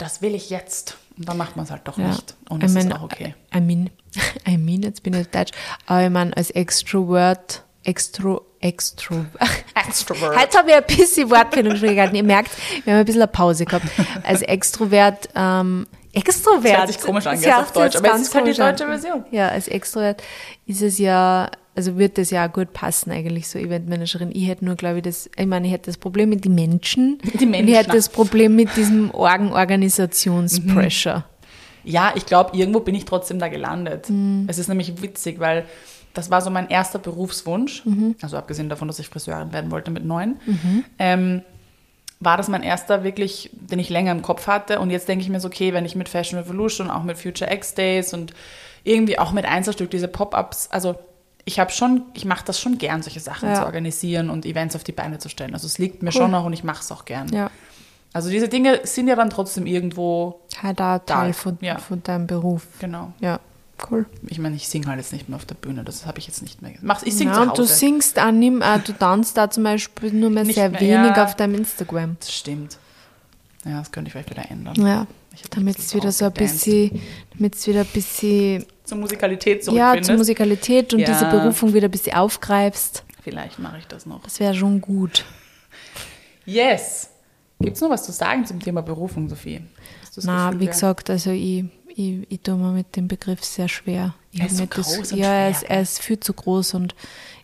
das 0.01 0.21
will 0.21 0.35
ich 0.35 0.49
jetzt. 0.49 0.97
Und 1.17 1.27
dann 1.29 1.37
macht 1.37 1.55
man 1.55 1.65
es 1.65 1.71
halt 1.71 1.87
doch 1.87 1.97
Ja. 1.97 2.07
nicht. 2.07 2.35
Und 2.49 2.63
es 2.63 2.73
mein, 2.73 2.87
ist 2.87 2.93
auch 2.95 3.03
okay. 3.03 3.35
I 3.55 3.61
mean, 3.61 3.89
I 4.47 4.57
mean, 4.57 4.81
jetzt 4.81 5.03
bin 5.03 5.13
ich 5.13 5.27
Deutsch, 5.27 5.51
aber 5.85 6.03
ich 6.03 6.09
meine, 6.09 6.35
als 6.35 6.49
Extrovert, 6.51 7.63
Extro, 7.83 8.41
Extro, 8.59 9.25
Extrovert. 9.87 10.37
Heute 10.39 10.57
habe 10.57 10.69
ich 10.71 10.75
ein 10.75 10.83
bisschen 10.85 11.29
Wortfindungsschwierigkeiten. 11.29 12.15
Ihr 12.15 12.23
merkt, 12.23 12.51
wir 12.83 12.93
haben 12.93 12.99
ein 13.01 13.05
bisschen 13.05 13.21
eine 13.21 13.31
Pause 13.31 13.65
gehabt. 13.65 13.85
Als 14.23 14.41
Extrovert, 14.41 15.29
ähm, 15.35 15.87
Extrovert. 16.13 16.65
Das 16.65 16.77
hört 16.79 16.87
sich 16.93 16.99
komisch 17.01 17.27
an, 17.27 17.39
hört 17.39 17.59
auf 17.59 17.71
Deutsch, 17.71 17.95
aber 17.95 18.07
es 18.07 18.11
ganz 18.13 18.27
ist 18.27 18.35
halt 18.35 18.47
die 18.47 18.53
deutsche 18.53 18.85
Version. 18.85 19.23
Ja, 19.31 19.47
als 19.49 19.67
Extrovert 19.67 20.21
ist 20.65 20.81
es 20.81 20.97
ja, 20.97 21.49
also 21.75 21.97
wird 21.97 22.17
das 22.17 22.31
ja 22.31 22.47
gut 22.47 22.73
passen 22.73 23.11
eigentlich, 23.11 23.47
so 23.47 23.57
Eventmanagerin. 23.57 24.29
Ich 24.33 24.47
hätte 24.47 24.65
nur, 24.65 24.75
glaube 24.75 24.97
ich, 24.97 25.03
das, 25.03 25.29
ich 25.37 25.45
meine, 25.45 25.67
ich 25.67 25.73
hätte 25.73 25.85
das 25.85 25.97
Problem 25.97 26.29
mit 26.29 26.43
den 26.45 26.53
Menschen. 26.55 27.19
Die 27.23 27.29
Und 27.31 27.41
ich 27.41 27.47
Menschen. 27.47 27.75
hätte 27.75 27.91
das 27.91 28.09
Problem 28.09 28.55
mit 28.55 28.75
diesem 28.75 29.11
Organ-Organisationspressure. 30.11 31.23
Ja, 31.83 32.11
ich 32.15 32.25
glaube, 32.25 32.55
irgendwo 32.57 32.79
bin 32.81 32.93
ich 32.95 33.05
trotzdem 33.05 33.39
da 33.39 33.47
gelandet. 33.47 34.09
Mhm. 34.09 34.45
Es 34.47 34.57
ist 34.59 34.67
nämlich 34.67 35.01
witzig, 35.01 35.39
weil 35.39 35.65
das 36.13 36.29
war 36.29 36.41
so 36.41 36.49
mein 36.49 36.69
erster 36.69 36.99
Berufswunsch, 36.99 37.85
Mhm. 37.85 38.15
also 38.21 38.37
abgesehen 38.37 38.67
davon, 38.69 38.87
dass 38.87 38.99
ich 38.99 39.07
Friseurin 39.07 39.53
werden 39.53 39.71
wollte 39.71 39.91
mit 39.91 40.03
neun, 40.05 40.39
ähm, 40.99 41.41
war 42.21 42.37
das 42.37 42.47
mein 42.47 42.63
erster 42.63 43.03
wirklich, 43.03 43.49
den 43.53 43.79
ich 43.79 43.89
länger 43.89 44.11
im 44.13 44.21
Kopf 44.21 44.47
hatte. 44.47 44.79
Und 44.79 44.89
jetzt 44.91 45.07
denke 45.09 45.23
ich 45.23 45.29
mir 45.29 45.39
so, 45.41 45.47
okay, 45.49 45.73
wenn 45.73 45.85
ich 45.85 45.95
mit 45.95 46.07
Fashion 46.07 46.39
Revolution, 46.39 46.89
auch 46.89 47.03
mit 47.03 47.17
Future 47.17 47.51
X 47.51 47.73
Days 47.73 48.13
und 48.13 48.33
irgendwie 48.83 49.19
auch 49.19 49.31
mit 49.33 49.45
Einzelstück 49.45 49.91
diese 49.91 50.07
Pop-ups, 50.07 50.69
also 50.71 50.95
ich 51.43 51.59
habe 51.59 51.71
schon, 51.71 52.03
ich 52.13 52.23
mache 52.23 52.45
das 52.45 52.59
schon 52.59 52.77
gern, 52.77 53.01
solche 53.01 53.19
Sachen 53.19 53.49
Ja. 53.49 53.55
zu 53.55 53.65
organisieren 53.65 54.29
und 54.29 54.45
Events 54.45 54.75
auf 54.75 54.83
die 54.83 54.91
Beine 54.91 55.17
zu 55.17 55.27
stellen. 55.27 55.53
Also 55.55 55.65
es 55.65 55.79
liegt 55.79 56.03
mir 56.03 56.09
Cool. 56.09 56.13
schon 56.21 56.31
noch 56.31 56.45
und 56.45 56.53
ich 56.53 56.63
mache 56.63 56.81
es 56.81 56.91
auch 56.91 57.03
gern. 57.05 57.27
Ja. 57.33 57.49
Also 58.13 58.29
diese 58.29 58.47
Dinge 58.49 58.81
sind 58.83 59.07
ja 59.07 59.15
dann 59.15 59.29
trotzdem 59.31 59.65
irgendwo, 59.65 60.41
Halt 60.61 60.79
auch 60.81 60.99
Teil 60.99 61.27
Da, 61.29 61.33
von, 61.33 61.57
ja. 61.61 61.77
von 61.79 62.03
deinem 62.03 62.27
Beruf. 62.27 62.67
genau. 62.79 63.13
Ja, 63.19 63.39
cool. 63.89 64.05
Ich 64.27 64.37
meine, 64.39 64.55
ich 64.55 64.67
singe 64.67 64.87
halt 64.87 64.97
jetzt 64.99 65.13
nicht 65.13 65.29
mehr 65.29 65.37
auf 65.37 65.45
der 65.45 65.55
Bühne, 65.55 65.83
das 65.83 66.05
habe 66.05 66.19
ich 66.19 66.27
jetzt 66.27 66.41
nicht 66.41 66.61
mehr. 66.61 66.73
Mach, 66.81 67.03
ich 67.03 67.15
singe 67.15 67.31
Ja, 67.31 67.37
zu 67.37 67.41
und 67.43 67.57
du 67.57 67.63
Hause. 67.63 67.73
singst 67.73 68.19
auch 68.19 68.31
nicht 68.31 68.53
mehr, 68.53 68.79
du 68.79 68.93
tanzt 68.93 69.37
da 69.37 69.49
zum 69.49 69.63
Beispiel 69.63 70.11
nur 70.13 70.29
mehr 70.29 70.43
Nicht 70.43 70.55
sehr 70.55 70.69
mehr, 70.69 70.79
wenig 70.81 71.15
ja. 71.15 71.23
auf 71.23 71.35
deinem 71.35 71.55
Instagram. 71.55 72.17
Das 72.19 72.31
stimmt. 72.33 72.77
Ja, 73.65 73.79
das 73.79 73.91
könnte 73.91 74.07
ich 74.09 74.13
vielleicht 74.13 74.29
wieder 74.31 74.49
ändern. 74.49 74.75
Ja, 74.75 75.07
damit 75.51 75.77
es 75.79 75.93
wieder 75.95 76.11
so 76.11 76.25
ein 76.25 76.33
bisschen, 76.33 76.99
damit 77.37 77.55
es 77.55 77.67
wieder 77.67 77.81
ein 77.81 77.87
bisschen, 77.93 78.65
Zur 78.83 78.97
Musikalität 78.97 79.59
ja, 79.59 79.63
zurückfindest. 79.63 80.07
zur 80.07 80.17
Musikalität 80.17 80.93
und 80.93 80.99
Ja. 81.01 81.07
diese 81.13 81.25
Berufung 81.29 81.73
wieder 81.73 81.87
ein 81.87 81.91
bisschen 81.91 82.15
aufgreifst. 82.15 83.03
Vielleicht 83.23 83.59
mache 83.59 83.77
ich 83.77 83.87
das 83.87 84.05
noch. 84.05 84.21
Das 84.23 84.39
wäre 84.39 84.55
schon 84.55 84.81
gut. 84.81 85.23
Yes. 86.45 87.09
Gibt 87.59 87.75
es 87.75 87.81
noch 87.81 87.89
was 87.91 88.03
zu 88.03 88.11
sagen 88.11 88.45
zum 88.45 88.59
Thema 88.59 88.81
Berufung, 88.81 89.29
Sophie? 89.29 89.61
Na, 90.23 90.47
Gefühl, 90.49 90.61
wie 90.61 90.65
gesagt, 90.67 91.09
also 91.09 91.29
ich, 91.31 91.63
ich, 91.95 92.25
ich 92.31 92.41
tue 92.41 92.55
mir 92.55 92.71
mit 92.71 92.95
dem 92.95 93.07
Begriff 93.07 93.43
sehr 93.43 93.67
schwer. 93.67 94.13
Ich 94.31 94.39
Er 94.39 94.45
ist 94.47 94.55
so 94.57 94.61
nicht 94.63 94.77
das- 94.77 94.95
groß 94.95 95.11
und 95.11 95.19
ja, 95.19 95.27
er 95.33 95.49
schwer, 95.53 95.61
ist, 95.61 95.63
er 95.69 95.81
ist 95.81 95.99
viel 96.01 96.19
zu 96.19 96.33
groß 96.33 96.73
und 96.75 96.95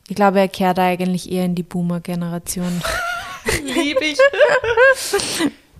ich 0.09 0.15
glaube, 0.15 0.39
er 0.39 0.47
kehrt 0.47 0.79
eigentlich 0.79 1.29
eher 1.31 1.45
in 1.45 1.53
die 1.55 1.63
Boomer-Generation. 1.63 2.81
Lieb 3.63 3.97
ich. 4.01 4.17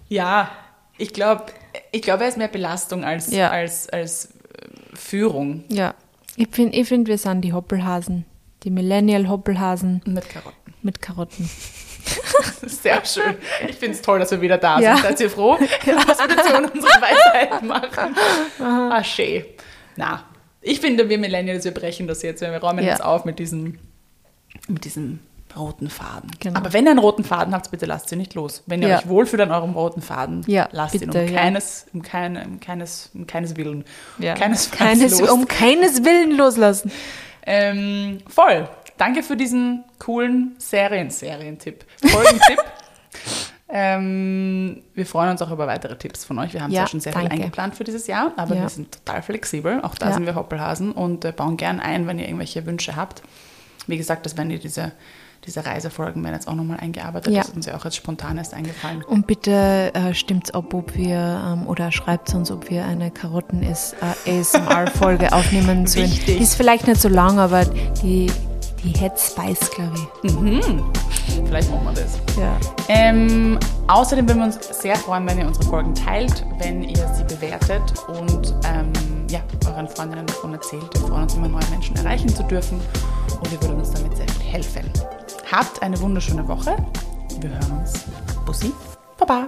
ja, 0.10 0.52
ich 0.98 1.14
glaube, 1.14 1.46
ich 1.92 2.02
glaub, 2.02 2.22
er 2.22 2.28
ist 2.30 2.38
mehr 2.38 2.48
Belastung 2.48 3.04
als, 3.04 3.32
Ja. 3.32 3.50
als, 3.50 3.88
als 3.90 4.26
äh, 4.26 4.96
Führung 4.96 5.64
ja, 5.70 5.94
ich 6.36 6.50
finde, 6.52 6.78
ich 6.78 6.88
find, 6.88 7.08
wir 7.08 7.18
sind 7.18 7.42
die 7.42 7.54
Hoppelhasen, 7.54 8.26
die 8.64 8.70
Millennial-Hoppelhasen 8.70 10.02
mit 10.06 10.30
Karotten. 10.30 10.74
mit 10.82 11.02
Karotten. 11.02 11.50
Sehr 12.68 13.06
schön. 13.06 13.36
Ich 13.68 13.76
finde 13.78 13.96
es 13.96 14.02
toll, 14.02 14.20
dass 14.20 14.32
wir 14.32 14.42
wieder 14.42 14.58
da 14.58 14.80
Ja. 14.80 14.96
sind. 14.96 15.04
Seid 15.06 15.20
ihr 15.22 15.30
froh, 15.30 15.54
was 15.60 16.20
wir 16.20 16.30
jetzt 16.30 16.48
von 16.50 16.66
unseren 16.66 17.02
Weisheiten 17.02 17.68
machen? 17.68 18.16
Ah, 18.60 19.04
schön. 19.04 19.46
Na, 19.96 20.24
ich 20.62 20.80
finde, 20.80 21.10
wir 21.10 21.18
Millennials, 21.18 21.64
wir 21.66 21.74
brechen 21.74 22.08
das 22.08 22.22
jetzt. 22.24 22.42
Wir 22.42 22.50
räumen 22.58 22.84
Ja. 22.84 22.92
jetzt 22.92 23.04
auf 23.04 23.26
mit 23.26 23.40
diesem, 23.40 23.80
mit 24.68 24.86
diesem 24.86 25.20
roten 25.56 25.90
Faden. 25.90 26.30
Genau. 26.40 26.60
Aber 26.60 26.72
wenn 26.74 26.86
ihr 26.86 26.92
einen 26.92 27.00
roten 27.00 27.24
Faden 27.24 27.54
habt, 27.56 27.72
bitte 27.72 27.86
lasst 27.88 28.12
ihn 28.12 28.20
nicht 28.20 28.36
los. 28.36 28.62
Wenn 28.68 28.82
ihr 28.84 28.90
Ja. 28.90 28.98
euch 29.00 29.08
wohlfühlt 29.08 29.42
an 29.42 29.50
eurem 29.52 29.72
roten 29.74 30.02
Faden, 30.04 30.44
Ja, 30.46 30.68
lasst 30.72 30.94
ihn 30.96 31.00
bitte, 31.10 31.22
um 31.22 31.28
ja. 31.28 31.40
keines, 31.42 31.88
um, 31.94 32.02
keine, 32.04 32.46
um 32.46 32.60
keines, 32.60 33.10
um 33.16 33.26
keines 33.26 33.56
Willen. 33.58 33.84
Ja. 34.20 34.36
Keines, 34.36 34.70
los. 35.20 35.30
um 35.30 35.48
keines 35.48 36.04
Willen 36.04 36.38
loslassen. 36.38 36.92
Ähm, 37.46 38.20
voll. 38.28 38.68
Danke 38.98 39.24
für 39.24 39.38
diesen 39.38 39.84
coolen 40.00 40.56
Serien, 40.58 41.10
Serientipp. 41.10 41.86
Folgentipp. 42.06 42.60
ähm, 43.70 44.82
wir 44.94 45.06
freuen 45.06 45.32
uns 45.32 45.42
auch 45.42 45.52
über 45.52 45.68
weitere 45.68 45.98
Tipps 45.98 46.26
von 46.26 46.40
euch. 46.40 46.54
Wir 46.54 46.62
haben 46.64 46.72
Ja, 46.72 46.82
zwar 46.82 46.88
schon 46.88 47.00
sehr 47.02 47.12
danke. 47.14 47.30
viel 47.32 47.40
eingeplant 47.42 47.76
für 47.76 47.84
dieses 47.84 48.08
Jahr, 48.08 48.32
aber 48.38 48.56
Ja. 48.56 48.62
wir 48.64 48.70
sind 48.70 48.92
total 49.06 49.22
flexibel. 49.22 49.82
Auch 49.82 49.96
da 49.96 50.08
Ja. 50.08 50.14
sind 50.14 50.26
wir 50.26 50.36
Hoppelhasen 50.36 50.92
und 50.92 51.26
äh, 51.26 51.32
bauen 51.32 51.58
gern 51.58 51.80
ein, 51.80 52.08
wenn 52.08 52.18
ihr 52.20 52.26
irgendwelche 52.26 52.66
Wünsche 52.66 52.96
habt. 52.96 53.22
Wie 53.88 53.98
gesagt, 53.98 54.26
das 54.26 54.36
werden 54.38 54.50
die 54.50 54.60
diese, 54.60 54.92
diese 55.46 55.66
Reisefolgen 55.66 56.24
werden 56.24 56.34
jetzt 56.36 56.48
auch 56.48 56.56
nochmal 56.56 56.80
eingearbeitet. 56.80 57.32
Ja. 57.34 57.40
Das 57.42 57.50
ist 57.50 57.56
uns 57.56 57.66
ja 57.68 57.76
auch 57.78 57.86
jetzt 57.86 57.96
spontan 57.96 58.38
erst 58.38 58.54
eingefallen. 58.54 59.04
Und 59.04 59.28
bitte 59.28 59.92
äh, 59.94 60.14
stimmt's 60.14 60.52
ab, 60.52 60.74
ob 60.74 60.96
wir 60.96 61.16
ähm, 61.46 61.68
oder 61.68 61.92
schreibt 61.92 62.34
uns, 62.34 62.52
ob 62.52 62.70
wir 62.70 62.86
eine 62.86 63.12
Karotten 63.12 63.64
ist 63.64 63.96
äh, 64.26 64.42
aufnehmen 65.34 65.88
sollen. 65.88 66.12
Die 66.28 66.34
ist 66.34 66.56
vielleicht 66.56 66.88
nicht 66.88 67.00
so 67.00 67.08
lang, 67.10 67.40
aber 67.40 67.64
die, 67.66 68.30
die 68.84 68.94
hat 69.00 69.20
Spice, 69.20 69.70
glaube 69.72 69.96
ich. 70.24 70.66
Vielleicht 71.46 71.72
machen 71.72 71.86
wir 71.86 71.94
das. 71.94 72.20
Ja. 72.38 72.58
Ähm, 72.88 73.60
außerdem 73.88 74.28
würden 74.28 74.40
wir 74.40 74.46
uns 74.46 74.60
sehr 74.82 74.96
freuen, 74.96 75.28
wenn 75.28 75.40
ihr 75.40 75.48
unsere 75.48 75.66
Folgen 75.66 75.94
teilt, 75.94 76.46
wenn 76.60 76.84
ihr 76.84 77.08
sie 77.14 77.24
bewertet 77.24 77.94
und 78.08 78.56
ähm, 78.66 78.92
ja, 79.30 79.40
euren 79.68 79.88
Freundinnen 79.88 80.26
davon 80.26 80.54
erzählt. 80.54 80.88
Wir 80.94 81.02
freuen 81.08 81.24
uns 81.24 81.36
immer, 81.36 81.48
neue 81.48 81.66
Menschen 81.70 81.96
erreichen 81.98 82.30
zu 82.30 82.44
dürfen 82.44 82.80
und 83.42 83.52
ihr 83.52 83.62
würdet 83.62 83.78
uns 83.78 83.92
damit 83.92 84.16
sehr 84.16 84.28
viel 84.28 84.52
helfen. 84.52 84.92
Habt 85.52 85.82
eine 85.82 86.00
wunderschöne 86.00 86.48
Woche. 86.48 86.76
Wir 87.40 87.50
hören 87.50 87.80
uns. 87.80 88.06
Bussi. 88.46 88.74
Baba. 89.18 89.48